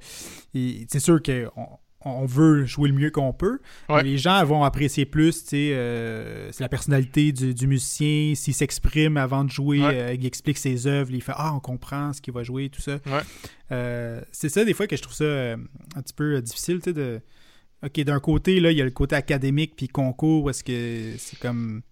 c'est 0.53 1.01
sûr 1.01 1.20
qu'on 1.22 1.79
on 2.07 2.27
veut 2.27 2.64
jouer 2.64 2.88
le 2.88 2.95
mieux 2.95 3.11
qu'on 3.11 3.33
peut. 3.33 3.59
Ouais. 3.88 4.03
Les 4.03 4.16
gens 4.19 4.45
vont 4.45 4.64
apprécier 4.64 5.05
plus, 5.07 5.45
euh, 5.53 6.49
c'est 6.53 6.62
la 6.62 6.69
personnalité 6.69 7.33
du, 7.33 7.53
du 7.55 7.66
musicien, 7.66 8.35
s'il 8.35 8.55
s'exprime 8.55 9.16
avant 9.16 9.45
de 9.45 9.51
jouer, 9.51 9.81
Ouais. 9.81 9.95
euh, 10.01 10.14
il 10.14 10.25
explique 10.27 10.59
ses 10.59 10.87
œuvres, 10.87 11.11
il 11.12 11.23
fait 11.23 11.33
Ah, 11.35 11.53
on 11.55 11.61
comprend 11.61 12.12
ce 12.12 12.21
qu'il 12.21 12.33
va 12.35 12.42
jouer, 12.42 12.69
tout 12.69 12.81
ça. 12.81 12.99
Ouais. 13.07 13.21
Euh, 13.73 14.21
c'est 14.33 14.49
ça, 14.49 14.64
des 14.64 14.73
fois, 14.75 14.87
que 14.87 14.97
je 14.97 15.03
trouve 15.03 15.14
ça 15.14 15.53
un 15.55 16.03
petit 16.03 16.14
peu 16.14 16.40
difficile, 16.40 16.77
tu 16.79 16.85
sais, 16.85 16.92
de. 16.92 17.21
Ok, 17.85 18.01
d'un 18.01 18.21
côté, 18.21 18.59
là, 18.59 18.71
il 18.73 18.79
y 18.79 18.81
a 18.81 18.85
le 18.85 18.90
côté 18.90 19.14
académique 19.16 19.75
puis 19.77 19.87
concours, 19.88 20.45
où 20.45 20.51
est-ce 20.51 20.64
que 20.64 21.12
c'est 21.19 21.38
comme 21.38 21.83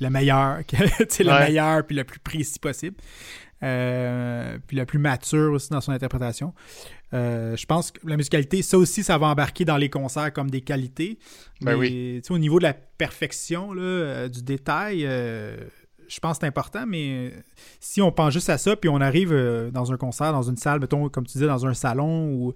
le 0.00 0.10
meilleur, 0.10 0.58
le 0.72 1.46
meilleur 1.46 1.86
puis 1.86 1.96
le 1.96 2.04
plus 2.04 2.18
précis 2.18 2.58
possible. 2.58 2.96
Euh, 3.62 4.58
puis 4.66 4.76
le 4.76 4.84
plus 4.84 4.98
mature 4.98 5.52
aussi 5.52 5.70
dans 5.70 5.80
son 5.80 5.92
interprétation. 5.92 6.52
Euh, 7.14 7.56
je 7.56 7.66
pense 7.66 7.92
que 7.92 8.00
la 8.06 8.16
musicalité, 8.16 8.62
ça 8.62 8.76
aussi, 8.76 9.04
ça 9.04 9.18
va 9.18 9.28
embarquer 9.28 9.64
dans 9.64 9.76
les 9.76 9.88
concerts 9.88 10.32
comme 10.32 10.50
des 10.50 10.62
qualités. 10.62 11.18
Ben 11.60 11.78
Mais, 11.78 12.20
au 12.30 12.38
niveau 12.38 12.58
de 12.58 12.64
la 12.64 12.74
perfection, 12.74 13.72
là, 13.72 13.82
euh, 13.82 14.28
du 14.28 14.42
détail, 14.42 15.02
je 15.02 16.20
pense 16.20 16.38
que 16.38 16.40
c'est 16.40 16.48
important, 16.48 16.86
mais 16.86 17.32
si 17.78 18.02
on 18.02 18.10
pense 18.10 18.32
juste 18.32 18.50
à 18.50 18.58
ça, 18.58 18.74
puis 18.74 18.88
on 18.88 19.00
arrive 19.00 19.32
dans 19.72 19.92
un 19.92 19.96
concert, 19.96 20.32
dans 20.32 20.42
une 20.42 20.56
salle, 20.56 20.80
mettons, 20.80 21.08
comme 21.08 21.26
tu 21.26 21.34
disais, 21.34 21.46
dans 21.46 21.64
un 21.64 21.74
salon 21.74 22.30
ou, 22.30 22.54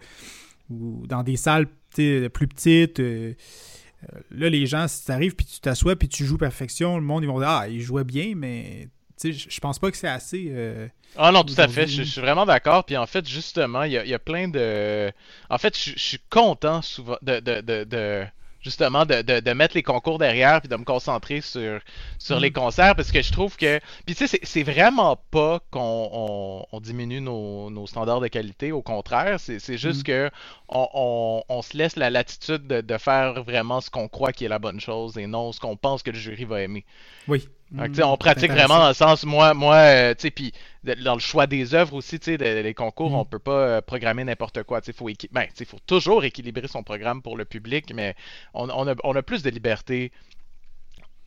ou 0.71 1.07
dans 1.07 1.23
des 1.23 1.37
salles 1.37 1.67
plus 1.95 2.49
petites, 2.49 2.99
là, 2.99 4.51
les 4.51 4.67
gens, 4.67 4.89
si 4.89 5.05
tu 5.05 5.13
arrives, 5.13 5.37
puis 5.37 5.47
tu 5.47 5.61
t'assois, 5.61 5.95
puis 5.95 6.09
tu 6.09 6.25
joues 6.25 6.37
perfection, 6.37 6.97
le 6.97 7.05
monde, 7.05 7.23
ils 7.23 7.29
vont 7.29 7.39
dire 7.39 7.49
Ah, 7.49 7.69
il 7.69 7.81
jouait 7.81 8.05
bien, 8.05 8.35
mais 8.37 8.89
je 9.23 9.33
je 9.51 9.61
pense 9.61 9.79
pas 9.79 9.91
que 9.91 9.97
c'est 9.97 10.09
assez. 10.09 10.47
euh, 10.51 10.89
Ah 11.17 11.33
non, 11.33 11.45
tout 11.45 11.55
à 11.57 11.67
fait, 11.69 11.87
je, 11.87 12.03
je 12.03 12.11
suis 12.11 12.21
vraiment 12.21 12.45
d'accord. 12.47 12.85
Puis 12.85 12.97
en 12.97 13.07
fait, 13.07 13.27
justement, 13.27 13.85
il 13.85 13.93
y 13.93 13.99
a, 13.99 14.05
il 14.05 14.11
y 14.11 14.15
a 14.15 14.19
plein 14.19 14.49
de... 14.49 15.11
En 15.49 15.57
fait, 15.59 15.77
je, 15.79 15.93
je 15.93 15.99
suis 15.99 16.19
content 16.31 16.83
souvent 16.83 17.17
de, 17.23 17.41
de, 17.41 17.61
de, 17.63 17.85
de- 17.85 18.27
justement 18.61 19.07
de, 19.07 19.23
de, 19.23 19.41
de 19.41 19.53
mettre 19.53 19.77
les 19.77 19.83
concours 19.83 20.19
derrière 20.19 20.61
puis 20.61 20.69
de 20.69 20.75
me 20.77 20.85
concentrer 20.85 21.41
sur, 21.41 21.81
sur 22.19 22.41
les 22.41 22.51
concerts 22.53 22.95
parce 22.97 23.13
que 23.13 23.23
je 23.23 23.33
trouve 23.33 23.57
que... 23.57 23.79
Puis 24.05 24.15
tu 24.15 24.27
sais, 24.27 24.39
c'est- 24.43 24.63
vraiment 24.63 25.17
pas 25.31 25.61
qu'on 25.71 25.81
on, 26.13 26.67
on 26.73 26.81
diminue 26.81 27.21
nos, 27.23 27.71
nos 27.71 27.87
standards 27.87 28.21
de 28.21 28.29
qualité, 28.29 28.73
au 28.73 28.83
contraire, 28.83 29.39
c'est 29.41 29.79
juste 29.79 30.01
Mhm. 30.01 30.03
que 30.05 30.31
on, 30.69 30.89
on, 30.95 31.45
on 31.49 31.63
se 31.63 31.77
laisse 31.79 31.97
la 31.97 32.11
latitude 32.11 32.67
de, 32.67 32.81
de 32.83 32.99
faire 32.99 33.43
vraiment 33.45 33.81
ce 33.81 33.89
qu'on 33.91 34.09
croit 34.09 34.33
qui 34.33 34.45
est 34.45 34.49
la 34.49 34.59
bonne 34.59 34.81
chose 34.81 35.17
et 35.17 35.27
non 35.27 35.53
ce 35.53 35.61
qu'on 35.61 35.77
pense 35.77 36.03
que 36.03 36.11
le 36.11 36.19
jury 36.19 36.45
va 36.45 36.61
aimer. 36.63 36.85
Oui. 37.29 37.49
Mm, 37.73 38.01
on 38.05 38.17
pratique 38.17 38.53
vraiment 38.53 38.79
dans 38.79 38.89
le 38.89 38.95
sens, 38.95 39.25
moi, 39.25 39.53
moi 39.53 39.75
euh, 39.77 40.15
tu 40.15 40.23
sais, 40.23 40.31
puis 40.31 40.53
de- 40.85 40.95
dans 40.95 41.15
le 41.15 41.21
choix 41.21 41.49
des 41.49 41.75
œuvres 41.75 41.95
aussi, 41.95 42.21
tu 42.21 42.37
sais, 42.37 42.63
les 42.63 42.75
concours, 42.75 43.11
Mm. 43.11 43.15
on 43.17 43.25
peut 43.25 43.41
pas 43.41 43.51
euh, 43.53 43.81
programmer 43.81 44.23
n'importe 44.23 44.63
quoi. 44.63 44.81
Tu 44.81 44.87
sais, 44.87 44.93
faut, 44.93 45.09
équi- 45.09 45.29
ben, 45.33 45.47
faut 45.67 45.79
toujours 45.85 46.25
équilibrer 46.25 46.69
son 46.69 46.85
programme 46.85 47.23
pour 47.23 47.37
le 47.37 47.45
public, 47.45 47.93
mais 47.93 48.15
on, 48.55 48.69
on 48.71 48.87
a, 48.89 48.95
on 49.03 49.17
a 49.17 49.23
plus 49.23 49.43
de 49.43 49.51
liberté 49.51 50.13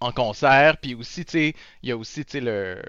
en 0.01 0.11
concert, 0.13 0.77
puis 0.77 0.95
aussi, 0.95 1.25
tu 1.25 1.31
sais, 1.31 1.55
il 1.83 1.89
y 1.89 1.91
a 1.91 1.97
aussi, 1.97 2.23
tu 2.23 2.31
sais, 2.33 2.39
le, 2.41 2.81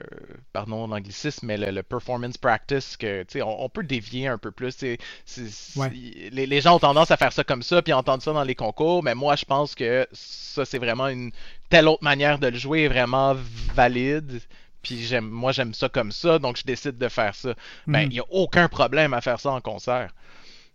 pardon 0.52 0.86
l'anglicisme, 0.86 1.46
mais 1.46 1.56
le, 1.56 1.70
le 1.72 1.82
performance 1.82 2.36
practice, 2.38 2.96
que, 2.96 3.22
tu 3.24 3.32
sais, 3.32 3.42
on, 3.42 3.64
on 3.64 3.68
peut 3.68 3.82
dévier 3.82 4.28
un 4.28 4.38
peu 4.38 4.52
plus, 4.52 4.72
tu 4.76 4.78
sais, 4.86 4.98
c'est- 5.24 5.48
c'est- 5.48 5.80
Ouais. 5.80 5.90
les, 5.90 6.46
les 6.46 6.60
gens 6.60 6.76
ont 6.76 6.78
tendance 6.78 7.10
à 7.10 7.16
faire 7.16 7.32
ça 7.32 7.42
comme 7.42 7.62
ça, 7.62 7.82
puis 7.82 7.92
entendre 7.92 8.22
ça 8.22 8.32
dans 8.32 8.44
les 8.44 8.54
concours, 8.54 9.02
mais 9.02 9.14
moi, 9.16 9.34
je 9.34 9.44
pense 9.44 9.74
que 9.74 10.06
ça, 10.12 10.64
c'est 10.64 10.78
vraiment 10.78 11.08
une 11.08 11.32
telle 11.68 11.88
autre 11.88 12.04
manière 12.04 12.38
de 12.38 12.46
le 12.46 12.56
jouer 12.58 12.82
est 12.84 12.88
vraiment 12.88 13.34
valide, 13.74 14.40
puis 14.82 15.02
j'aime, 15.02 15.28
moi, 15.28 15.50
j'aime 15.52 15.74
ça 15.74 15.88
comme 15.88 16.12
ça, 16.12 16.38
donc 16.38 16.56
je 16.58 16.62
décide 16.64 16.96
de 16.96 17.08
faire 17.08 17.34
ça. 17.34 17.54
Ben, 17.88 18.02
Mhm. 18.04 18.08
il 18.12 18.16
y 18.16 18.20
a 18.20 18.24
aucun 18.30 18.68
problème 18.68 19.14
à 19.14 19.20
faire 19.20 19.40
ça 19.40 19.50
en 19.50 19.60
concert. 19.60 20.14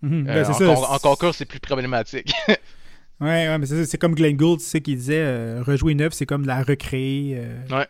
Mhm. 0.01 0.27
Euh, 0.29 0.43
Ben, 0.43 0.53
ça, 0.53 0.69
en 0.91 0.99
concours, 0.99 1.33
c'est 1.33 1.45
plus 1.45 1.59
problématique. 1.61 2.33
Ouais, 3.21 3.47
ouais, 3.47 3.57
mais 3.57 3.65
c'est 3.65 3.97
comme 3.97 4.13
Glenn 4.13 4.35
Gould, 4.35 4.59
tu 4.59 4.65
sais, 4.65 4.81
qui 4.81 4.95
disait 4.95 5.21
euh, 5.21 5.63
rejouer 5.65 5.93
une 5.93 6.01
œuvre, 6.01 6.13
c'est 6.13 6.25
comme 6.25 6.45
la 6.45 6.61
recréer 6.63 7.37
euh, 7.37 7.77
Ouais. 7.77 7.87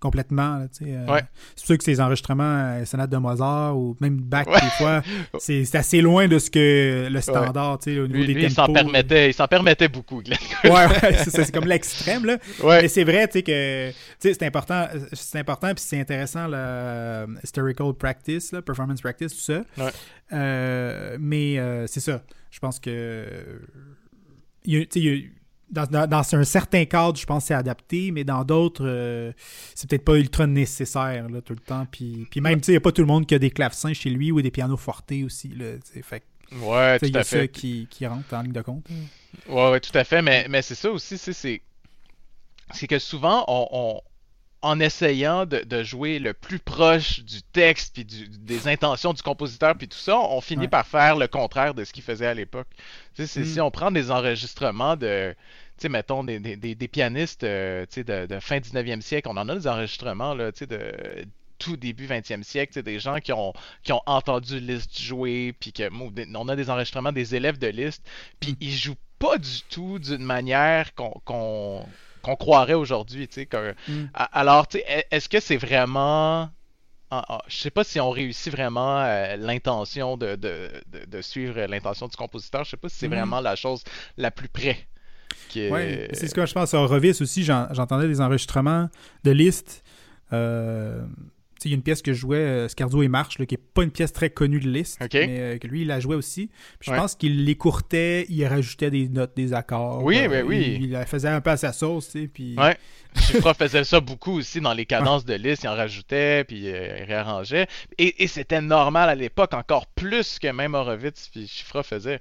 complètement. 0.00 0.58
là, 0.58 0.66
tu 0.68 0.84
sais, 0.84 0.90
euh, 0.96 1.06
Ouais. 1.06 1.22
C'est 1.54 1.66
sûr 1.66 1.78
que 1.78 1.84
ces 1.84 2.00
enregistrements, 2.00 2.42
euh, 2.80 2.84
sonates 2.84 3.08
de 3.10 3.16
Mozart 3.16 3.78
ou 3.78 3.96
même 4.00 4.16
Bach, 4.16 4.48
Ouais. 4.48 4.60
des 4.60 4.70
fois, 4.70 5.02
c'est 5.38 5.64
c'est 5.64 5.78
assez 5.78 6.00
loin 6.00 6.26
de 6.26 6.40
ce 6.40 6.50
que 6.50 7.08
le 7.08 7.20
standard, 7.20 7.78
tu 7.78 7.94
sais, 7.94 8.00
au 8.00 8.08
niveau 8.08 8.18
Lui, 8.18 8.26
des 8.26 8.34
lui, 8.34 8.42
il 8.44 8.50
s'en 8.50 8.66
permettait, 8.66 9.30
il 9.30 9.32
s'en 9.32 9.46
permettait 9.46 9.86
beaucoup, 9.88 10.20
Glenn. 10.22 10.38
Ouais, 10.64 10.70
ouais, 10.72 11.12
c'est 11.24 11.52
comme 11.52 11.66
l'extrême, 11.68 12.24
là. 12.24 12.38
Mais 12.64 12.88
c'est 12.88 13.04
vrai, 13.04 13.28
tu 13.28 13.34
sais, 13.34 13.42
que 13.44 13.90
tu 13.90 13.94
sais, 14.18 14.34
c'est 14.34 14.44
important, 14.46 14.88
c'est 15.12 15.38
important, 15.38 15.68
puis 15.68 15.84
c'est 15.86 16.00
intéressant, 16.00 16.48
le 16.48 16.54
euh, 16.56 17.26
historical 17.44 17.92
practice, 17.94 18.50
là, 18.50 18.60
performance 18.60 19.00
practice, 19.00 19.32
tout 19.32 19.40
ça. 19.52 19.62
Mais 21.20 21.86
c'est 21.86 22.00
ça. 22.00 22.22
Je 22.50 22.58
pense 22.58 22.80
que. 22.80 23.24
Il 24.64 24.86
il 24.94 25.30
dans, 25.70 25.86
dans- 25.86 26.06
dans 26.06 26.34
un 26.36 26.44
certain 26.44 26.84
cadre, 26.84 27.18
je 27.18 27.26
pense 27.26 27.44
que 27.44 27.48
c'est 27.48 27.54
adapté, 27.54 28.10
mais 28.12 28.22
dans 28.22 28.44
d'autres, 28.44 28.84
euh, 28.86 29.32
c'est 29.74 29.88
peut-être 29.88 30.04
pas 30.04 30.16
ultra 30.18 30.46
nécessaire 30.46 31.28
là, 31.28 31.40
tout 31.40 31.54
le 31.54 31.58
temps. 31.60 31.86
Puis, 31.90 32.26
puis 32.30 32.40
même, 32.40 32.60
il 32.66 32.70
n'y 32.70 32.76
a 32.76 32.80
pas 32.80 32.92
tout 32.92 33.00
le 33.00 33.08
monde 33.08 33.26
qui 33.26 33.34
a 33.34 33.38
des 33.38 33.50
clavecins 33.50 33.92
chez 33.92 34.10
lui 34.10 34.30
ou 34.30 34.40
des 34.40 34.50
pianos 34.52 34.76
fortés 34.76 35.24
aussi. 35.24 35.48
Là, 35.48 35.72
fait 36.02 36.22
Ouais, 36.60 36.98
tout 37.00 37.06
y 37.06 37.16
a 37.16 37.20
à 37.20 37.24
ça 37.24 37.48
qui, 37.48 37.88
qui 37.90 38.06
rentre 38.06 38.32
en 38.34 38.42
ligne 38.42 38.52
de 38.52 38.60
compte. 38.60 38.86
Ouais, 39.48 39.70
ouais, 39.70 39.80
tout 39.80 39.96
à 39.98 40.04
fait. 40.04 40.22
Mais, 40.22 40.46
mais 40.48 40.62
c'est 40.62 40.76
ça 40.76 40.90
aussi, 40.92 41.18
c'est, 41.18 41.32
c'est, 41.32 41.62
c'est 42.72 42.86
que 42.86 42.98
souvent, 43.00 43.44
on, 43.48 43.66
on- 43.72 44.00
en 44.64 44.80
essayant 44.80 45.46
de, 45.46 45.60
de 45.60 45.82
jouer 45.82 46.18
le 46.18 46.32
plus 46.32 46.58
proche 46.58 47.20
du 47.20 47.42
texte 47.42 47.94
puis 47.94 48.04
du- 48.04 48.28
des 48.28 48.66
intentions 48.68 49.12
du 49.12 49.22
compositeur 49.22 49.76
puis 49.76 49.88
tout 49.88 49.98
ça, 49.98 50.18
on 50.18 50.40
finit 50.40 50.62
Ouais. 50.62 50.68
par 50.68 50.86
faire 50.86 51.16
le 51.16 51.28
contraire 51.28 51.74
de 51.74 51.84
ce 51.84 51.92
qu'il 51.92 52.02
faisait 52.02 52.26
à 52.26 52.34
l'époque. 52.34 52.66
Mm. 53.18 53.24
si 53.26 53.60
on 53.60 53.70
prend 53.70 53.90
des 53.90 54.10
enregistrements 54.10 54.96
de, 54.96 55.34
tu 55.78 55.82
sais, 55.82 55.88
mettons 55.88 56.24
des, 56.24 56.40
des, 56.40 56.56
des- 56.56 56.74
des 56.74 56.88
pianistes, 56.88 57.44
euh, 57.44 57.84
tu 57.86 57.96
sais, 58.00 58.04
de, 58.04 58.26
de 58.26 58.40
fin 58.40 58.58
19e 58.58 59.00
siècle, 59.02 59.28
on 59.30 59.36
en 59.36 59.48
a 59.48 59.54
des 59.54 59.66
enregistrements 59.68 60.34
là, 60.34 60.50
tu 60.52 60.60
sais, 60.60 60.66
de 60.66 61.24
tout 61.58 61.76
début 61.76 62.06
20e 62.08 62.42
siècle, 62.42 62.72
tu 62.72 62.78
sais, 62.80 62.82
des 62.82 62.98
gens 62.98 63.18
qui 63.20 63.32
ont, 63.32 63.52
qui 63.84 63.92
ont 63.92 64.02
entendu 64.06 64.58
Liszt 64.60 65.00
jouer, 65.00 65.54
puis 65.60 65.72
que 65.72 65.88
on 66.36 66.48
a 66.48 66.56
des 66.56 66.68
enregistrements 66.70 67.12
des 67.12 67.34
élèves 67.36 67.58
de 67.58 67.68
Liszt, 67.68 68.02
puis 68.40 68.52
Mm. 68.52 68.56
ils 68.60 68.76
jouent 68.76 68.96
pas 69.18 69.38
du 69.38 69.62
tout 69.70 69.98
d'une 69.98 70.24
manière 70.24 70.94
qu'on 70.94 71.10
qu'on 71.24 71.86
qu'on 72.24 72.36
croirait 72.36 72.74
aujourd'hui, 72.74 73.28
tu 73.28 73.34
sais. 73.34 73.46
que- 73.46 73.74
Mm. 73.88 74.06
Alors, 74.32 74.66
tu 74.66 74.78
sais, 74.78 74.84
est- 74.88 75.06
est-ce 75.10 75.28
que 75.28 75.40
c'est 75.40 75.56
vraiment 75.56 76.48
je 77.48 77.56
sais 77.56 77.70
pas 77.70 77.84
si 77.84 78.00
on 78.00 78.10
réussit 78.10 78.52
vraiment 78.52 79.00
euh, 79.00 79.36
l'intention 79.36 80.16
de, 80.16 80.36
de, 80.36 80.70
de, 81.06 81.22
suivre 81.22 81.60
l'intention 81.66 82.08
du 82.08 82.16
compositeur. 82.16 82.64
Je 82.64 82.70
sais 82.70 82.76
pas 82.76 82.88
si 82.88 82.96
c'est 82.96 83.08
mhm. 83.08 83.14
vraiment 83.14 83.40
la 83.40 83.56
chose 83.56 83.82
la 84.16 84.30
plus 84.30 84.48
près. 84.48 84.86
Oui, 85.54 86.08
c'est 86.12 86.28
ce 86.28 86.34
que 86.34 86.44
je 86.44 86.52
pense. 86.52 86.74
Rovis 86.74 87.20
aussi, 87.20 87.44
j'entendais 87.44 88.08
des 88.08 88.20
enregistrements 88.20 88.88
de 89.22 89.30
listes. 89.30 89.84
Euh, 90.32 91.04
il 91.64 91.70
y 91.70 91.74
a 91.74 91.76
une 91.76 91.82
pièce 91.82 92.02
que 92.02 92.12
je 92.12 92.18
jouais, 92.18 92.36
euh, 92.36 92.68
Scarzo 92.68 93.02
et 93.02 93.08
Marche, 93.08 93.36
qui 93.36 93.42
n'est 93.54 93.58
pas 93.58 93.82
une 93.82 93.90
pièce 93.90 94.12
très 94.12 94.30
connue 94.30 94.60
de 94.60 94.68
liste, 94.68 94.98
mais 95.00 95.08
euh, 95.14 95.58
que 95.58 95.66
lui, 95.66 95.82
il 95.82 95.88
la 95.88 96.00
jouait 96.00 96.16
aussi. 96.16 96.50
Puis 96.78 96.90
je 96.90 96.96
pense 96.96 97.14
qu'il 97.14 97.44
l'écourtait, 97.44 98.26
il 98.28 98.44
rajoutait 98.46 98.90
des 98.90 99.08
notes, 99.08 99.32
des 99.36 99.52
accords. 99.52 100.02
Oui, 100.02 100.20
mais 100.22 100.28
ben 100.28 100.46
oui. 100.46 100.78
Il, 100.82 100.90
la 100.92 101.06
faisait 101.06 101.28
un 101.28 101.40
peu 101.40 101.50
à 101.50 101.56
sa 101.56 101.72
sauce, 101.72 102.10
tu 102.10 102.22
sais. 102.22 102.28
Puis... 102.28 102.56
Ouais. 102.56 102.76
Chifra 103.16 103.54
faisait 103.54 103.84
ça 103.84 104.00
beaucoup 104.00 104.38
aussi 104.38 104.60
dans 104.60 104.74
les 104.74 104.86
cadences 104.86 105.24
de 105.24 105.34
liste, 105.34 105.62
il 105.62 105.68
en 105.68 105.76
rajoutait, 105.76 106.44
puis 106.44 106.68
euh, 106.68 106.98
il 106.98 107.04
réarrangeait. 107.04 107.68
Et, 107.98 108.26
c'était 108.26 108.60
normal 108.60 109.08
à 109.08 109.14
l'époque, 109.14 109.54
encore 109.54 109.86
plus 109.86 110.38
que 110.40 110.48
même 110.48 110.74
Horowitz, 110.74 111.28
puis 111.30 111.46
Chifra 111.46 111.82
faisait. 111.82 112.20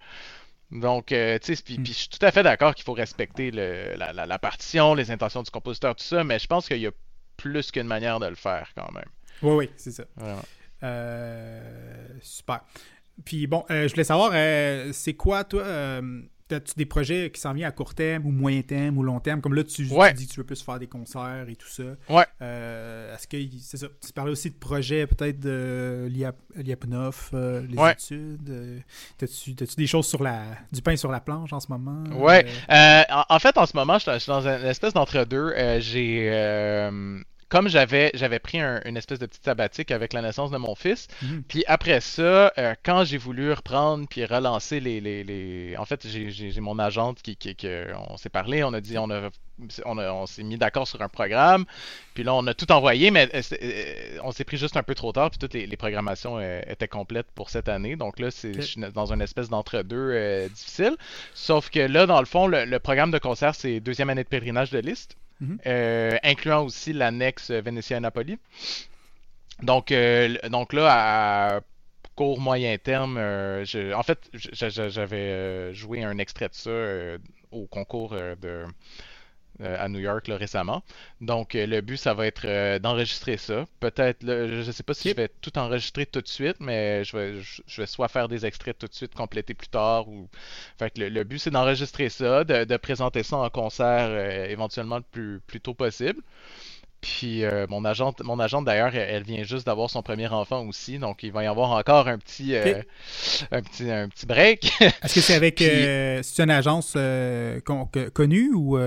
Donc, 0.71 1.07
tu 1.07 1.15
sais, 1.15 1.55
puis, 1.63 1.79
hmm. 1.79 1.85
je 1.85 1.91
suis 1.91 2.09
tout 2.09 2.23
à 2.23 2.31
fait 2.31 2.43
d'accord 2.43 2.75
qu'il 2.75 2.83
faut 2.83 2.93
respecter 2.93 3.51
le, 3.51 3.95
la, 3.95 4.13
la, 4.13 4.39
partition, 4.39 4.95
les 4.95 5.11
intentions 5.11 5.43
du 5.43 5.51
compositeur, 5.51 5.95
tout 5.95 6.03
ça, 6.03 6.23
mais 6.23 6.39
je 6.39 6.47
pense 6.47 6.67
qu'il 6.67 6.79
y 6.79 6.87
a 6.87 6.91
plus 7.37 7.71
qu'une 7.71 7.87
manière 7.87 8.19
de 8.19 8.27
le 8.27 8.35
faire 8.35 8.69
quand 8.75 8.91
même. 8.91 9.09
Oui, 9.43 9.55
oui, 9.55 9.69
c'est 9.77 9.91
ça. 9.91 10.03
Euh, 10.83 12.07
super. 12.21 12.61
Puis 13.25 13.47
bon, 13.47 13.63
euh, 13.69 13.87
je 13.87 13.93
voulais 13.93 14.03
savoir, 14.03 14.31
euh, 14.33 14.89
c'est 14.91 15.13
quoi, 15.13 15.43
toi, 15.43 15.63
as-tu 16.51 16.73
des 16.75 16.85
projets 16.85 17.31
qui 17.31 17.39
s'en 17.41 17.53
viennent 17.53 17.67
à 17.67 17.71
court 17.71 17.95
terme 17.95 18.25
ou 18.25 18.31
moyen 18.31 18.61
terme 18.61 18.97
ou 18.97 19.03
long 19.03 19.19
terme? 19.19 19.39
Comme 19.41 19.53
là, 19.53 19.63
tu, 19.63 19.83
dis 19.83 19.89
que 19.89 20.31
tu 20.31 20.39
veux 20.39 20.45
plus 20.45 20.61
faire 20.61 20.77
des 20.77 20.87
concerts 20.87 21.45
et 21.47 21.55
tout 21.55 21.67
ça. 21.67 21.83
Ouais. 22.09 22.25
Est-ce 22.41 23.27
que, 23.27 23.37
c'est 23.59 23.77
ça, 23.77 23.87
tu 24.05 24.13
parlais 24.13 24.31
aussi 24.31 24.49
de 24.49 24.55
projets 24.55 25.07
peut-être 25.07 25.39
de 25.39 26.07
l'IAPNOF, 26.09 27.33
les 27.33 27.91
études. 27.91 28.83
T'as-tu, 29.17 29.53
des 29.53 29.87
choses 29.87 30.07
sur 30.07 30.21
la, 30.21 30.43
du 30.71 30.81
pain 30.81 30.95
sur 30.95 31.11
la 31.11 31.21
planche 31.21 31.53
en 31.53 31.59
ce 31.59 31.67
moment? 31.69 32.03
Ouais. 32.15 32.45
En, 32.69 33.23
en, 33.29 33.39
fait, 33.39 33.57
en 33.57 33.65
ce 33.65 33.77
moment, 33.77 33.99
je 33.99 34.19
suis 34.19 34.29
dans 34.29 34.47
une 34.47 34.65
espèce 34.65 34.93
d'entre-deux. 34.93 35.53
j'ai 35.79 36.29
comme 37.53 37.69
j'avais 37.69 38.09
j'avais 38.15 38.39
pris 38.39 38.59
une 38.59 38.97
espèce 38.97 39.19
de 39.19 39.27
petite 39.27 39.45
sabbatique 39.45 39.91
avec 39.91 40.13
la 40.13 40.23
naissance 40.23 40.49
de 40.49 40.57
mon 40.57 40.73
fils, 40.73 41.07
mhm. 41.21 41.43
puis 41.47 41.63
après 41.67 42.01
ça, 42.01 42.51
euh, 42.57 42.73
quand 42.81 43.03
j'ai 43.03 43.19
voulu 43.19 43.53
reprendre 43.53 44.07
puis 44.09 44.25
relancer 44.25 44.79
les, 44.79 44.99
les, 44.99 45.23
les... 45.23 45.77
en 45.77 45.85
fait 45.85 46.07
j'ai 46.07 46.61
mon 46.61 46.79
agente 46.79 47.21
qui, 47.21 47.35
qui, 47.35 47.55
on 48.09 48.17
s'est 48.17 48.29
parlé, 48.29 48.63
on 48.63 48.73
a 48.73 48.81
dit 48.81 48.97
on 48.97 49.07
a 49.11 49.29
on, 49.85 49.99
on 49.99 50.25
s'est 50.25 50.41
mis 50.41 50.57
d'accord 50.57 50.87
sur 50.87 50.99
un 51.03 51.09
programme, 51.09 51.65
puis 52.15 52.23
là 52.23 52.33
on 52.33 52.47
a 52.47 52.55
tout 52.55 52.71
envoyé, 52.71 53.11
mais 53.11 53.29
euh, 53.35 53.41
euh, 53.61 54.17
on 54.23 54.31
s'est 54.31 54.45
pris 54.45 54.57
juste 54.57 54.75
un 54.75 54.81
peu 54.81 54.95
trop 54.95 55.11
tard, 55.11 55.29
puis 55.29 55.37
toutes 55.37 55.53
les, 55.53 55.77
programmations 55.77 56.39
étaient 56.41 56.87
complètes 56.87 57.29
pour 57.35 57.51
cette 57.51 57.69
année, 57.69 57.95
donc 57.95 58.17
là 58.17 58.31
c'est 58.31 58.55
je 58.55 58.61
suis 58.61 58.81
dans 58.81 59.13
une 59.13 59.21
espèce 59.21 59.49
d'entre-deux 59.49 60.49
difficile, 60.49 60.95
sauf 61.35 61.69
que 61.69 61.81
là 61.81 62.07
dans 62.07 62.19
le 62.19 62.25
fond 62.25 62.47
le, 62.47 62.65
le 62.65 62.79
programme 62.79 63.11
de 63.11 63.19
concert 63.19 63.53
c'est 63.53 63.79
deuxième 63.79 64.09
année 64.09 64.23
de 64.23 64.29
pèlerinage 64.29 64.71
de 64.71 64.79
liste. 64.79 65.17
Mhm. 65.43 65.59
Euh, 65.65 66.17
incluant 66.23 66.63
aussi 66.63 66.93
l'annexe 66.93 67.51
Vénétia-Napoli. 67.51 68.37
Donc, 69.61 69.91
euh, 69.91 70.37
donc 70.49 70.71
là, 70.71 71.57
à 71.57 71.61
court 72.15 72.39
moyen 72.39 72.77
terme, 72.77 73.17
euh, 73.17 73.65
en 73.93 74.03
fait, 74.03 74.19
j'avais 74.33 75.73
joué 75.73 76.03
un 76.03 76.17
extrait 76.17 76.47
de 76.47 76.53
ça 76.53 76.71
au 77.51 77.67
concours 77.67 78.11
de 78.11 78.65
à 79.61 79.87
New 79.89 79.99
York 79.99 80.25
récemment. 80.29 80.83
Donc, 81.21 81.55
euh, 81.55 81.65
le 81.65 81.81
but, 81.81 81.97
ça 81.97 82.13
va 82.13 82.25
être 82.27 82.45
euh, 82.45 82.79
d'enregistrer 82.79 83.37
ça. 83.37 83.65
Peut-être, 83.79 84.21
je 84.21 84.65
ne 84.65 84.71
sais 84.71 84.83
pas 84.83 84.93
si 84.93 85.09
je 85.09 85.15
vais 85.15 85.29
tout 85.41 85.57
enregistrer 85.57 86.05
tout 86.05 86.21
de 86.21 86.27
suite, 86.27 86.57
mais 86.59 87.03
je 87.03 87.17
vais, 87.17 87.41
je, 87.41 87.81
vais 87.81 87.87
soit 87.87 88.07
faire 88.07 88.27
des 88.27 88.45
extraits 88.45 88.77
tout 88.77 88.87
de 88.87 88.93
suite, 88.93 89.13
compléter 89.13 89.53
plus 89.53 89.67
tard. 89.67 90.07
Ou... 90.07 90.27
Fait 90.77 90.97
le, 90.97 91.23
but, 91.23 91.39
c'est 91.39 91.51
d'enregistrer 91.51 92.09
ça, 92.09 92.43
de, 92.43 92.77
présenter 92.77 93.23
ça 93.23 93.37
en 93.37 93.49
concert 93.49 94.09
éventuellement 94.49 94.97
le 94.97 95.03
plus, 95.03 95.39
plus 95.47 95.61
tôt 95.61 95.73
possible. 95.73 96.21
Puis 97.03 97.43
euh, 97.43 97.67
mon 97.69 97.83
agente, 97.83 98.23
mon 98.23 98.39
agente 98.39 98.63
d'ailleurs, 98.63 98.95
elle 98.95 99.23
vient 99.23 99.43
juste 99.43 99.65
d'avoir 99.65 99.89
son 99.89 100.01
premier 100.01 100.29
enfant 100.29 100.65
aussi, 100.65 100.99
donc 100.99 101.21
il 101.23 101.33
va 101.33 101.43
y 101.43 101.47
avoir 101.47 101.71
encore 101.71 102.07
un 102.07 102.17
petit, 102.17 102.55
euh, 102.55 102.81
un 103.51 103.61
petit, 103.61 103.91
un 103.91 104.07
petit 104.07 104.25
break. 104.25 104.71
Est-ce 104.79 105.15
que 105.15 105.19
c'est 105.19 105.35
avec, 105.35 105.61
euh, 105.61 106.21
c'est 106.23 106.43
une 106.43 106.49
agence 106.49 106.97
connue 108.13 108.53
ou 108.53 108.77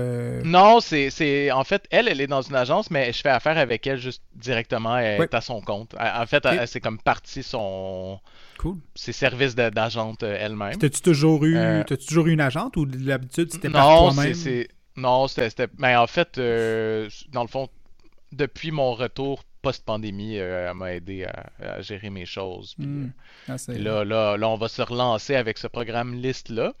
Non, 0.43 0.79
c'est, 0.79 1.11
c'est, 1.11 1.51
en 1.51 1.63
fait, 1.63 1.83
elle, 1.91 2.07
elle 2.07 2.19
est 2.19 2.25
dans 2.27 2.41
une 2.41 2.55
agence, 2.55 2.89
mais 2.89 3.13
je 3.13 3.21
fais 3.21 3.29
affaire 3.29 3.59
avec 3.59 3.85
elle 3.85 3.99
juste 3.99 4.23
directement. 4.35 4.97
Elle 4.97 5.21
est 5.21 5.35
à 5.35 5.41
son 5.41 5.61
compte. 5.61 5.93
En 5.99 6.25
fait, 6.25 6.43
c'est 6.65 6.81
comme 6.81 6.97
partie 6.97 7.43
son. 7.43 8.19
Cool. 8.57 8.77
Ses 8.95 9.13
services 9.13 9.53
d'agente 9.53 10.23
elle-même. 10.23 10.75
T'as-tu 10.75 11.01
toujours 11.01 11.45
eu, 11.45 11.53
t'as 11.85 11.97
toujours 11.97 12.25
eu 12.25 12.33
une 12.33 12.41
agente 12.41 12.77
ou 12.77 12.87
d'habitude 12.87 13.51
c'était 13.51 13.69
par 13.69 13.85
toi-même? 14.11 14.33
c'est, 14.33 14.69
Non, 14.95 15.27
c'était, 15.27 15.67
mais 15.77 15.95
en 15.95 16.07
fait, 16.07 16.39
dans 16.39 17.43
le 17.43 17.47
fond 17.47 17.69
depuis 18.37 18.71
mon 18.71 18.93
retour 18.93 19.43
post-pandémie, 19.61 20.37
euh, 20.37 20.69
elle 20.69 20.77
m'a 20.77 20.93
aidé 20.93 21.25
à, 21.25 21.81
gérer 21.81 22.09
mes 22.09 22.25
choses. 22.25 22.75
Hmm. 22.77 23.07
Euh, 23.49 23.57
ah, 23.57 23.71
là, 23.73 24.05
là, 24.05 24.37
là, 24.37 24.49
on 24.49 24.55
va 24.55 24.67
se 24.69 24.81
relancer 24.81 25.35
avec 25.35 25.57
ce 25.57 25.67
programme 25.67 26.15
liste-là. 26.15 26.73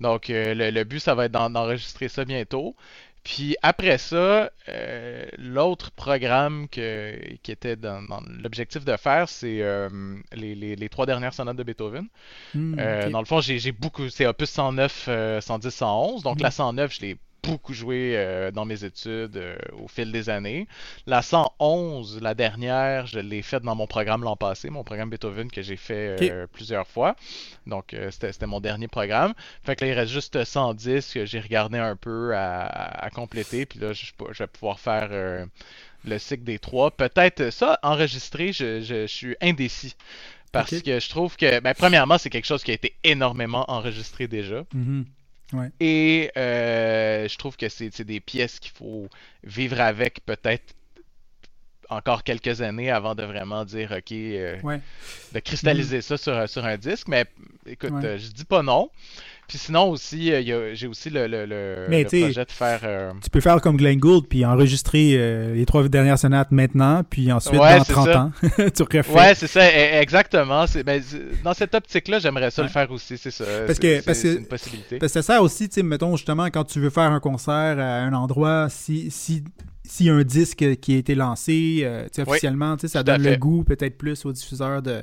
Donc, 0.00 0.28
euh, 0.28 0.54
le, 0.54 0.84
but, 0.84 1.00
ça 1.00 1.14
va 1.14 1.26
être 1.26 1.32
d'enregistrer 1.32 2.08
ça 2.08 2.24
bientôt. 2.24 2.76
Puis 3.24 3.56
après 3.62 3.98
ça, 3.98 4.50
l'autre 5.36 5.90
programme 5.90 6.66
que, 6.68 7.18
qui 7.42 7.50
était 7.50 7.76
dans, 7.76 8.00
l'objectif 8.42 8.84
de 8.86 8.96
faire, 8.96 9.28
c'est 9.28 9.62
les, 10.32 10.88
trois 10.88 11.04
dernières 11.04 11.34
sonates 11.34 11.56
de 11.56 11.62
Beethoven. 11.62 12.06
Hmm, 12.54 12.76
dans 13.10 13.20
le 13.20 13.26
fond, 13.26 13.40
j'ai 13.40 13.72
beaucoup, 13.72 14.08
c'est 14.08 14.26
opus 14.26 14.48
109, 14.48 15.40
110, 15.40 15.70
111. 15.70 16.22
Donc 16.22 16.40
la 16.40 16.50
109, 16.50 16.94
je 16.94 17.00
l'ai 17.00 17.16
beaucoup 17.42 17.72
joué 17.72 18.14
euh, 18.16 18.50
dans 18.50 18.64
mes 18.64 18.84
études 18.84 19.36
euh, 19.36 19.56
au 19.80 19.88
fil 19.88 20.12
des 20.12 20.28
années. 20.28 20.66
La 21.06 21.22
111, 21.22 22.20
la 22.20 22.34
dernière, 22.34 23.06
je 23.06 23.20
l'ai 23.20 23.42
faite 23.42 23.62
dans 23.62 23.74
mon 23.74 23.86
programme 23.86 24.22
l'an 24.22 24.36
passé, 24.36 24.70
mon 24.70 24.84
programme 24.84 25.10
Beethoven 25.10 25.50
que 25.50 25.62
j'ai 25.62 25.76
fait 25.76 26.16
euh, 26.30 26.46
plusieurs 26.52 26.86
fois. 26.86 27.16
Donc, 27.66 27.94
c'était 28.10 28.46
mon 28.46 28.60
dernier 28.60 28.88
programme. 28.88 29.34
Fait 29.62 29.76
que 29.76 29.84
là, 29.84 29.90
il 29.92 29.94
reste 29.94 30.12
juste 30.12 30.42
110 30.42 31.12
que 31.12 31.24
j'ai 31.24 31.40
regardé 31.40 31.78
un 31.78 31.96
peu 31.96 32.34
à, 32.34 33.08
compléter. 33.14 33.66
Puis 33.66 33.78
là, 33.78 33.92
je, 33.92 34.12
vais 34.38 34.46
pouvoir 34.46 34.80
faire 34.80 35.10
le 36.04 36.18
cycle 36.18 36.44
des 36.44 36.58
trois. 36.58 36.90
Peut-être 36.90 37.50
ça, 37.50 37.78
enregistré, 37.82 38.52
je, 38.52 39.06
suis 39.06 39.36
indécis. 39.40 39.96
Parce 40.50 40.80
que 40.80 40.98
je 40.98 41.08
trouve 41.10 41.36
que, 41.36 41.60
ben, 41.60 41.74
premièrement, 41.74 42.16
c'est 42.16 42.30
quelque 42.30 42.46
chose 42.46 42.64
qui 42.64 42.70
a 42.70 42.74
été 42.74 42.94
énormément 43.04 43.70
enregistré 43.70 44.28
déjà. 44.28 44.64
Et 45.80 46.30
euh, 46.36 47.26
je 47.28 47.38
trouve 47.38 47.56
que 47.56 47.68
c'est 47.68 48.02
des 48.02 48.20
pièces 48.20 48.60
qu'il 48.60 48.72
faut 48.72 49.08
vivre 49.44 49.80
avec 49.80 50.24
peut-être 50.26 50.74
encore 51.90 52.22
quelques 52.22 52.60
années 52.60 52.90
avant 52.90 53.14
de 53.14 53.22
vraiment 53.22 53.64
dire 53.64 53.92
OK, 53.96 54.12
euh, 54.12 54.58
de 55.32 55.40
cristalliser 55.40 56.02
ça 56.02 56.16
sur, 56.46 56.64
un 56.64 56.76
disque. 56.76 57.08
Mais 57.08 57.24
écoute, 57.66 57.92
euh, 58.04 58.18
je 58.18 58.28
dis 58.28 58.44
pas 58.44 58.62
non. 58.62 58.90
Puis 59.48 59.56
sinon 59.56 59.88
aussi, 59.88 60.30
euh, 60.30 60.74
j'ai 60.74 60.86
aussi 60.86 61.08
le, 61.08 61.26
le, 61.26 61.46
le, 61.46 62.04
projet 62.04 62.44
de 62.44 62.50
faire. 62.50 62.80
Euh, 62.84 63.12
tu 63.22 63.30
peux 63.30 63.40
faire 63.40 63.58
comme 63.62 63.78
Glenn 63.78 63.98
Gould 63.98 64.28
puis 64.28 64.44
enregistrer 64.44 65.14
euh, 65.14 65.54
les 65.54 65.64
trois 65.64 65.88
dernières 65.88 66.18
sonates 66.18 66.52
maintenant, 66.52 67.02
puis 67.02 67.32
ensuite 67.32 67.54
dans 67.54 67.82
30 67.82 68.08
ans, 68.08 68.32
tu 68.42 68.82
refais. 68.82 69.10
Ouais, 69.10 69.34
c'est 69.34 69.46
ça, 69.46 69.62
e, 69.62 70.02
exactement. 70.02 70.66
Ben, 70.84 71.02
dans 71.42 71.54
cette 71.54 71.74
optique-là, 71.74 72.18
j'aimerais 72.18 72.50
ça 72.50 72.62
le 72.62 72.68
faire 72.68 72.92
aussi, 72.92 73.16
c'est 73.16 73.30
ça. 73.30 73.44
Parce 73.66 73.78
que 73.78 74.02
c'est 74.12 74.34
une 74.34 74.44
possibilité. 74.44 74.98
Parce 74.98 75.14
que 75.14 75.22
ça 75.22 75.32
sert 75.32 75.42
aussi, 75.42 75.66
tu 75.70 75.76
sais, 75.76 75.82
mettons 75.82 76.14
justement 76.14 76.44
quand 76.48 76.64
tu 76.64 76.78
veux 76.78 76.90
faire 76.90 77.10
un 77.10 77.20
concert 77.20 77.78
à 77.78 78.00
un 78.02 78.12
endroit, 78.12 78.66
si 78.68 79.10
si 79.10 79.44
s'il 79.82 80.06
y 80.06 80.10
a 80.10 80.14
un 80.14 80.24
disque 80.24 80.78
qui 80.80 80.94
a 80.94 80.98
été 80.98 81.14
lancé 81.14 81.90
officiellement, 82.18 82.76
ça 82.86 83.02
donne 83.02 83.22
le 83.22 83.36
goût 83.36 83.64
peut-être 83.64 83.96
plus 83.96 84.26
aux 84.26 84.32
diffuseurs 84.32 84.82
de 84.82 85.02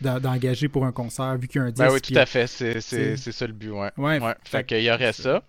d'engager 0.00 0.68
pour 0.68 0.84
un 0.86 0.92
concert 0.92 1.36
vu 1.36 1.48
qu'il 1.48 1.60
y 1.60 1.64
a 1.64 1.66
un 1.66 1.70
disque. 1.70 1.86
Ben 1.86 1.92
oui, 1.92 2.00
tout 2.00 2.14
à 2.16 2.26
fait. 2.26 2.46
C'est 2.46 2.80
ça 2.80 3.46
le 3.46 3.52
but, 3.52 3.70
ouais. 3.70 3.90
ouais, 3.96 4.20
Fait, 4.44 4.64
qu'il 4.64 4.82
y 4.82 4.90
aurait 4.90 5.12
ça. 5.12 5.42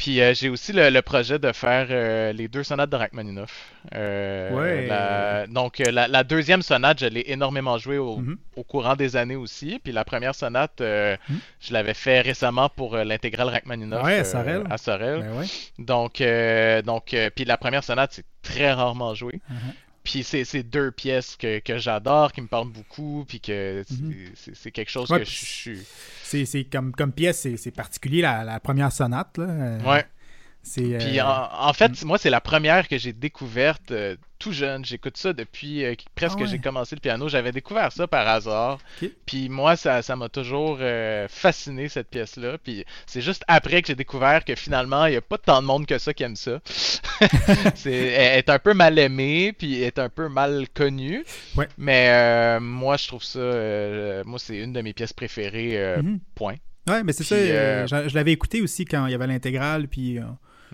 Puis 0.00 0.22
euh, 0.22 0.32
j'ai 0.32 0.48
aussi 0.48 0.72
le, 0.72 0.98
projet 1.02 1.38
de 1.38 1.52
faire 1.52 1.88
euh, 1.90 2.32
les 2.32 2.48
deux 2.48 2.62
sonates 2.62 2.88
de 2.88 2.96
Rachmaninoff. 2.96 3.70
Euh, 3.94 4.50
ouais. 4.50 5.46
donc 5.48 5.78
la, 5.78 6.24
deuxième 6.24 6.62
sonate, 6.62 7.00
je 7.00 7.06
l'ai 7.06 7.24
énormément 7.26 7.76
joué 7.76 7.98
mm-hmm. 7.98 8.36
au, 8.56 8.64
courant 8.64 8.96
des 8.96 9.16
années 9.16 9.36
aussi. 9.36 9.78
Puis 9.84 9.92
la 9.92 10.06
première 10.06 10.34
sonate, 10.34 10.80
mm-hmm. 10.80 11.18
je 11.60 11.72
l'avais 11.74 11.92
fait 11.92 12.22
récemment 12.22 12.70
pour 12.70 12.96
l'intégrale 12.96 13.50
Rachmaninoff 13.50 14.02
ouais, 14.02 14.20
à 14.20 14.24
Sorel. 14.24 14.62
à 14.70 14.78
Sorel. 14.78 15.20
Ben 15.20 15.44
donc, 15.78 16.22
donc 16.86 17.14
puis 17.34 17.44
la 17.44 17.58
première 17.58 17.84
sonate, 17.84 18.14
c'est 18.14 18.24
très 18.40 18.72
rarement 18.72 19.14
joué. 19.14 19.34
Mm-hmm. 19.34 19.74
Puis 20.02 20.22
c'est 20.22 20.62
deux 20.62 20.90
pièces 20.90 21.36
que, 21.36 21.60
j'adore, 21.76 22.32
qui 22.32 22.40
me 22.40 22.46
parlent 22.46 22.72
beaucoup, 22.72 23.24
puis 23.28 23.40
que 23.40 23.84
c'est 24.34 24.64
mhm. 24.64 24.72
quelque 24.72 24.90
chose 24.90 25.08
que 25.08 25.24
je 25.24 25.30
suis. 25.30 25.78
C'est 26.22 26.64
comme, 26.64 26.92
comme 26.92 27.12
pièce, 27.12 27.46
c'est 27.56 27.70
particulier 27.70 28.22
la, 28.22 28.60
première 28.60 28.92
sonate. 28.92 29.36
Là. 29.38 29.44
Euh, 29.44 29.82
ouais. 29.82 30.06
C'est, 30.62 30.82
Puis 30.98 31.18
euh, 31.18 31.24
en, 31.24 31.68
en 31.68 31.72
fait, 31.72 32.02
mm. 32.02 32.06
moi, 32.06 32.18
c'est 32.18 32.30
la 32.30 32.40
première 32.40 32.86
que 32.86 32.98
j'ai 32.98 33.12
découverte 33.12 33.92
euh, 33.92 34.16
tout 34.38 34.52
jeune. 34.52 34.84
J'écoute 34.84 35.16
ça 35.16 35.32
depuis 35.32 35.84
euh, 35.84 35.94
presque 36.14 36.36
Ah 36.38 36.42
ouais. 36.42 36.48
j'ai 36.48 36.58
commencé 36.58 36.94
le 36.94 37.00
piano. 37.00 37.28
J'avais 37.28 37.52
découvert 37.52 37.90
ça 37.92 38.06
par 38.06 38.28
hasard. 38.28 38.78
Puis 39.24 39.48
moi, 39.48 39.76
ça, 39.76 40.02
ça 40.02 40.16
m'a 40.16 40.28
toujours 40.28 40.78
fasciné 41.28 41.88
cette 41.88 42.08
pièce-là. 42.08 42.58
Puis 42.58 42.84
c'est 43.06 43.22
juste 43.22 43.42
après 43.48 43.80
que 43.80 43.88
j'ai 43.88 43.94
découvert 43.94 44.44
que 44.44 44.54
finalement, 44.54 45.06
il 45.06 45.12
n'y 45.12 45.16
a 45.16 45.22
pas 45.22 45.38
tant 45.38 45.62
de 45.62 45.66
monde 45.66 45.86
que 45.86 45.98
ça 45.98 46.12
qui 46.12 46.22
aime 46.24 46.36
ça. 46.36 46.60
c'est, 47.74 47.92
elle 47.92 48.38
est 48.38 48.50
un 48.50 48.58
peu 48.58 48.74
mal 48.74 48.98
aimée, 48.98 49.52
puis 49.52 49.78
elle 49.78 49.88
est 49.88 49.98
un 49.98 50.08
peu 50.08 50.28
mal 50.28 50.66
connue. 50.74 51.24
Ouais. 51.56 51.68
Mais 51.78 52.60
moi, 52.60 52.96
je 52.96 53.08
trouve 53.08 53.24
ça, 53.24 53.40
moi, 54.24 54.38
c'est 54.38 54.58
une 54.58 54.72
de 54.72 54.82
mes 54.82 54.92
pièces 54.92 55.12
préférées. 55.12 55.96
Mhm. 56.02 56.20
Point. 56.34 56.56
Ouais, 56.88 57.02
mais 57.02 57.12
c'est 57.12 57.24
Puis, 57.24 57.48
ça. 57.48 57.86
je, 57.86 58.08
je 58.08 58.14
l'avais 58.14 58.32
écouté 58.32 58.62
aussi 58.62 58.84
quand 58.84 59.06
il 59.06 59.12
y 59.12 59.14
avait 59.14 59.26
l'intégrale, 59.26 59.86
puis 59.86 60.18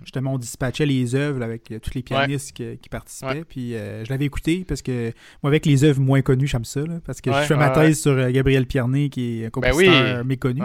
justement, 0.02 0.34
on 0.34 0.38
dispatchait 0.38 0.86
les 0.86 1.14
œuvres 1.14 1.42
avec 1.42 1.70
euh, 1.72 1.78
tous 1.78 1.94
les 1.94 2.02
pianistes 2.02 2.52
qui, 2.52 2.78
qui 2.78 2.88
participaient. 2.88 3.30
Ouais. 3.38 3.44
Puis 3.48 3.74
euh, 3.74 4.04
je 4.04 4.10
l'avais 4.10 4.24
écouté 4.26 4.64
parce 4.66 4.82
que 4.82 5.12
moi, 5.42 5.50
avec 5.50 5.66
les 5.66 5.84
œuvres 5.84 6.00
moins 6.00 6.22
connues, 6.22 6.46
j'aime 6.46 6.64
ça. 6.64 6.80
là, 6.80 7.00
parce 7.04 7.20
que 7.20 7.30
Ouais, 7.30 7.42
je 7.42 7.46
fais 7.46 7.56
ma 7.56 7.70
thèse 7.70 8.00
sur 8.00 8.12
euh, 8.12 8.30
Gabriel 8.30 8.66
Pierné, 8.66 9.08
qui 9.08 9.42
est 9.42 9.46
un 9.46 9.50
Ben 9.60 9.72
oui. 9.74 9.86
compositeur 9.86 10.24
méconnu. 10.24 10.62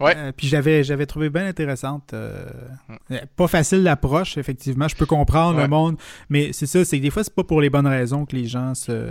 Ouais. 0.00 0.14
Euh, 0.16 0.32
puis 0.36 0.48
j'avais 0.48 0.82
j'avais 0.82 1.06
trouvé 1.06 1.30
bien 1.30 1.46
intéressante. 1.46 2.12
euh, 2.12 2.44
Mm. 3.08 3.16
Pas 3.36 3.46
facile 3.46 3.82
l'approche, 3.84 4.36
effectivement. 4.36 4.88
Je 4.88 4.96
peux 4.96 5.06
comprendre 5.06 5.56
Ouais. 5.58 5.62
le 5.62 5.68
monde, 5.68 5.96
mais 6.28 6.52
c'est 6.52 6.66
ça, 6.66 6.84
c'est 6.84 6.96
que 6.98 7.02
des 7.02 7.10
fois, 7.10 7.22
c'est 7.22 7.34
pas 7.34 7.44
pour 7.44 7.60
les 7.60 7.70
bonnes 7.70 7.86
raisons 7.86 8.24
que 8.26 8.34
les 8.34 8.46
gens 8.46 8.74
se, 8.74 9.04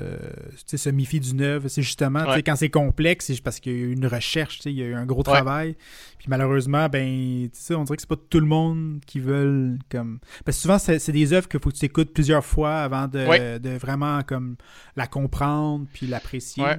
se 0.68 0.90
méfient 0.90 1.20
d'une 1.22 1.42
œuvre. 1.42 1.68
C'est 1.70 1.82
justement, 1.82 2.26
Ouais. 2.28 2.44
quand 2.44 2.56
c'est 2.58 2.70
complexe, 2.70 3.28
c'est 3.28 3.42
parce 3.42 3.60
qu'il 3.62 3.72
y 3.72 3.76
a 3.76 3.80
eu 3.80 3.92
une 3.94 4.06
recherche, 4.08 4.60
il 4.66 4.72
y 4.74 4.82
a 4.84 4.86
eu 4.88 4.94
un 4.94 5.06
gros 5.06 5.24
travail. 5.24 5.76
Puis 6.22 6.30
malheureusement, 6.30 6.88
ben, 6.88 7.50
tu 7.52 7.60
sais, 7.60 7.74
on 7.74 7.84
dirait 7.84 7.96
que 7.96 8.04
c'est 8.04 8.08
pas 8.08 8.16
tout 8.16 8.40
le 8.40 8.46
monde 8.46 9.00
qui 9.08 9.20
veulent 9.20 9.80
comme. 9.90 10.20
Parce 10.46 10.58
que 10.58 10.62
souvent, 10.62 10.78
c'est 10.78 11.12
des 11.12 11.34
œuvres 11.34 11.50
qu'il 11.50 11.60
faut 11.60 11.72
que 11.72 11.76
tu 11.76 11.86
écoutes 11.86 12.14
plusieurs 12.14 12.46
fois 12.46 12.82
avant 12.82 13.08
de, 13.08 13.58
de 13.58 13.70
vraiment 13.72 14.22
comme 14.22 14.56
la 14.96 15.08
comprendre 15.08 15.88
puis 15.92 16.06
l'apprécier. 16.06 16.64
Ouais. 16.64 16.78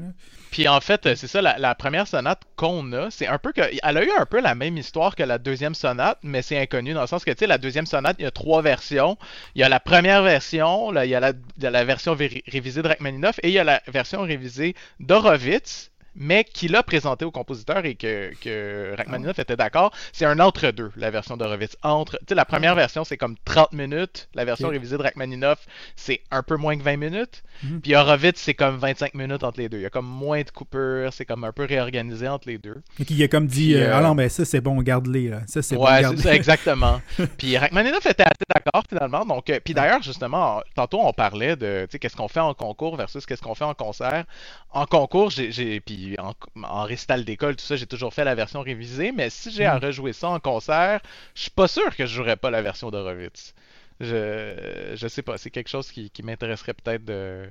Puis 0.53 0.68
en 0.68 0.80
fait, 0.80 1.16
c'est 1.16 1.26
ça, 1.26 1.43
la, 1.43 1.59
la 1.59 1.74
première 1.74 2.07
sonate 2.07 2.43
qu'on 2.55 2.93
a, 2.93 3.11
c'est 3.11 3.26
un 3.26 3.38
peu 3.38 3.51
que. 3.51 3.62
Elle 3.82 3.97
a 3.97 4.05
eu 4.05 4.11
un 4.16 4.26
peu 4.26 4.40
la 4.40 4.55
même 4.55 4.76
histoire 4.76 5.16
que 5.16 5.24
la 5.24 5.38
deuxième 5.38 5.74
sonate, 5.74 6.18
mais 6.22 6.43
c'est 6.43 6.59
inconnu 6.59 6.93
dans 6.95 7.01
le 7.01 7.07
sens 7.09 7.24
que, 7.24 7.32
tu 7.32 7.38
sais, 7.38 7.47
la 7.49 7.59
deuxième 7.59 7.86
sonate, 7.86 8.16
il 8.20 8.22
y 8.22 8.26
a 8.26 8.30
trois 8.30 8.62
versions. 8.62 9.16
Il 9.57 9.61
y 9.61 9.64
a 9.64 9.68
la 9.68 9.80
première 9.80 10.22
version, 10.22 10.93
là, 10.93 11.05
il, 11.05 11.11
y 11.11 11.14
a 11.16 11.20
la, 11.20 11.84
version 11.84 12.14
révisée 12.14 12.82
de 12.82 12.86
Rachmaninoff 12.86 13.40
et 13.43 13.49
il 13.49 13.55
y 13.55 13.59
a 13.59 13.64
la 13.64 13.82
version 13.88 14.22
révisée 14.22 14.76
d'Horowitz. 15.01 15.90
Mais 16.14 16.44
qui 16.44 16.68
l'a 16.68 16.82
présenté 16.82 17.24
au 17.24 17.30
compositeur 17.30 17.84
et 17.86 17.94
que, 17.94 18.32
que 18.40 18.94
Rachmaninoff 18.96 19.38
était 19.38 19.56
d'accord, 19.56 19.92
c'est 20.12 20.26
un 20.26 20.38
entre-deux, 20.40 20.90
la 20.96 21.10
version 21.10 21.36
d'Horowitz. 21.36 21.76
Entre, 21.82 22.18
tu 22.18 22.26
sais, 22.28 22.34
la 22.34 22.44
première 22.44 22.74
version, 22.74 23.04
c'est 23.04 23.16
comme 23.16 23.36
30 23.44 23.72
minutes. 23.72 24.28
La 24.34 24.44
version 24.44 24.68
révisée 24.68 24.98
de 24.98 25.02
Rachmaninoff, 25.02 25.66
c'est 25.96 26.20
un 26.30 26.42
peu 26.42 26.56
moins 26.56 26.76
que 26.76 26.82
20 26.82 26.96
minutes. 26.98 27.42
Mhm. 27.62 27.80
Puis 27.80 27.94
Horowitz, 27.94 28.38
c'est 28.40 28.54
comme 28.54 28.76
25 28.76 29.14
minutes 29.14 29.42
entre 29.42 29.60
les 29.60 29.68
deux. 29.68 29.78
Il 29.78 29.82
y 29.82 29.86
a 29.86 29.90
comme 29.90 30.06
moins 30.06 30.42
de 30.42 30.50
coupures, 30.50 31.12
c'est 31.12 31.24
comme 31.24 31.44
un 31.44 31.52
peu 31.52 31.64
réorganisé 31.64 32.28
entre 32.28 32.48
les 32.48 32.58
deux. 32.58 32.82
Et 32.98 33.04
qui 33.04 33.22
a 33.22 33.28
comme 33.28 33.46
dit, 33.46 33.72
Puis, 33.72 33.74
euh, 33.76 33.88
euh, 33.88 33.96
ah 33.96 34.00
non, 34.02 34.14
mais 34.14 34.28
ça, 34.28 34.44
c'est 34.44 34.60
bon, 34.60 34.80
garde-les. 34.82 35.28
là. 35.28 35.40
Ça, 35.46 35.62
c'est 35.62 35.76
bon, 35.76 35.86
ouais, 35.86 36.02
ça, 36.16 36.34
exactement. 36.34 37.00
puis 37.38 37.56
Rachmaninoff 37.56 38.04
était 38.06 38.24
assez 38.24 38.44
d'accord 38.54 38.82
finalement. 38.88 39.24
Donc, 39.24 39.48
euh, 39.48 39.60
puis 39.64 39.72
d'ailleurs, 39.74 40.02
justement, 40.02 40.60
tantôt 40.74 41.00
on 41.00 41.12
parlait 41.12 41.56
de, 41.56 41.86
tu 41.86 41.92
sais, 41.92 41.98
qu'est-ce 41.98 42.16
qu'on 42.16 42.28
fait 42.28 42.40
en 42.40 42.54
concours 42.54 42.96
versus 42.96 43.24
qu'est-ce 43.24 43.42
qu'on 43.42 43.54
fait 43.54 43.64
en 43.64 43.74
concert. 43.74 44.24
En 44.72 44.86
concours, 44.86 45.30
j'ai, 45.30 45.50
j'ai- 45.52 45.80
puis 46.07 46.16
en, 46.18 46.34
en 46.62 46.82
récital 46.84 47.24
d'école, 47.24 47.57
tout 47.57 47.64
ça, 47.64 47.76
j'ai 47.76 47.86
toujours 47.86 48.12
fait 48.14 48.24
la 48.24 48.34
version 48.34 48.61
révisée. 48.61 49.12
Mais 49.12 49.30
si 49.30 49.50
j'ai 49.50 49.64
à 49.66 49.76
Mm. 49.76 49.84
rejouer 49.84 50.12
ça 50.12 50.28
en 50.28 50.40
concert, 50.40 51.00
je 51.34 51.42
suis 51.42 51.50
pas 51.50 51.68
sûr 51.68 51.94
que 51.96 52.07
je 52.07 52.14
jouerais 52.14 52.36
pas 52.36 52.50
la 52.50 52.62
version 52.62 52.90
d'Horowitz. 52.90 53.55
Je, 54.00 54.94
je 54.96 55.07
sais 55.09 55.22
pas, 55.22 55.38
c'est 55.38 55.50
quelque 55.50 55.68
chose 55.68 55.90
qui, 55.92 56.11
qui 56.11 56.22
m'intéresserait 56.24 56.74
peut-être 56.74 57.05
de, 57.05 57.46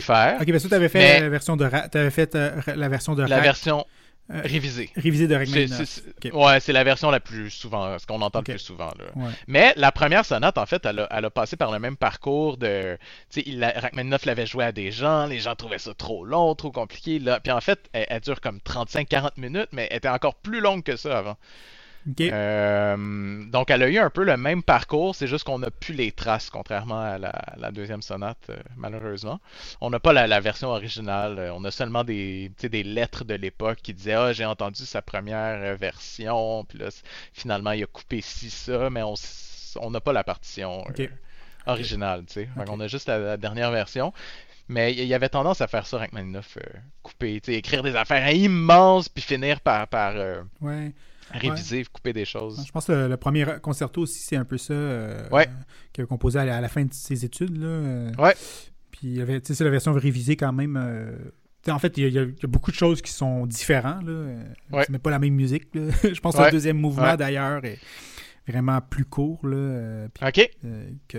faire. 0.00 0.38
Ok, 0.40 0.50
parce 0.50 0.62
que 0.62 0.68
tu 0.68 0.74
avais 0.74 0.88
fait 0.88 0.98
Mais- 0.98 1.20
la 1.20 1.28
version 1.28 1.56
de 1.56 1.68
t'avais 1.90 2.10
fait 2.10 2.34
euh, 2.34 2.50
la 2.74 2.88
version 2.88 3.14
de 3.14 3.24
La 3.24 3.40
version 3.40 3.84
euh, 4.30 4.40
révisée. 4.44 4.90
révisée 4.96 5.26
de 5.26 5.32
C'est- 5.32 5.38
Rachmaninoff. 5.38 5.84
c'est- 5.84 6.30
Ok. 6.32 6.34
Ouais, 6.34 6.60
c'est 6.60 6.72
la 6.72 6.82
version 6.84 7.10
la 7.10 7.20
plus 7.20 7.50
souvent, 7.50 7.98
ce 7.98 8.06
qu'on 8.06 8.22
entend 8.22 8.38
le 8.40 8.44
plus 8.44 8.58
souvent. 8.58 8.90
Là. 8.98 9.04
Ouais. 9.16 9.30
Mais 9.46 9.72
la 9.76 9.92
première 9.92 10.24
sonate, 10.24 10.56
en 10.58 10.66
fait, 10.66 10.84
elle 10.86 11.00
a, 11.00 11.08
elle 11.10 11.24
a 11.26 11.30
passé 11.30 11.56
par 11.56 11.70
le 11.70 11.78
même 11.78 11.96
parcours 11.96 12.56
de. 12.56 12.96
Tu 13.30 13.40
sais, 13.40 13.42
il 13.46 13.58
l'a- 13.58 13.74
Rachmaninoff 13.78 14.24
l'avait 14.24 14.46
joué 14.46 14.64
à 14.64 14.72
des 14.72 14.90
gens, 14.92 15.26
les 15.26 15.38
gens 15.40 15.54
trouvaient 15.54 15.78
ça 15.78 15.92
trop 15.94 16.24
long, 16.24 16.54
trop 16.54 16.70
compliqué. 16.70 17.18
Là. 17.18 17.40
Puis 17.40 17.52
en 17.52 17.60
fait, 17.60 17.80
elle, 17.92 18.06
elle 18.08 18.20
dure 18.20 18.40
comme 18.40 18.60
35-40 18.60 19.36
minutes, 19.36 19.68
mais 19.72 19.88
elle 19.90 19.98
était 19.98 20.08
encore 20.08 20.34
plus 20.36 20.60
longue 20.60 20.82
que 20.82 20.96
ça 20.96 21.18
avant. 21.18 21.36
Euh, 22.20 23.44
donc 23.46 23.70
elle 23.70 23.82
a 23.82 23.88
eu 23.88 23.98
un 23.98 24.10
peu 24.10 24.24
le 24.24 24.36
même 24.36 24.62
parcours, 24.62 25.14
c'est 25.14 25.26
juste 25.26 25.44
qu'on 25.44 25.58
n'a 25.58 25.70
plus 25.70 25.94
les 25.94 26.12
traces, 26.12 26.50
contrairement 26.50 27.00
à 27.00 27.18
la, 27.18 27.32
la 27.56 27.70
deuxième 27.70 28.02
sonate, 28.02 28.50
euh, 28.50 28.56
malheureusement. 28.76 29.40
On 29.80 29.90
n'a 29.90 30.00
pas 30.00 30.12
la, 30.12 30.26
la 30.26 30.40
version 30.40 30.68
originale, 30.68 31.38
euh, 31.38 31.54
on 31.54 31.64
a 31.64 31.70
seulement 31.70 32.04
des, 32.04 32.50
des 32.62 32.82
lettres 32.82 33.24
de 33.24 33.34
l'époque 33.34 33.78
qui 33.82 33.94
disaient 33.94 34.14
Ah, 34.14 34.32
j'ai 34.32 34.44
entendu 34.44 34.84
sa 34.84 35.02
première 35.02 35.76
version, 35.76 36.64
puis 36.64 36.78
là, 36.78 36.88
finalement, 37.32 37.72
il 37.72 37.82
a 37.84 37.86
coupé 37.86 38.20
ci, 38.20 38.50
ça, 38.50 38.90
mais 38.90 39.02
on 39.02 39.14
on 39.80 39.90
n'a 39.90 40.00
pas 40.00 40.12
la 40.12 40.22
partition 40.22 40.84
euh, 40.88 40.92
originale, 41.66 42.24
tu 42.26 42.34
sais. 42.34 42.48
Qu'on 42.66 42.78
a 42.80 42.86
juste 42.86 43.08
la, 43.08 43.18
la 43.18 43.36
dernière 43.36 43.70
version. 43.72 44.12
Mais 44.68 44.92
il 44.92 45.04
y 45.04 45.14
avait 45.14 45.28
tendance 45.28 45.60
à 45.60 45.66
faire 45.66 45.86
ça, 45.86 45.98
Rachmaninoff, 45.98 46.56
euh, 46.56 46.78
couper, 47.02 47.40
tu 47.40 47.52
sais, 47.52 47.58
écrire 47.58 47.82
des 47.82 47.96
affaires 47.96 48.30
immenses, 48.30 49.08
puis 49.08 49.22
finir 49.22 49.60
par, 49.60 49.88
par 49.88 50.14
euh, 50.16 50.42
Ouais. 50.60 50.92
Réviser, 51.30 51.84
couper 51.92 52.12
des 52.12 52.24
choses. 52.24 52.62
Je 52.66 52.70
pense 52.72 52.86
que 52.86 52.92
le, 52.92 53.08
le 53.08 53.16
premier 53.16 53.46
concerto 53.62 54.02
aussi, 54.02 54.20
c'est 54.20 54.36
un 54.36 54.44
peu 54.44 54.58
ça 54.58 54.72
euh, 54.74 55.22
Ouais. 55.30 55.48
qu'il 55.92 56.04
a 56.04 56.06
composé 56.06 56.38
à 56.38 56.44
la, 56.44 56.56
à 56.58 56.60
la 56.60 56.68
fin 56.68 56.84
de 56.84 56.92
ses 56.92 57.24
études. 57.24 57.56
Là. 57.56 58.10
Ouais. 58.18 58.34
Puis 58.90 59.18
c'est 59.44 59.60
la 59.60 59.70
version 59.70 59.92
révisée 59.92 60.36
quand 60.36 60.52
même. 60.52 60.76
euh, 60.76 61.16
en 61.68 61.78
fait, 61.78 61.96
il 61.98 62.08
y, 62.12 62.18
a, 62.18 62.22
y 62.22 62.26
y 62.28 62.46
beaucoup 62.46 62.70
de 62.70 62.76
choses 62.76 63.00
qui 63.02 63.10
sont 63.10 63.46
différentes. 63.46 64.04
Là. 64.04 64.10
euh, 64.12 64.44
Ouais. 64.72 64.84
Même 64.88 65.00
pas 65.00 65.10
la 65.10 65.18
même 65.18 65.34
musique. 65.34 65.74
là. 65.74 65.82
Je 66.02 66.20
pense 66.20 66.36
que 66.36 66.42
le 66.42 66.50
deuxième 66.50 66.78
mouvement, 66.78 67.16
d'ailleurs, 67.16 67.64
est 67.64 67.78
vraiment 68.46 68.80
plus 68.82 69.04
court 69.06 69.46
là, 69.46 70.06
puis, 70.12 70.48
que, 71.08 71.18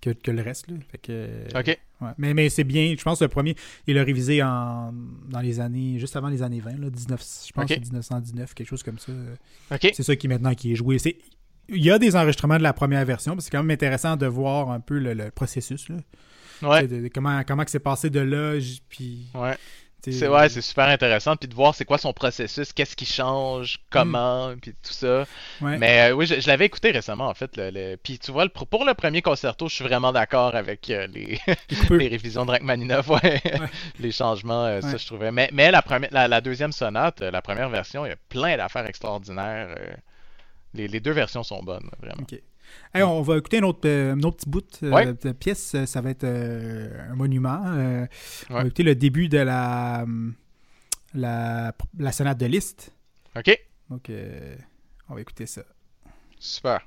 que, 0.00 0.10
que 0.10 0.30
le 0.30 0.42
reste. 0.42 0.68
Là. 0.68 0.76
Fait 0.90 0.98
que, 0.98 1.28
ok. 1.58 1.66
ouais. 2.00 2.08
Mais, 2.18 2.34
mais 2.34 2.48
c'est 2.48 2.64
bien. 2.64 2.94
Je 2.98 3.02
pense 3.02 3.18
que 3.18 3.24
le 3.24 3.28
premier, 3.28 3.54
il 3.86 3.94
l'a 3.96 4.04
révisé 4.04 4.42
en, 4.42 4.92
dans 5.28 5.40
les 5.40 5.60
années, 5.60 5.98
juste 5.98 6.16
avant 6.16 6.28
les 6.28 6.42
années 6.42 6.60
20, 6.60 6.78
là, 6.80 6.90
19, 6.90 7.20
je 7.46 7.52
pense 7.52 7.62
Ok. 7.64 7.68
que 7.68 7.74
c'est 7.74 7.80
1919, 7.80 8.54
quelque 8.54 8.68
chose 8.68 8.82
comme 8.82 8.98
ça. 8.98 9.12
Ok. 9.72 9.90
C'est 9.94 10.02
ça 10.02 10.16
qui 10.16 10.28
maintenant 10.28 10.54
qui 10.54 10.72
est 10.72 10.76
joué. 10.76 10.98
C'est 10.98 11.16
il 11.68 11.84
y 11.84 11.90
a 11.92 11.98
des 12.00 12.16
enregistrements 12.16 12.58
de 12.58 12.64
la 12.64 12.72
première 12.72 13.04
version, 13.04 13.34
parce 13.34 13.44
que 13.44 13.50
c'est 13.50 13.56
quand 13.56 13.62
même 13.62 13.70
intéressant 13.70 14.16
de 14.16 14.26
voir 14.26 14.70
un 14.72 14.80
peu 14.80 14.98
le, 14.98 15.14
le 15.14 15.30
processus. 15.30 15.88
Là. 15.88 15.96
Ouais. 16.62 16.86
De- 16.88 17.00
de 17.02 17.08
comment 17.08 17.42
comment 17.44 17.64
que 17.64 17.70
c'est 17.70 17.78
passé 17.78 18.10
de 18.10 18.18
là, 18.20 18.58
puis... 18.88 19.28
Ouais. 19.34 19.56
C'est 20.12 20.28
ouais, 20.28 20.48
c'est 20.48 20.62
super 20.62 20.86
intéressant 20.88 21.36
puis 21.36 21.48
de 21.48 21.54
voir 21.54 21.74
c'est 21.74 21.84
quoi 21.84 21.98
son 21.98 22.12
processus, 22.12 22.72
qu'est-ce 22.72 22.96
qui 22.96 23.04
change, 23.06 23.78
comment, 23.90 24.54
puis 24.60 24.72
tout 24.72 24.92
ça. 24.92 25.26
ouais. 25.60 25.78
Mais 25.78 26.10
euh, 26.10 26.14
oui, 26.14 26.26
je, 26.26 26.40
je 26.40 26.46
l'avais 26.48 26.66
écouté 26.66 26.90
récemment 26.90 27.28
en 27.28 27.34
fait. 27.34 27.56
Le, 27.56 27.70
le- 27.70 27.96
Puis 27.96 28.18
tu 28.18 28.30
vois, 28.32 28.44
le, 28.44 28.50
pour 28.50 28.84
le 28.84 28.94
premier 28.94 29.20
concerto, 29.22 29.68
je 29.68 29.74
suis 29.74 29.84
vraiment 29.84 30.12
d'accord 30.12 30.54
avec 30.54 30.88
euh, 30.90 31.06
les, 31.08 31.38
Les 31.98 32.08
révisions 32.08 32.46
de 32.46 32.50
Rachmaninoff, 32.52 33.08
ouais. 33.08 33.42
les 34.00 34.12
changements, 34.12 34.64
euh, 34.64 34.80
ça 34.80 34.96
je 34.96 35.06
trouvais. 35.06 35.30
Mais, 35.32 35.50
mais 35.52 35.70
la, 35.70 35.82
première, 35.82 36.10
la, 36.12 36.28
la 36.28 36.40
deuxième 36.40 36.72
sonate, 36.72 37.20
la 37.20 37.42
première 37.42 37.68
version, 37.68 38.06
il 38.06 38.08
y 38.08 38.12
a 38.12 38.16
plein 38.28 38.56
d'affaires 38.56 38.86
extraordinaires. 38.86 39.68
Les, 40.74 40.86
les 40.88 41.00
deux 41.00 41.10
versions 41.12 41.42
sont 41.42 41.62
bonnes, 41.62 41.90
vraiment. 42.00 42.22
Hey, 42.94 43.02
on 43.02 43.22
va 43.22 43.36
écouter 43.38 43.58
un 43.58 43.62
autre, 43.62 43.80
euh, 43.88 44.14
un 44.14 44.22
autre 44.22 44.38
petit 44.38 44.48
bout 44.50 44.78
euh, 44.82 44.90
Ouais. 44.90 45.12
de 45.12 45.32
pièce. 45.32 45.74
Euh, 45.74 45.86
Ça 45.86 46.00
va 46.00 46.10
être 46.10 46.24
euh, 46.24 47.10
un 47.10 47.14
monument. 47.14 47.60
On 48.50 48.54
va 48.54 48.60
écouter 48.62 48.82
le 48.82 48.94
début 48.94 49.28
de 49.28 49.38
la, 49.38 50.00
hum, 50.04 50.34
la, 51.14 51.72
la 51.98 52.12
sonate 52.12 52.38
de 52.38 52.46
Liszt. 52.46 52.92
Ok, 53.36 53.56
Donc, 53.88 54.10
on 55.08 55.14
va 55.14 55.20
écouter 55.20 55.46
ça. 55.46 55.62
super. 56.38 56.80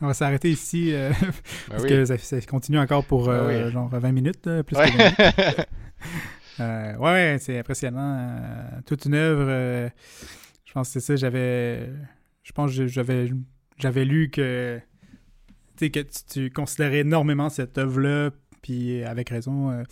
On 0.00 0.06
va 0.08 0.14
s'arrêter 0.14 0.50
ici 0.50 0.92
euh, 0.92 1.10
Ben 1.20 1.32
parce 1.68 1.82
oui. 1.84 1.88
que 1.88 2.04
ça, 2.04 2.18
ça 2.18 2.40
continue 2.42 2.78
encore 2.78 3.04
pour 3.04 3.28
euh, 3.28 3.46
Ben 3.48 3.66
oui. 3.66 3.72
genre 3.72 3.88
20 3.88 4.12
minutes, 4.12 4.42
plus 4.62 4.76
que 4.76 4.82
20 4.82 4.86
minutes. 4.96 5.66
Euh, 6.58 6.94
ouais, 6.96 7.10
ouais, 7.12 7.36
c'est 7.38 7.58
impressionnant. 7.58 8.16
euh, 8.18 8.80
toute 8.86 9.04
une 9.04 9.14
œuvre. 9.14 9.44
euh, 9.46 9.90
je 10.64 10.72
pense 10.72 10.88
que 10.88 10.92
c'est 10.94 11.00
ça. 11.06 11.14
J'avais. 11.16 11.90
Je 12.42 12.52
pense 12.52 12.74
que 12.74 12.86
j'avais 12.86 13.28
j'avais 13.76 14.06
lu 14.06 14.30
que. 14.30 14.80
Tu 15.76 15.84
sais, 15.84 15.90
que 15.90 16.00
tu, 16.00 16.08
tu 16.30 16.50
considérais 16.50 17.00
énormément 17.00 17.50
cette 17.50 17.76
œuvre-là, 17.76 18.30
puis 18.62 19.04
avec 19.04 19.28
raison. 19.28 19.70
euh, 19.70 19.82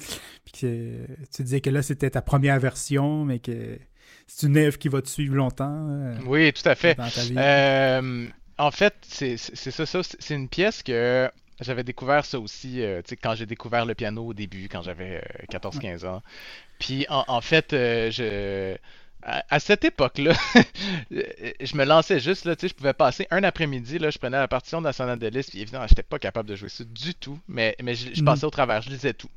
puis 0.47 0.53
que 0.63 1.07
tu 1.37 1.43
disais 1.43 1.61
que 1.61 1.69
là, 1.69 1.83
c'était 1.83 2.09
ta 2.09 2.23
première 2.23 2.59
version, 2.59 3.27
mais 3.27 3.41
que 3.41 3.79
c'est 4.27 4.47
une 4.47 4.57
œuvre 4.57 4.79
qui 4.79 4.89
va 4.89 5.03
te 5.03 5.09
suivre 5.11 5.35
longtemps 5.37 5.87
euh, 5.91 6.17
Oui, 6.27 6.51
tout 6.55 6.67
à 6.67 6.75
fait. 6.75 6.95
dans 6.95 7.11
ta 7.11 7.21
vie. 7.25 7.35
Euh, 7.37 8.27
en 8.59 8.71
fait, 8.71 8.95
c'est 9.09 9.37
ça, 9.37 9.87
ça. 9.87 10.03
C'est 10.03 10.35
une 10.35 10.49
pièce 10.49 10.83
que 10.83 11.31
j'avais 11.61 11.85
découvert 11.85 12.25
ça 12.25 12.39
aussi, 12.41 12.83
euh, 12.83 13.01
tu 13.03 13.11
sais, 13.11 13.17
quand 13.17 13.35
j'ai 13.35 13.47
découvert 13.47 13.87
le 13.87 13.95
piano 13.95 14.27
au 14.27 14.35
début, 14.35 14.69
quand 14.69 14.83
j'avais 14.83 15.19
euh, 15.19 15.47
14-15 15.51 16.05
ans. 16.05 16.23
Puis 16.79 17.07
en, 17.09 17.25
en 17.29 17.41
fait, 17.41 17.73
euh, 17.73 18.11
je, 18.11 18.77
à, 19.23 19.45
à 19.51 19.61
cette 19.61 19.85
époque-là, 19.85 20.35
je 21.11 21.77
me 21.77 21.85
lançais 21.85 22.21
juste, 22.21 22.45
là, 22.45 22.57
tu 22.57 22.63
sais, 22.63 22.69
je 22.69 22.75
pouvais 22.75 22.93
passer 22.95 23.27
un 23.31 23.45
après-midi, 23.45 23.99
là, 23.99 24.11
je 24.11 24.19
prenais 24.19 24.39
la 24.39 24.49
partition 24.49 24.81
de 24.81 24.87
la 24.87 24.93
sonate 24.93 25.21
de 25.21 25.29
Liszt, 25.29 25.51
puis 25.51 25.61
évidemment, 25.61 25.87
j'étais 25.89 26.03
pas 26.03 26.19
capable 26.19 26.49
de 26.49 26.57
jouer 26.57 26.69
ça 26.69 26.85
du 26.85 27.15
tout, 27.15 27.39
mais, 27.49 27.77
mais 27.83 27.95
je, 27.95 28.15
je 28.15 28.23
Mhm. 28.23 28.25
passais 28.25 28.47
au 28.47 28.51
travers, 28.51 28.83
je 28.83 28.91
lisais 28.91 29.15
tout. 29.15 29.31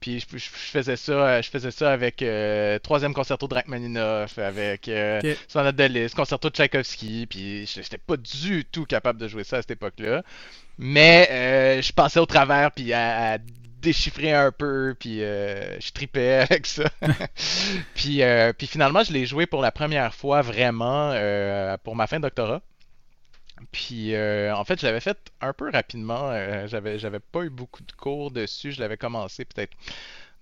Puis 0.00 0.20
je, 0.20 0.26
je- 0.36 0.44
je 0.44 0.48
faisais 0.48 0.96
ça, 0.96 1.12
euh, 1.12 1.42
je 1.42 1.50
faisais 1.50 1.70
ça 1.70 1.92
avec 1.92 2.22
euh, 2.22 2.78
troisième 2.78 3.14
concerto 3.14 3.48
de 3.48 3.54
Rachmaninoff, 3.54 4.38
avec 4.38 4.88
euh, 4.88 5.20
Ok. 5.24 5.36
sonate 5.48 5.76
de 5.76 5.84
Liszt, 5.84 6.14
concerto 6.14 6.50
de 6.50 6.54
Tchaïkovski, 6.54 7.26
puis 7.28 7.66
j'étais 7.66 7.98
pas 7.98 8.16
du 8.16 8.64
tout 8.64 8.84
capable 8.84 9.18
de 9.20 9.28
jouer 9.28 9.44
ça 9.44 9.56
à 9.58 9.62
cette 9.62 9.72
époque-là. 9.72 10.22
Mais 10.78 11.28
euh, 11.30 11.82
je 11.82 11.92
passais 11.92 12.20
au 12.20 12.26
travers, 12.26 12.70
puis 12.72 12.92
à, 12.92 13.34
à 13.34 13.38
déchiffrer 13.82 14.32
un 14.32 14.52
peu, 14.52 14.94
puis 14.98 15.22
euh, 15.22 15.78
je 15.80 15.90
tripais 15.92 16.34
avec 16.50 16.66
ça. 16.66 16.84
puis, 17.94 18.22
euh, 18.22 18.52
puis 18.52 18.66
finalement, 18.66 19.02
je 19.04 19.12
l'ai 19.12 19.26
joué 19.26 19.46
pour 19.46 19.62
la 19.62 19.70
première 19.72 20.14
fois 20.14 20.42
vraiment 20.42 21.10
euh, 21.14 21.76
pour 21.84 21.96
ma 21.96 22.06
fin 22.06 22.16
de 22.18 22.22
doctorat. 22.22 22.60
Puis 23.72 24.14
euh, 24.14 24.54
en 24.54 24.64
fait, 24.64 24.80
je 24.80 24.86
l'avais 24.86 25.00
fait 25.00 25.18
un 25.40 25.52
peu 25.52 25.70
rapidement. 25.70 26.30
euh, 26.30 26.66
j'avais, 26.66 26.98
j'avais 26.98 27.20
pas 27.20 27.42
eu 27.44 27.50
beaucoup 27.50 27.82
de 27.82 27.92
cours 27.92 28.30
dessus. 28.30 28.72
Je 28.72 28.80
l'avais 28.80 28.96
commencé 28.98 29.44
peut-être 29.44 29.72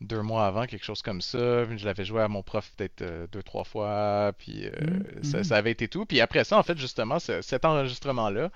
deux 0.00 0.22
mois 0.22 0.46
avant, 0.46 0.66
quelque 0.66 0.84
chose 0.84 1.02
comme 1.02 1.20
ça. 1.20 1.64
Je 1.76 1.84
l'avais 1.84 2.04
joué 2.04 2.22
à 2.22 2.28
mon 2.28 2.42
prof 2.42 2.70
peut-être 2.76 3.02
euh, 3.02 3.26
deux, 3.32 3.42
trois 3.42 3.64
fois. 3.64 4.32
Puis 4.38 4.66
euh, 4.66 4.72
ça, 5.22 5.38
mhm. 5.38 5.44
ça 5.44 5.56
avait 5.56 5.70
été 5.70 5.88
tout. 5.88 6.06
Puis 6.06 6.20
après 6.20 6.44
ça, 6.44 6.58
en 6.58 6.62
fait, 6.64 6.76
justement, 6.78 7.18
ce- 7.20 7.42
cet 7.42 7.64
enregistrement-là, 7.64 8.50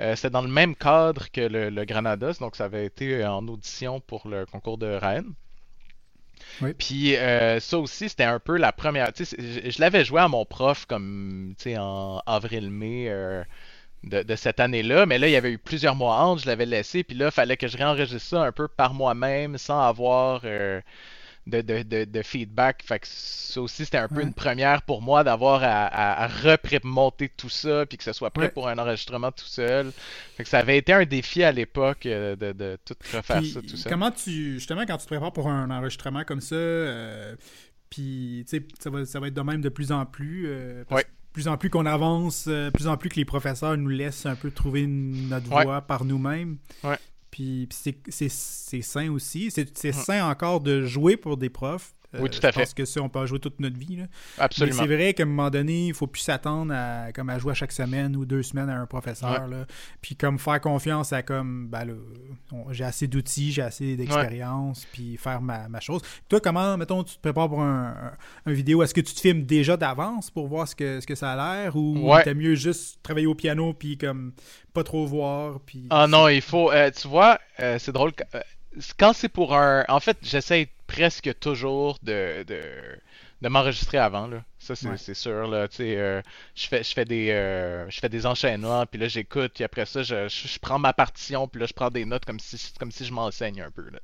euh, 0.00 0.16
c'est 0.16 0.30
dans 0.30 0.42
le 0.42 0.48
même 0.48 0.76
cadre 0.76 1.30
que 1.30 1.40
le, 1.40 1.70
le 1.70 1.84
Granados. 1.84 2.34
Donc 2.40 2.56
ça 2.56 2.64
avait 2.66 2.86
été 2.86 3.24
en 3.24 3.46
audition 3.48 4.00
pour 4.00 4.28
le 4.28 4.46
concours 4.46 4.78
de 4.78 4.86
Rennes. 4.88 5.32
Oui. 6.60 6.74
Puis 6.74 7.16
euh, 7.16 7.60
ça 7.60 7.78
aussi, 7.78 8.08
c'était 8.08 8.24
un 8.24 8.38
peu 8.38 8.56
la 8.56 8.72
première. 8.72 9.10
Je, 9.16 9.24
je 9.70 9.80
l'avais 9.80 10.04
joué 10.04 10.20
à 10.20 10.28
mon 10.28 10.44
prof 10.44 10.86
comme, 10.86 11.54
tu 11.56 11.64
sais, 11.64 11.78
en 11.78 12.18
avril-mai 12.26 13.06
euh, 13.08 13.42
de, 14.04 14.22
de 14.22 14.36
cette 14.36 14.60
année-là, 14.60 15.06
mais 15.06 15.18
là, 15.18 15.28
il 15.28 15.32
y 15.32 15.36
avait 15.36 15.52
eu 15.52 15.58
plusieurs 15.58 15.94
mois 15.94 16.16
entre, 16.16 16.42
je 16.42 16.46
l'avais 16.46 16.66
laissé, 16.66 17.04
puis 17.04 17.16
là, 17.16 17.26
il 17.26 17.30
fallait 17.32 17.56
que 17.56 17.68
je 17.68 17.76
réenregistre 17.76 18.20
ça 18.28 18.42
un 18.44 18.52
peu 18.52 18.68
par 18.68 18.94
moi-même 18.94 19.58
sans 19.58 19.80
avoir 19.80 20.40
euh, 20.44 20.80
de, 21.46 21.60
de, 21.60 21.82
de, 21.82 22.04
de 22.04 22.22
feedback. 22.22 22.82
Fait 22.84 22.98
que 23.00 23.06
ça 23.08 23.60
aussi, 23.60 23.84
c'était 23.84 23.98
un 23.98 24.08
peu 24.08 24.22
une 24.22 24.34
première 24.34 24.82
pour 24.82 25.02
moi 25.02 25.24
d'avoir 25.24 25.62
à, 25.64 25.86
à, 25.86 26.24
à 26.24 26.26
repré-monter 26.28 27.28
tout 27.30 27.48
ça, 27.48 27.86
puis 27.86 27.98
que 27.98 28.04
ce 28.04 28.12
soit 28.12 28.30
prêt 28.30 28.46
Ouais. 28.46 28.50
pour 28.50 28.68
un 28.68 28.78
enregistrement 28.78 29.30
tout 29.32 29.44
seul. 29.46 29.92
Fait 30.36 30.42
que 30.44 30.48
ça 30.48 30.58
avait 30.58 30.78
été 30.78 30.92
un 30.92 31.04
défi 31.04 31.42
à 31.44 31.52
l'époque 31.52 32.06
euh, 32.06 32.34
de, 32.36 32.78
tout 32.84 32.94
refaire 33.12 33.40
Puis, 33.40 33.50
ça 33.50 33.60
tout 33.62 33.76
seul. 33.76 33.92
Comment 33.92 34.10
tu. 34.10 34.54
Justement, 34.54 34.84
quand 34.86 34.96
tu 34.98 35.04
te 35.04 35.08
prépares 35.08 35.32
pour 35.32 35.48
un 35.48 35.70
enregistrement 35.70 36.24
comme 36.24 36.40
ça, 36.40 36.54
euh, 36.54 37.34
puis 37.90 38.44
ça 38.48 38.90
va, 38.90 39.04
ça 39.04 39.20
va 39.20 39.28
être 39.28 39.34
de 39.34 39.40
même 39.42 39.60
de 39.60 39.68
plus 39.68 39.92
en 39.92 40.06
plus. 40.06 40.46
euh, 40.48 40.84
parce 40.88 41.02
Ouais. 41.02 41.08
Plus 41.32 41.48
en 41.48 41.56
plus 41.56 41.70
qu'on 41.70 41.86
avance, 41.86 42.44
euh, 42.48 42.70
plus 42.70 42.86
en 42.88 42.96
plus 42.96 43.08
que 43.08 43.16
les 43.16 43.24
professeurs 43.24 43.76
nous 43.78 43.88
laissent 43.88 44.26
un 44.26 44.34
peu 44.34 44.50
trouver 44.50 44.86
notre 44.86 45.50
Ouais. 45.50 45.64
voie 45.64 45.80
par 45.80 46.04
nous-mêmes. 46.04 46.58
Ouais. 46.84 46.98
Puis, 47.30 47.66
puis 47.68 47.78
c'est- 48.10 48.82
sain 48.82 49.10
aussi. 49.10 49.50
C'est 49.50 49.76
c'est 49.78 49.88
Ouais. 49.96 50.02
sain 50.02 50.26
encore 50.30 50.60
de 50.60 50.82
jouer 50.84 51.16
pour 51.16 51.38
des 51.38 51.48
profs. 51.48 51.94
Euh, 52.14 52.18
Oui, 52.20 52.28
tout 52.30 52.44
à 52.46 52.50
je 52.50 52.58
fait. 52.60 52.74
que 52.74 52.84
ça, 52.84 53.00
on 53.00 53.08
peut 53.08 53.18
en 53.20 53.26
jouer 53.26 53.38
toute 53.38 53.58
notre 53.60 53.78
vie. 53.78 53.96
là. 53.96 54.04
Mais 54.38 54.44
Absolument. 54.44 54.76
c'est 54.82 54.86
vrai 54.86 55.14
qu'à 55.14 55.22
un 55.22 55.26
moment 55.26 55.48
donné, 55.50 55.86
il 55.88 55.94
faut 55.94 56.06
plus 56.06 56.20
s'attendre 56.20 56.74
à, 56.74 57.12
comme 57.12 57.30
à 57.30 57.38
jouer 57.38 57.52
à 57.52 57.54
chaque 57.54 57.72
semaine 57.72 58.14
ou 58.16 58.24
deux 58.26 58.42
semaines 58.42 58.68
à 58.68 58.78
un 58.78 58.86
professeur. 58.86 59.48
Là. 59.48 59.66
Puis 60.00 60.14
comme 60.16 60.38
faire 60.38 60.60
confiance 60.60 61.12
à 61.12 61.22
comme 61.22 61.68
ben 61.68 61.84
là, 61.86 61.92
on- 62.52 62.72
j'ai 62.72 62.84
assez 62.84 63.06
d'outils, 63.06 63.52
j'ai 63.52 63.62
assez 63.62 63.96
d'expérience, 63.96 64.86
puis 64.92 65.16
faire 65.16 65.40
ma, 65.40 65.68
ma 65.68 65.80
chose. 65.80 66.02
Toi, 66.28 66.40
comment, 66.40 66.76
mettons, 66.76 67.02
tu 67.04 67.16
te 67.16 67.20
prépares 67.20 67.48
pour 67.48 67.62
un, 67.62 67.88
un, 68.46 68.50
un 68.50 68.52
vidéo, 68.52 68.82
est-ce 68.82 68.94
que 68.94 69.00
tu 69.00 69.14
te 69.14 69.20
filmes 69.20 69.44
déjà 69.44 69.76
d'avance 69.76 70.30
pour 70.30 70.46
voir 70.48 70.68
ce 70.68 70.76
que, 70.76 71.00
ce 71.00 71.06
que 71.06 71.14
ça 71.14 71.32
a 71.32 71.36
l'air 71.64 71.76
ou 71.76 72.10
Ouais. 72.12 72.22
t'as 72.24 72.34
mieux 72.34 72.54
juste 72.54 73.02
travailler 73.02 73.26
au 73.26 73.34
piano 73.34 73.72
puis 73.72 73.96
comme 73.96 74.32
pas 74.74 74.84
trop 74.84 75.06
voir 75.06 75.60
puis 75.60 75.86
Ah 75.90 76.06
non, 76.06 76.28
il 76.28 76.42
faut. 76.42 76.70
euh, 76.72 76.90
tu 76.90 77.08
vois, 77.08 77.38
euh, 77.60 77.78
c'est 77.78 77.92
drôle. 77.92 78.12
euh, 78.34 78.40
quand 78.98 79.12
c'est 79.12 79.28
pour 79.28 79.54
un. 79.56 79.84
En 79.88 80.00
fait, 80.00 80.16
j'essaye 80.22 80.68
presque 80.92 81.38
toujours 81.40 81.98
de, 82.02 82.44
de, 82.46 82.60
de 83.40 83.48
m'enregistrer 83.48 83.98
avant. 83.98 84.26
Là. 84.26 84.44
Ça, 84.58 84.74
c'est 84.76 84.88
Ouais. 84.88 85.14
sûr. 85.14 85.48
Là. 85.48 85.66
Euh, 85.80 86.22
je, 86.54 86.66
fais, 86.68 86.82
je, 86.84 86.92
fais 86.92 87.04
des, 87.04 87.30
euh, 87.30 87.88
je 87.90 87.98
fais 88.00 88.08
des 88.08 88.26
enchaînements, 88.26 88.84
puis 88.86 89.00
là, 89.00 89.08
j'écoute, 89.08 89.52
puis 89.54 89.64
après 89.64 89.86
ça, 89.86 90.02
je, 90.02 90.28
je, 90.28 90.48
je 90.48 90.58
prends 90.58 90.78
ma 90.78 90.92
partition, 90.92 91.48
puis 91.48 91.60
là, 91.60 91.66
je 91.66 91.72
prends 91.72 91.90
des 91.90 92.04
notes 92.04 92.24
comme 92.24 92.40
si, 92.40 92.72
comme 92.78 92.92
si 92.92 93.04
je 93.06 93.12
m'enseigne 93.12 93.62
un 93.62 93.70
peu. 93.70 93.88
Là. 93.90 93.98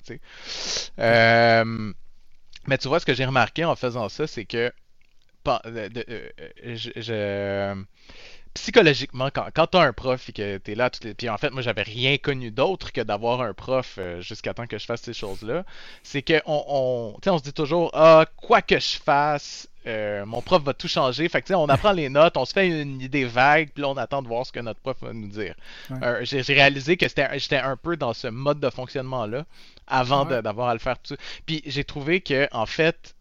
Euh, 0.98 1.92
mais 2.66 2.78
tu 2.78 2.88
vois, 2.88 3.00
ce 3.00 3.06
que 3.06 3.14
j'ai 3.14 3.24
remarqué 3.24 3.64
en 3.64 3.76
faisant 3.76 4.08
ça, 4.08 4.26
c'est 4.26 4.44
que. 4.46 4.72
de- 5.64 6.32
je 6.74 7.74
psychologiquement, 8.58 9.30
quand, 9.32 9.46
quand 9.54 9.68
t'as 9.68 9.82
un 9.82 9.92
prof 9.92 10.28
et 10.28 10.32
que 10.32 10.58
t'es 10.58 10.74
là, 10.74 10.90
les... 11.02 11.14
puis 11.14 11.28
en 11.28 11.38
fait, 11.38 11.50
moi, 11.50 11.62
j'avais 11.62 11.82
rien 11.82 12.18
connu 12.18 12.50
d'autre 12.50 12.92
que 12.92 13.00
d'avoir 13.00 13.40
un 13.40 13.54
prof 13.54 13.96
euh, 13.98 14.20
jusqu'à 14.20 14.54
temps 14.54 14.66
que 14.66 14.78
je 14.78 14.84
fasse 14.84 15.02
ces 15.02 15.12
choses-là, 15.14 15.64
c'est 16.02 16.22
que 16.22 16.42
on, 16.46 17.16
on, 17.24 17.38
se 17.38 17.42
dit 17.42 17.52
toujours, 17.52 17.90
ah, 17.94 18.26
quoi 18.36 18.60
que 18.60 18.78
je 18.78 18.98
fasse, 18.98 19.68
euh, 19.86 20.26
mon 20.26 20.42
prof 20.42 20.62
va 20.62 20.74
tout 20.74 20.88
changer. 20.88 21.28
Fait 21.28 21.40
que, 21.40 21.46
tu 21.46 21.52
sais, 21.52 21.54
on 21.54 21.68
apprend 21.68 21.92
les 21.92 22.08
notes, 22.08 22.36
on 22.36 22.44
se 22.44 22.52
fait 22.52 22.68
une 22.68 23.00
idée 23.00 23.24
vague, 23.24 23.70
puis 23.72 23.82
là, 23.82 23.88
on 23.88 23.96
attend 23.96 24.22
de 24.22 24.28
voir 24.28 24.44
ce 24.44 24.52
que 24.52 24.60
notre 24.60 24.80
prof 24.80 24.96
va 25.00 25.12
nous 25.12 25.28
dire. 25.28 25.54
Ouais. 25.90 25.98
Euh, 26.02 26.24
j'ai 26.24 26.42
réalisé 26.52 26.96
que 26.96 27.06
j'étais 27.08 27.56
un 27.56 27.76
peu 27.76 27.96
dans 27.96 28.12
ce 28.12 28.26
mode 28.26 28.60
de 28.60 28.70
fonctionnement-là 28.70 29.46
avant 29.86 30.26
Ouais. 30.26 30.42
d'avoir 30.42 30.68
à 30.68 30.74
le 30.74 30.80
faire 30.80 30.98
tout. 30.98 31.16
Puis 31.46 31.62
j'ai 31.64 31.84
trouvé 31.84 32.20
que, 32.20 32.48
en 32.52 32.66
fait, 32.66 33.14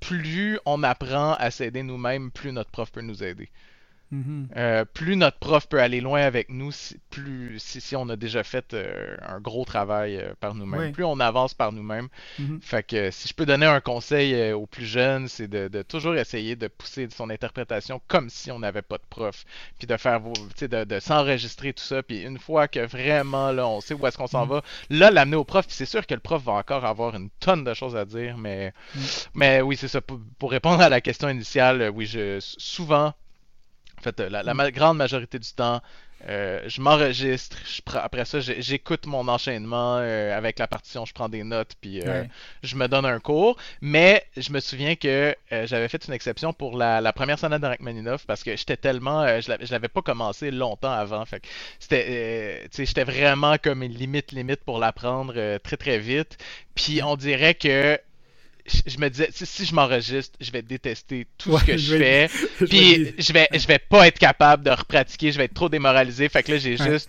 plus 0.00 0.58
on 0.64 0.82
apprend 0.82 1.34
à 1.34 1.50
s'aider 1.50 1.82
nous-mêmes, 1.82 2.30
plus 2.30 2.52
notre 2.52 2.70
prof 2.70 2.90
peut 2.92 3.02
nous 3.02 3.24
aider. 3.24 3.50
Mhm. 4.10 4.48
Euh, 4.56 4.84
plus 4.86 5.16
notre 5.16 5.38
prof 5.38 5.68
peut 5.68 5.82
aller 5.82 6.00
loin 6.00 6.22
avec 6.22 6.48
nous, 6.48 6.72
si, 6.72 6.98
plus 7.10 7.58
si, 7.58 7.80
si 7.82 7.94
on 7.94 8.08
a 8.08 8.16
déjà 8.16 8.42
fait 8.42 8.72
euh, 8.72 9.16
un 9.20 9.38
gros 9.38 9.66
travail 9.66 10.16
euh, 10.16 10.32
par 10.40 10.54
nous-mêmes, 10.54 10.92
plus 10.92 11.04
on 11.04 11.20
avance 11.20 11.52
par 11.52 11.72
nous-mêmes. 11.72 12.08
Mhm. 12.38 12.58
Fait 12.62 12.82
que 12.82 13.10
si 13.10 13.28
je 13.28 13.34
peux 13.34 13.44
donner 13.44 13.66
un 13.66 13.80
conseil 13.80 14.52
aux 14.52 14.66
plus 14.66 14.86
jeunes, 14.86 15.28
c'est 15.28 15.46
de, 15.48 15.68
de 15.68 15.82
toujours 15.82 16.14
essayer 16.16 16.56
de 16.56 16.68
pousser 16.68 17.06
son 17.10 17.28
interprétation 17.28 18.00
comme 18.08 18.30
si 18.30 18.50
on 18.50 18.58
n'avait 18.60 18.80
pas 18.80 18.96
de 18.96 19.02
prof, 19.10 19.44
puis 19.78 19.86
de 19.86 19.96
faire 19.98 20.20
vos, 20.20 20.32
tu 20.32 20.42
sais, 20.56 20.68
de, 20.68 20.84
de 20.84 21.00
s'enregistrer 21.00 21.74
tout 21.74 21.84
ça, 21.84 22.02
puis 22.02 22.22
une 22.22 22.38
fois 22.38 22.66
que 22.66 22.80
vraiment 22.80 23.52
là, 23.52 23.68
on 23.68 23.82
sait 23.82 23.92
où 23.94 24.06
est-ce 24.06 24.16
qu'on 24.16 24.26
s'en 24.26 24.44
Mhm. 24.46 24.52
va, 24.52 24.62
là 24.88 25.10
l'amener 25.10 25.36
au 25.36 25.44
prof. 25.44 25.66
Puis 25.66 25.76
c'est 25.76 25.84
sûr 25.84 26.06
que 26.06 26.14
le 26.14 26.20
prof 26.20 26.42
va 26.42 26.52
encore 26.52 26.86
avoir 26.86 27.14
une 27.14 27.28
tonne 27.40 27.62
de 27.64 27.74
choses 27.74 27.94
à 27.96 28.06
dire, 28.06 28.38
mais 28.38 28.72
mais 29.34 29.60
oui 29.60 29.76
c'est 29.76 29.88
ça. 29.88 30.00
Pour, 30.00 30.18
pour 30.38 30.50
répondre 30.50 30.80
à 30.80 30.88
la 30.88 31.00
question 31.02 31.28
initiale, 31.28 31.90
oui 31.94 32.06
je 32.06 32.38
souvent 32.40 33.12
en 33.98 34.02
fait, 34.02 34.20
euh, 34.20 34.28
la, 34.30 34.42
la 34.42 34.54
ma- 34.54 34.70
grande 34.70 34.96
majorité 34.96 35.38
du 35.38 35.52
temps, 35.52 35.80
euh, 36.28 36.62
je 36.66 36.80
m'enregistre. 36.80 37.56
Après 37.94 38.24
ça, 38.24 38.40
j'écoute 38.40 39.06
mon 39.06 39.28
enchaînement 39.28 39.98
euh, 40.00 40.36
avec 40.36 40.58
la 40.58 40.66
partition, 40.66 41.04
je 41.04 41.12
prends 41.12 41.28
des 41.28 41.44
notes, 41.44 41.72
puis 41.80 42.00
euh, 42.02 42.22
Ouais. 42.22 42.28
je 42.62 42.74
me 42.76 42.88
donne 42.88 43.06
un 43.06 43.20
cours. 43.20 43.56
Mais 43.80 44.24
je 44.36 44.50
me 44.52 44.60
souviens 44.60 44.96
que 44.96 45.34
j'avais 45.50 45.88
fait 45.88 46.06
une 46.08 46.14
exception 46.14 46.52
pour 46.52 46.76
la, 46.76 47.00
la 47.00 47.12
première 47.12 47.38
sonate 47.38 47.62
de 47.62 47.66
Rachmaninoff 47.66 48.26
parce 48.26 48.42
que 48.42 48.56
j'étais 48.56 48.76
tellement, 48.76 49.26
je 49.40 49.70
l'avais 49.70 49.88
pas 49.88 50.02
commencé 50.02 50.50
longtemps 50.50 50.92
avant. 50.92 51.24
Fait 51.24 51.42
c'était, 51.78 52.68
j'étais 52.76 53.04
vraiment 53.04 53.56
comme 53.58 53.82
une 53.82 53.94
limite 53.94 54.32
limite 54.32 54.64
pour 54.64 54.78
l'apprendre 54.78 55.58
très 55.58 55.76
très 55.76 55.98
vite. 55.98 56.36
Puis 56.74 57.00
on 57.02 57.16
dirait 57.16 57.54
que 57.54 57.98
je 58.86 58.98
me 58.98 59.08
disais, 59.08 59.28
si, 59.32 59.64
je 59.64 59.74
m'enregistre, 59.74 60.36
je 60.40 60.50
vais 60.50 60.62
détester 60.62 61.26
tout 61.38 61.50
Ouais, 61.52 61.60
ce 61.60 61.64
que 61.64 61.76
je 61.76 61.96
fais. 61.96 62.28
Je 62.60 62.64
Puis 62.66 63.14
je 63.18 63.32
vais, 63.32 63.48
je 63.52 63.66
vais 63.66 63.78
pas 63.78 64.06
être 64.06 64.18
capable 64.18 64.64
de 64.64 64.70
repratiquer, 64.70 65.32
je 65.32 65.38
vais 65.38 65.44
être 65.44 65.54
trop 65.54 65.68
démoralisé. 65.68 66.28
Fait 66.28 66.42
que 66.42 66.52
là, 66.52 66.58
j'ai 66.58 66.76
Ouais. 66.80 66.90
juste. 66.90 67.08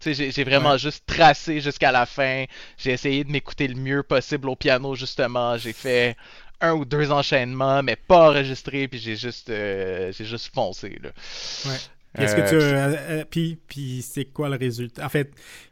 Tu 0.00 0.14
sais, 0.14 0.30
j'ai- 0.30 0.44
vraiment 0.44 0.72
Ouais. 0.72 0.78
juste 0.78 1.04
tracé 1.06 1.60
jusqu'à 1.60 1.92
la 1.92 2.06
fin. 2.06 2.44
J'ai 2.78 2.92
essayé 2.92 3.22
de 3.22 3.30
m'écouter 3.30 3.68
le 3.68 3.74
mieux 3.74 4.02
possible 4.02 4.48
au 4.48 4.56
piano, 4.56 4.94
justement. 4.94 5.58
J'ai 5.58 5.74
fait 5.74 6.16
un 6.62 6.72
ou 6.72 6.84
deux 6.86 7.10
enchaînements, 7.12 7.82
mais 7.82 7.96
pas 7.96 8.30
enregistrés, 8.30 8.88
puis 8.88 8.98
j'ai 8.98 9.16
juste, 9.16 9.50
euh, 9.50 10.10
j'ai 10.16 10.24
juste 10.24 10.52
foncé, 10.54 10.98
là. 11.02 11.10
Ouais. 11.66 11.76
Est-ce 12.24 12.34
que 12.34 12.48
tu 12.48 12.54
euh, 12.56 12.96
euh, 13.20 13.24
puis 13.30 13.56
puis 13.68 14.02
c'est 14.02 14.24
quoi 14.24 14.48
le 14.48 14.56
résultat? 14.56 15.06
En 15.06 15.08
fait, 15.08 15.30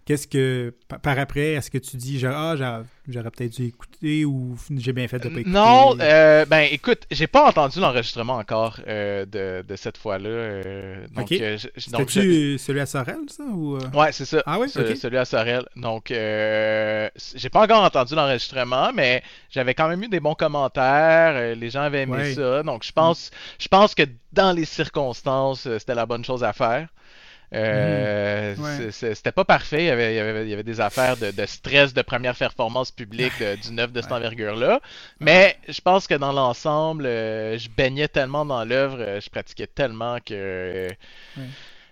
qu'est-ce 0.09 0.27
que 0.27 0.75
par 1.03 1.19
après 1.19 1.53
est-ce 1.53 1.71
que 1.71 1.77
tu 1.77 1.99
dis 1.99 2.19
genre 2.19 2.35
ah 2.35 2.83
j'aurais 3.07 3.31
peut-être 3.31 3.53
dû 3.53 3.67
écouter 3.67 4.25
ou 4.25 4.57
j'ai 4.77 4.93
bien 4.93 5.07
fait 5.07 5.19
de 5.19 5.29
pas 5.29 5.41
écouter? 5.41 5.51
Non, 5.51 5.95
euh, 6.01 6.47
ben 6.47 6.67
écoute, 6.71 7.03
j'ai 7.11 7.27
pas 7.27 7.47
entendu 7.47 7.79
l'enregistrement 7.79 8.37
encore 8.37 8.81
de, 8.87 9.63
de, 9.63 9.77
cette 9.77 9.99
fois-là. 9.99 10.63
donc 11.15 11.29
C'était-tu 11.29 12.59
celui 12.59 12.81
à 12.81 12.87
Sorel 12.87 13.19
ça 13.29 13.45
ou 13.45 13.79
Ouais, 13.95 14.13
c'est 14.13 14.25
ça. 14.25 14.43
Ah 14.47 14.59
oui, 14.59 14.71
celui 14.71 15.19
à 15.19 15.25
Sorel. 15.27 15.65
Donc 15.77 16.07
j'ai 16.09 17.51
pas 17.53 17.63
encore 17.63 17.83
entendu 17.85 18.15
l'enregistrement, 18.15 18.91
mais 18.95 19.23
j'avais 19.51 19.75
quand 19.75 19.89
même 19.89 20.03
eu 20.03 20.09
des 20.09 20.21
bons 20.21 20.35
commentaires, 20.35 21.55
les 21.55 21.71
gens 21.71 21.83
avaient 21.83 22.03
aimé 22.03 22.35
ça. 22.35 22.63
Donc 22.63 22.83
je 22.83 22.93
pense 22.93 23.31
je 23.59 23.69
pense 23.69 23.95
que 23.95 24.05
dans 24.33 24.53
les 24.53 24.65
circonstances, 24.65 25.67
euh, 25.67 25.79
c'était 25.79 25.95
la 25.95 26.07
bonne 26.07 26.25
chose 26.25 26.45
à 26.45 26.53
faire. 26.53 26.89
Euh, 27.55 28.55
mhm. 28.57 28.91
C'était 28.91 29.33
pas 29.33 29.45
parfait. 29.45 29.85
Il 29.85 29.87
y 29.87 29.91
avait, 29.91 30.15
il 30.15 30.49
y 30.49 30.53
avait, 30.53 30.63
des 30.63 30.81
affaires 30.81 31.17
de, 31.17 31.33
stress 31.47 31.95
de 31.95 32.03
première 32.03 32.35
performance 32.35 32.91
publique 32.91 33.43
du 33.63 33.73
neuf 33.73 33.93
de 33.93 34.03
cette 34.03 34.13
envergure-là. 34.19 34.81
Mais 35.21 35.57
je 35.69 35.81
pense 35.81 36.07
que 36.07 36.15
dans 36.15 36.33
l'ensemble, 36.33 37.07
euh, 37.07 37.57
je 37.59 37.69
baignais 37.71 38.09
tellement 38.09 38.45
dans 38.45 38.65
l'œuvre, 38.65 39.21
je 39.21 39.31
pratiquais 39.31 39.67
tellement 39.67 40.19
que. 40.25 40.89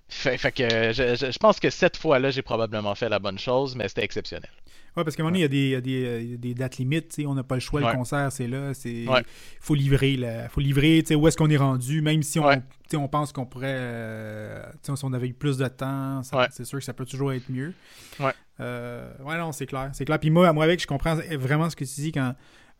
Fait, 0.08 0.52
que 0.52 0.92
je, 0.92 1.38
pense 1.38 1.58
que 1.58 1.68
cette 1.68 1.96
fois-là, 1.96 2.30
j'ai 2.30 2.42
probablement 2.42 2.94
fait 2.94 3.08
la 3.08 3.18
bonne 3.18 3.40
chose, 3.40 3.74
mais 3.74 3.88
c'était 3.88 4.04
exceptionnel. 4.04 4.50
Oui, 4.96 5.04
parce 5.04 5.14
qu'à 5.14 5.22
un 5.22 5.26
moment 5.26 5.34
donné, 5.34 5.46
il 5.46 5.68
y 5.68 5.74
a 5.74 5.80
des, 5.80 6.38
des, 6.38 6.54
dates 6.54 6.78
limites. 6.78 7.20
On 7.26 7.34
n'a 7.34 7.42
pas 7.42 7.56
le 7.56 7.60
choix, 7.60 7.80
le 7.80 7.94
concert, 7.94 8.32
c'est 8.32 8.46
là. 8.46 8.72
Il 8.84 9.06
faut 9.60 9.74
livrer. 9.74 10.12
Il 10.12 10.48
faut 10.50 10.60
livrer 10.60 11.04
où 11.14 11.28
est-ce 11.28 11.36
qu'on 11.36 11.50
est 11.50 11.56
rendu, 11.56 12.00
même 12.00 12.22
si 12.22 12.38
on, 12.38 12.50
on 12.94 13.08
pense 13.08 13.32
qu'on 13.32 13.44
pourrait. 13.44 13.76
Euh, 13.76 14.62
si 14.82 15.04
on 15.04 15.12
avait 15.12 15.28
eu 15.28 15.34
plus 15.34 15.58
de 15.58 15.68
temps, 15.68 16.22
c'est 16.50 16.64
sûr 16.64 16.78
que 16.78 16.84
ça 16.84 16.94
peut 16.94 17.04
toujours 17.04 17.32
être 17.32 17.50
mieux. 17.50 17.74
Ouais. 18.20 18.32
Euh, 18.60 19.12
ouais, 19.22 19.36
non, 19.36 19.52
c'est 19.52 19.66
clair. 19.66 19.90
C'est 19.92 20.06
clair. 20.06 20.18
Puis 20.18 20.30
moi, 20.30 20.50
moi, 20.54 20.64
avec, 20.64 20.80
je 20.80 20.86
comprends 20.86 21.14
vraiment 21.14 21.68
ce 21.68 21.76
que 21.76 21.84
tu 21.84 22.00
dis 22.00 22.12
quand. 22.12 22.34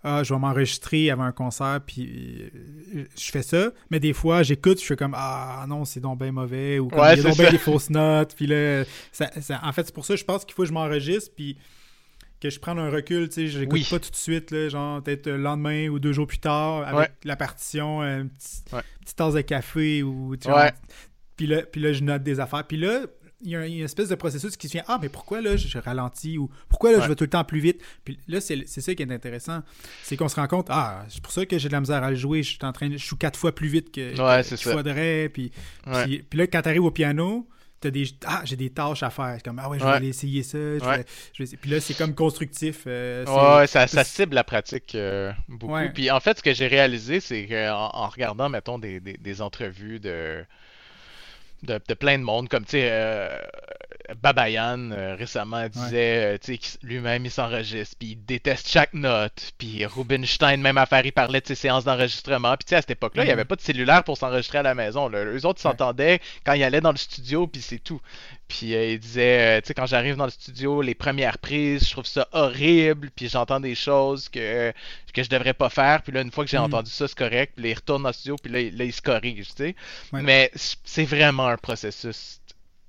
Ah, 0.08 0.22
je 0.22 0.32
vais 0.32 0.38
m'enregistrer 0.38 1.10
avant 1.10 1.24
un 1.24 1.32
concert, 1.32 1.80
puis 1.84 2.48
euh, 2.94 3.04
je 3.18 3.30
fais 3.30 3.42
ça. 3.42 3.70
Mais 3.90 3.98
des 3.98 4.12
fois, 4.12 4.44
j'écoute, 4.44 4.80
je 4.80 4.84
fais 4.86 4.94
comme 4.94 5.14
Ah 5.16 5.64
non, 5.68 5.84
c'est 5.84 6.00
donc 6.00 6.20
bien 6.20 6.30
mauvais, 6.30 6.78
ou 6.78 6.88
comme 6.88 7.00
il 7.00 7.16
y 7.16 7.20
a 7.20 7.22
donc 7.22 7.36
bien 7.36 7.50
des 7.50 7.58
fausses 7.58 7.90
notes. 7.90 8.34
Puis 8.36 8.46
là, 8.46 8.84
en 9.62 9.72
fait, 9.72 9.86
c'est 9.86 9.94
pour 9.94 10.04
ça 10.04 10.14
que 10.14 10.20
je 10.20 10.24
pense 10.24 10.44
qu'il 10.44 10.54
faut 10.54 10.62
que 10.62 10.68
je 10.68 10.72
m'enregistre, 10.72 11.32
puis 11.34 11.56
que 12.41 12.51
je 12.51 12.61
prenne 12.61 12.78
un 12.78 12.91
recul, 12.91 13.28
tu 13.28 13.34
sais, 13.34 13.47
je 13.49 13.61
n'écoute 13.61 13.89
pas 13.89 13.99
tout 13.99 14.11
de 14.11 14.16
suite, 14.16 14.51
là, 14.51 14.68
genre 14.68 15.03
peut-être 15.03 15.26
le 15.26 15.39
lendemain 15.39 15.89
ou 15.89 15.99
deux 15.99 16.12
jours 16.12 16.26
plus 16.26 16.39
tard, 16.39 16.87
avec 16.87 17.12
la 17.24 17.37
partition, 17.37 18.03
une 18.03 18.28
petite 18.30 19.16
tasse 19.16 19.34
de 19.34 19.41
café 19.41 20.03
ou 20.03 20.37
tu 20.37 20.49
vois, 20.49 20.72
puis 21.37 21.47
là, 21.47 21.62
puis 21.62 21.80
là, 21.80 21.93
je 21.93 22.03
note 22.03 22.22
des 22.22 22.41
affaires. 22.41 22.64
Puis 22.64 22.78
là, 22.78 23.03
il 23.43 23.51
y, 23.51 23.57
a 23.57 23.66
une 23.66 23.84
espèce 23.84 24.09
de 24.09 24.14
processus 24.14 24.57
qui 24.57 24.66
se 24.66 24.72
vient 24.72 24.84
Ah, 24.89 24.99
mais 25.01 25.11
pourquoi 25.11 25.43
là 25.43 25.57
je, 25.57 25.78
ralentis 25.78 26.39
ou 26.39 26.51
pourquoi 26.70 26.91
là 26.91 27.01
je 27.01 27.09
vais 27.09 27.14
tout 27.14 27.24
le 27.24 27.30
temps 27.30 27.45
plus 27.45 27.61
vite 27.61 27.82
Puis 28.03 28.18
là, 28.28 28.41
c'est 28.41 28.66
ça 28.66 28.95
qui 28.95 29.03
est 29.03 29.12
intéressant. 29.12 29.62
C'est 30.03 30.16
qu'on 30.16 30.28
se 30.28 30.37
rend 30.37 30.47
compte 30.47 30.68
Ah, 30.70 31.05
c'est 31.11 31.22
pour 31.22 31.32
ça 31.32 31.45
que 31.45 31.59
j'ai 31.59 31.68
de 31.68 31.74
la 31.74 31.80
misère 31.80 32.03
à 32.03 32.11
le 32.11 32.16
jouer. 32.16 32.43
Je 32.43 32.51
suis 32.51 32.59
en 32.62 32.72
train 32.72 32.91
je 32.91 32.97
suis 32.97 33.16
quatre 33.16 33.39
fois 33.39 33.55
plus 33.55 33.68
vite 33.68 33.93
que, 33.93 34.43
qu'il 34.43 34.59
faudrait. 34.59 35.28
Puis, 35.28 35.53
puis, 35.84 36.18
puis, 36.22 36.39
là, 36.39 36.47
quand 36.47 36.62
tu 36.62 36.68
arrives 36.68 36.84
au 36.84 36.91
piano, 36.91 37.47
des 37.82 38.06
ah 38.26 38.42
j'ai 38.44 38.56
des 38.56 38.70
tâches 38.70 39.02
à 39.02 39.10
faire. 39.10 39.38
Comme 39.44 39.58
ah 39.58 39.68
ouais 39.68 39.78
je 39.78 39.84
vais 39.84 39.90
aller 39.90 40.08
essayer 40.08 40.42
ça 40.42 40.58
puis 41.34 41.70
là 41.70 41.80
c'est 41.80 41.94
comme 41.94 42.14
constructif 42.14 42.84
euh, 42.86 43.24
ouais 43.26 43.66
ça, 43.66 43.86
ça, 43.86 44.04
cible 44.04 44.34
la 44.34 44.44
pratique 44.44 44.94
euh, 44.94 45.32
beaucoup. 45.48 45.74
Puis 45.94 46.10
en 46.10 46.20
fait 46.20 46.38
ce 46.38 46.42
que 46.42 46.54
j'ai 46.54 46.66
réalisé 46.66 47.20
c'est 47.20 47.46
qu'en 47.46 47.90
en 47.92 48.08
regardant 48.08 48.48
mettons 48.48 48.78
des, 48.78 49.00
des, 49.00 49.42
entrevues 49.42 50.00
de, 50.00 50.44
de, 51.62 51.78
plein 51.94 52.18
de 52.18 52.24
monde 52.24 52.48
comme 52.48 52.64
tu 52.64 52.72
sais 52.72 52.88
euh, 52.90 53.38
Babayan 54.22 54.90
récemment 55.18 55.68
disait 55.68 56.38
tu 56.38 56.57
sais 56.61 56.78
lui-même 56.82 57.24
il 57.24 57.30
s'enregistre 57.30 57.96
puis 57.98 58.11
il 58.11 58.24
déteste 58.24 58.68
chaque 58.68 58.94
note 58.94 59.52
puis 59.59 59.84
Rubinstein 59.84 60.61
même 60.61 60.78
affaire 60.78 61.04
il 61.04 61.12
parlait 61.12 61.40
de 61.40 61.46
ses 61.46 61.54
séances 61.54 61.84
d'enregistrement 61.84 62.57
puis 62.57 62.66
tu 62.66 62.70
sais 62.70 62.76
à 62.76 62.80
cette 62.80 62.92
époque-là 62.92 63.24
il 63.24 63.26
n'y 63.26 63.32
avait 63.32 63.44
pas 63.44 63.57
de 63.57 63.61
cellulaire 63.61 64.04
pour 64.04 64.16
s'enregistrer 64.16 64.59
à 64.59 64.62
la 64.62 64.74
maison 64.74 65.09
là. 65.09 65.24
eux 65.24 65.46
autres 65.46 65.61
s'entendaient 65.61 66.20
quand 66.44 66.52
ils 66.52 66.62
allaient 66.62 66.80
dans 66.80 66.92
le 66.92 66.96
studio 66.96 67.46
puis 67.46 67.61
c'est 67.61 67.78
tout 67.78 68.00
puis 68.48 68.74
euh, 68.74 68.92
il 68.92 68.98
disait, 68.98 69.59
euh, 69.59 69.61
tu 69.61 69.68
sais, 69.68 69.74
quand 69.74 69.86
j'arrive 69.86 70.16
dans 70.16 70.24
le 70.24 70.30
studio, 70.30 70.80
les 70.80 70.94
premières 70.94 71.38
prises, 71.38 71.84
je 71.84 71.90
trouve 71.90 72.07
ça 72.07 72.28
horrible, 72.32 73.11
puis 73.14 73.28
j'entends 73.28 73.59
des 73.59 73.74
choses 73.74 74.28
que, 74.28 74.72
que 75.12 75.22
je 75.22 75.28
devrais 75.28 75.54
pas 75.54 75.68
faire, 75.68 76.02
puis 76.02 76.12
là, 76.12 76.20
une 76.20 76.30
fois 76.30 76.44
que 76.44 76.50
j'ai 76.50 76.59
mm. 76.59 76.64
entendu 76.64 76.90
ça, 76.90 77.09
c'est 77.09 77.18
correct, 77.18 77.54
puis 77.57 77.64
là, 77.64 77.70
il 77.70 77.74
retourne 77.74 78.02
dans 78.04 78.11
le 78.11 78.14
studio, 78.14 78.36
puis 78.40 78.52
là, 78.52 78.61
là 78.72 78.84
il 78.84 78.92
se 78.92 79.02
corrige, 79.02 79.48
tu 79.48 79.54
sais. 79.57 79.76
Mais 80.12 80.50
c'est 80.54 81.04
vraiment 81.04 81.48
un 81.48 81.57
processus 81.57 82.40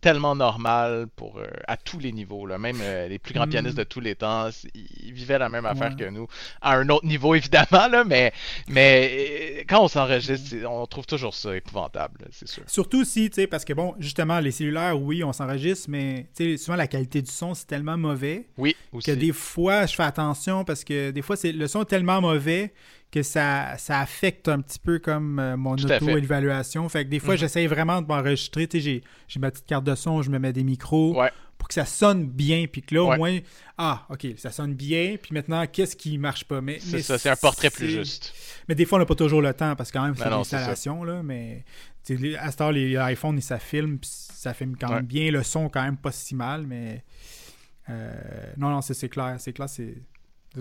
tellement 0.08 0.38
normal 0.38 1.08
pour 1.18 1.38
euh, 1.38 1.48
à 1.68 1.76
tous 1.76 2.00
les 2.00 2.14
niveaux 2.14 2.46
là. 2.46 2.58
même 2.58 2.80
euh, 2.82 3.10
les 3.10 3.20
plus 3.20 3.34
grands 3.34 3.46
pianistes 3.46 3.76
mm. 3.76 3.80
de 3.80 3.84
tous 3.84 4.00
les 4.00 4.16
temps 4.16 4.48
ils 4.74 5.12
vivaient 5.12 5.38
la 5.38 5.50
même 5.50 5.66
affaire 5.66 5.98
que 5.98 6.10
nous 6.10 6.28
à 6.62 6.78
un 6.78 6.88
autre 6.88 7.06
niveau 7.06 7.36
évidemment 7.42 7.90
là 7.92 8.06
mais 8.06 8.32
mais 8.70 9.58
euh, 9.60 9.64
quand 9.68 9.84
on 9.84 9.90
s'enregistre 9.90 10.56
on 10.66 10.86
trouve 10.86 11.06
toujours 11.06 11.34
ça 11.34 11.54
épouvantable 11.58 12.22
c'est 12.32 12.48
sûr 12.48 12.64
surtout 12.68 13.04
si 13.04 13.30
tu 13.30 13.42
sais 13.42 13.48
parce 13.48 13.66
que 13.66 13.74
bon 13.74 13.96
justement 14.00 14.40
les 14.40 14.52
cellulaires 14.52 14.98
oui 14.98 15.26
on 15.26 15.34
s'enregistre 15.34 15.90
mais 15.90 16.28
souvent 16.58 16.78
la 16.78 16.88
qualité 16.88 17.22
du 17.22 17.30
son 17.30 17.54
c'est 17.54 17.68
tellement 17.68 17.98
mauvais 17.98 18.48
oui 18.58 18.78
que 19.04 19.12
des 19.12 19.34
fois 19.34 19.88
je 19.88 19.94
fais 19.94 20.04
attention 20.04 20.64
parce 20.64 20.86
que 20.86 21.12
des 21.12 21.22
fois 21.22 21.36
c'est 21.36 21.52
le 21.52 21.68
son 21.68 21.82
est 21.82 21.86
tellement 21.86 22.22
mauvais 22.22 22.72
que 23.12 23.24
ça, 23.24 23.78
ça 23.78 24.00
affecte 24.00 24.48
un 24.48 24.62
petit 24.62 24.80
peu 24.80 25.00
comme 25.00 25.40
euh, 25.40 25.56
mon 25.56 25.74
auto-évaluation. 25.74 26.88
Fait 26.90 27.06
que 27.06 27.10
des 27.10 27.20
fois, 27.20 27.36
mhm. 27.36 27.40
j'essaye 27.40 27.68
vraiment 27.68 28.02
de 28.02 28.08
m'enregistrer. 28.08 28.68
J'ai, 28.72 29.02
j'ai 29.28 29.40
ma 29.40 29.52
petite 29.52 29.66
carte 29.66 29.86
de 29.86 29.96
son, 29.96 30.22
je 30.22 30.30
me 30.30 30.40
mets 30.40 30.54
des 30.54 30.64
micros 30.64 31.18
pour 31.58 31.68
que 31.68 31.74
ça 31.74 31.86
sonne 31.86 32.28
bien. 32.28 32.66
Puis 32.72 32.82
que 32.82 32.96
là, 32.96 33.04
au 33.04 33.16
moins, 33.16 33.40
ah, 33.78 34.06
OK, 34.10 34.28
ça 34.38 34.52
sonne 34.52 34.74
bien. 34.74 35.16
Puis 35.22 35.34
maintenant, 35.34 35.66
qu'est-ce 35.68 35.96
qui 35.96 36.18
marche 36.18 36.44
pas? 36.44 36.62
Mais, 36.62 36.80
c'est 36.80 37.02
ça, 37.02 37.18
c'est 37.18 37.30
un 37.30 37.36
portrait 37.36 37.70
plus 37.70 37.90
juste. 37.90 38.34
Mais 38.68 38.76
des 38.76 38.86
fois, 38.86 38.98
on 38.98 39.00
n'a 39.00 39.06
pas 39.06 39.16
toujours 39.16 39.42
le 39.42 39.54
temps 39.54 39.76
parce 39.76 39.92
que 39.92 39.98
quand 39.98 40.06
même, 40.06 40.16
c'est 40.16 40.28
une 40.28 40.34
installation. 40.34 41.04
Là, 41.04 41.24
mais 41.24 41.64
à 42.40 42.52
ce 42.52 42.58
temps, 42.58 42.72
les 42.72 42.98
iPhones, 42.98 43.40
ça 43.42 43.60
filme. 43.60 44.00
Puis 44.00 44.10
ça 44.12 44.54
filme 44.54 44.76
quand 44.80 44.92
même 44.94 45.06
bien. 45.06 45.32
Le 45.32 45.44
son, 45.44 45.70
quand 45.70 45.84
même, 45.84 45.98
pas 45.98 46.12
si 46.12 46.36
mal. 46.36 46.68
Mais 46.68 47.04
euh, 47.90 48.14
non, 48.58 48.70
non, 48.70 48.82
c'est 48.82 49.10
clair. 49.10 49.38
C'est 49.40 49.54
clair, 49.54 49.70
c'est 49.70 49.96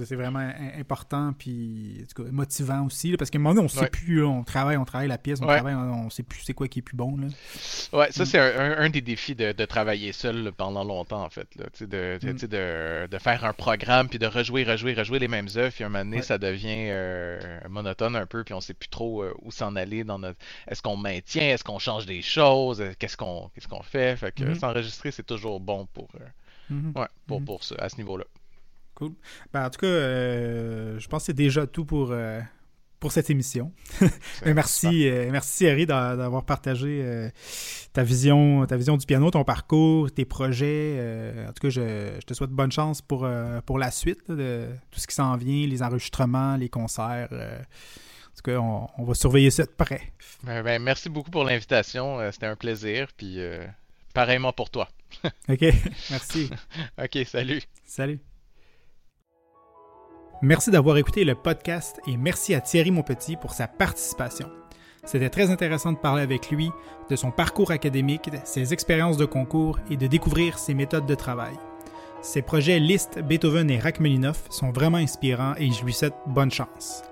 c'est 0.05 0.17
vraiment 0.17 0.51
important, 0.79 1.33
puis 1.33 2.05
motivant 2.31 2.87
aussi, 2.87 3.17
parce 3.17 3.31
qu'à 3.31 3.39
un 3.39 3.41
moment 3.41 3.55
donné, 3.55 3.69
on 3.73 3.75
ne 3.75 3.85
sait 3.85 3.91
plus, 3.91 4.25
on 4.25 4.45
travaille, 4.45 4.77
on 4.77 4.85
travaille 4.85 5.09
la 5.09 5.19
pièce, 5.19 5.41
on 5.41 5.47
travaille, 5.47 5.75
on, 5.75 6.05
ne 6.05 6.11
sait 6.11 6.23
plus 6.23 6.41
c'est 6.45 6.55
quoi 6.55 6.69
qui 6.69 6.81
est 6.81 6.83
plus 6.83 6.97
bon. 6.97 7.17
Là. 7.17 7.29
Ouais, 7.93 8.13
ça, 8.13 8.23
mm. 8.23 8.27
c'est 8.27 8.39
un, 8.39 8.91
des 8.91 9.01
défis 9.01 9.35
de, 9.35 9.53
travailler 9.65 10.13
seul 10.13 10.53
pendant 10.57 10.85
longtemps, 10.85 11.25
en 11.25 11.31
fait. 11.31 11.49
Là, 11.57 11.65
de, 11.81 12.19
mm. 12.23 12.33
de, 12.47 13.07
de, 13.11 13.19
faire 13.19 13.45
un 13.45 13.53
programme, 13.53 14.09
puis 14.09 14.19
de 14.19 14.27
rejouer, 14.27 14.65
rejouer, 14.65 14.95
rejouer 14.95 15.19
les 15.19 15.29
mêmes 15.29 15.49
œuvres, 15.57 15.75
puis 15.75 15.85
un 15.85 15.89
moment 15.89 16.05
donné, 16.05 16.23
ça 16.23 16.39
devient 16.39 16.89
euh, 16.91 17.39
monotone 17.69 18.17
un 18.17 18.27
peu, 18.27 18.45
puis 18.45 18.55
on 18.55 18.59
ne 18.59 18.63
sait 18.63 18.75
plus 18.75 18.89
trop 18.89 19.23
euh, 19.23 19.35
où 19.43 19.51
s'en 19.51 19.77
aller 19.77 20.05
dans 20.05 20.19
notre. 20.19 20.39
Est-ce 20.69 20.83
qu'on 20.83 20.97
maintient, 20.97 21.55
est-ce 21.55 21.65
qu'on 21.65 21.79
change 21.79 22.07
des 22.07 22.23
choses, 22.23 22.83
qu'est-ce 22.99 23.17
qu'on 23.17 23.51
qu'est-ce 23.55 23.69
qu'on 23.69 23.83
fait. 23.83 24.17
Fait 24.17 24.33
que 24.33 24.45
mm-hmm. 24.45 24.59
s'enregistrer, 24.59 25.11
c'est 25.11 25.27
toujours 25.27 25.61
bon 25.61 25.87
pour, 25.93 26.09
euh, 26.21 26.75
mm-hmm. 26.75 27.01
ouais, 27.01 27.07
pour, 27.27 27.41
mm-hmm. 27.41 27.45
pour 27.45 27.65
ça, 27.65 27.77
à 27.79 27.89
ce 27.89 27.97
niveau-là. 27.97 28.25
Cool. 28.97 29.13
Ben, 29.53 29.67
en 29.67 29.71
tout 29.71 29.81
cas, 29.81 29.87
euh, 29.87 30.99
je 30.99 31.07
pense 31.07 31.23
que 31.23 31.27
c'est 31.27 31.35
déjà 31.35 31.67
tout 31.67 31.85
pour, 31.85 32.13
euh, 32.13 32.41
pour 32.99 33.13
cette 33.13 33.29
émission. 33.29 33.71
merci, 34.47 35.07
euh, 35.07 35.29
merci 35.31 35.69
Harry 35.69 35.85
d'avoir 35.85 36.47
partagé 36.47 37.31
ta 37.93 38.03
vision, 38.03 38.65
ta 38.65 38.77
vision 38.77 38.97
du 38.97 39.05
piano, 39.05 39.31
ton 39.31 39.45
parcours, 39.45 40.11
tes 40.11 40.25
projets. 40.25 41.45
en 41.47 41.53
tout 41.53 41.61
cas, 41.61 41.69
je, 41.69 42.19
te 42.21 42.33
souhaite 42.33 42.51
bonne 42.51 42.73
chance 42.73 43.03
pour, 43.03 43.29
pour 43.67 43.79
la 43.79 43.91
suite 43.91 44.31
de 44.31 44.67
tout 44.91 44.99
ce 44.99 45.07
qui 45.07 45.15
s'en 45.15 45.37
vient, 45.37 45.67
les 45.67 45.83
enregistrements, 45.83 46.57
les 46.57 46.71
concerts. 46.71 47.29
en 47.33 48.35
tout 48.35 48.51
cas, 48.51 48.59
on, 48.59 49.05
va 49.05 49.13
surveiller 49.13 49.51
ça 49.51 49.65
de 49.65 49.73
près. 49.77 50.01
Ben, 50.43 50.63
ben, 50.63 50.83
merci 50.83 51.11
beaucoup 51.11 51.31
pour 51.31 51.45
l'invitation. 51.45 52.19
C'était 52.33 52.47
un 52.47 52.57
plaisir. 52.57 53.09
Puis 53.15 53.41
pareillement 54.15 54.55
pour 54.55 54.71
toi. 54.71 54.89
OK, 55.51 55.65
merci. 56.11 56.49
OK, 56.99 57.19
salut. 57.27 57.61
Salut. 57.85 58.21
Merci 60.43 60.71
d'avoir 60.71 60.99
écouté 60.99 61.25
le 61.25 61.35
podcast 61.35 61.99
et 62.07 62.19
merci 62.19 62.55
à 62.55 62.61
Thierry 62.61 62.91
Monpetit 62.91 63.37
pour 63.37 63.55
sa 63.55 63.67
participation. 63.67 64.51
C'était 65.03 65.31
très 65.31 65.51
intéressant 65.51 65.93
de 65.93 65.97
parler 65.97 66.21
avec 66.21 66.51
lui 66.51 66.71
de 67.09 67.17
son 67.17 67.31
parcours 67.31 67.71
académique, 67.71 68.29
ses 68.45 68.75
expériences 68.75 69.17
de 69.17 69.25
concours 69.25 69.79
et 69.91 69.97
de 69.97 70.07
découvrir 70.07 70.59
ses 70.59 70.75
méthodes 70.75 71.07
de 71.07 71.15
travail. 71.15 71.55
Ses 72.21 72.43
projets 72.43 72.79
Liszt, 72.79 73.19
Beethoven 73.21 73.71
et 73.71 73.79
Rachmaninoff 73.79 74.45
sont 74.51 74.73
vraiment 74.73 74.99
inspirants 74.99 75.55
et 75.57 75.71
je 75.71 75.83
lui 75.83 75.95
souhaite 75.95 76.15
bonne 76.27 76.51
chance. 76.51 77.03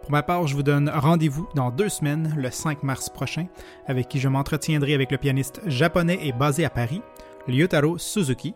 Pour 0.00 0.12
ma 0.12 0.22
part, 0.22 0.46
je 0.46 0.54
vous 0.54 0.62
donne 0.62 0.88
rendez-vous 0.88 1.46
dans 1.54 1.70
deux 1.70 1.90
semaines, 1.90 2.34
le 2.34 2.50
5 2.50 2.82
mars 2.82 3.10
prochain, 3.10 3.48
avec 3.86 4.08
qui 4.08 4.20
je 4.20 4.28
m'entretiendrai 4.28 4.94
avec 4.94 5.12
le 5.12 5.18
pianiste 5.18 5.60
japonais 5.66 6.18
et 6.22 6.32
basé 6.32 6.64
à 6.64 6.70
Paris, 6.70 7.02
Lyotaro 7.46 7.98
Suzuki, 7.98 8.54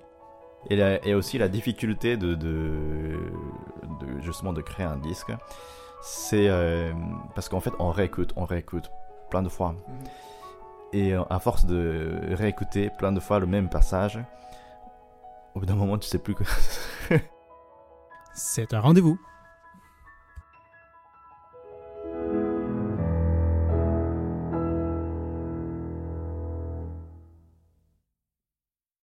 et, 0.70 1.14
aussi 1.14 1.38
la 1.38 1.49
difficulté 1.49 2.16
de, 2.16 2.34
de, 2.34 3.16
justement 4.20 4.53
de 4.53 4.61
créer 4.61 4.86
un 4.86 4.96
disque, 4.96 5.32
c'est 6.03 6.48
euh, 6.48 6.92
parce 7.34 7.48
qu'en 7.48 7.61
fait 7.61 7.72
on 7.78 7.90
réécoute, 7.90 8.32
on 8.36 8.44
réécoute 8.44 8.90
plein 9.30 9.42
de 9.42 9.48
fois. 9.48 9.74
Et 10.92 11.14
euh, 11.14 11.22
à 11.30 11.38
force 11.38 11.64
de 11.64 12.20
réécouter 12.32 12.90
plein 12.98 13.12
de 13.12 13.20
fois 13.20 13.38
le 13.38 13.46
même 13.46 13.68
passage, 13.68 14.18
au 15.55 15.61
bout 15.61 15.66
d'un 15.66 15.74
moment, 15.74 15.98
tu 15.98 16.09
sais 16.09 16.18
plus 16.18 16.34
que. 16.34 16.44
C'est 18.34 18.74
un 18.74 18.80
rendez-vous. 18.80 19.18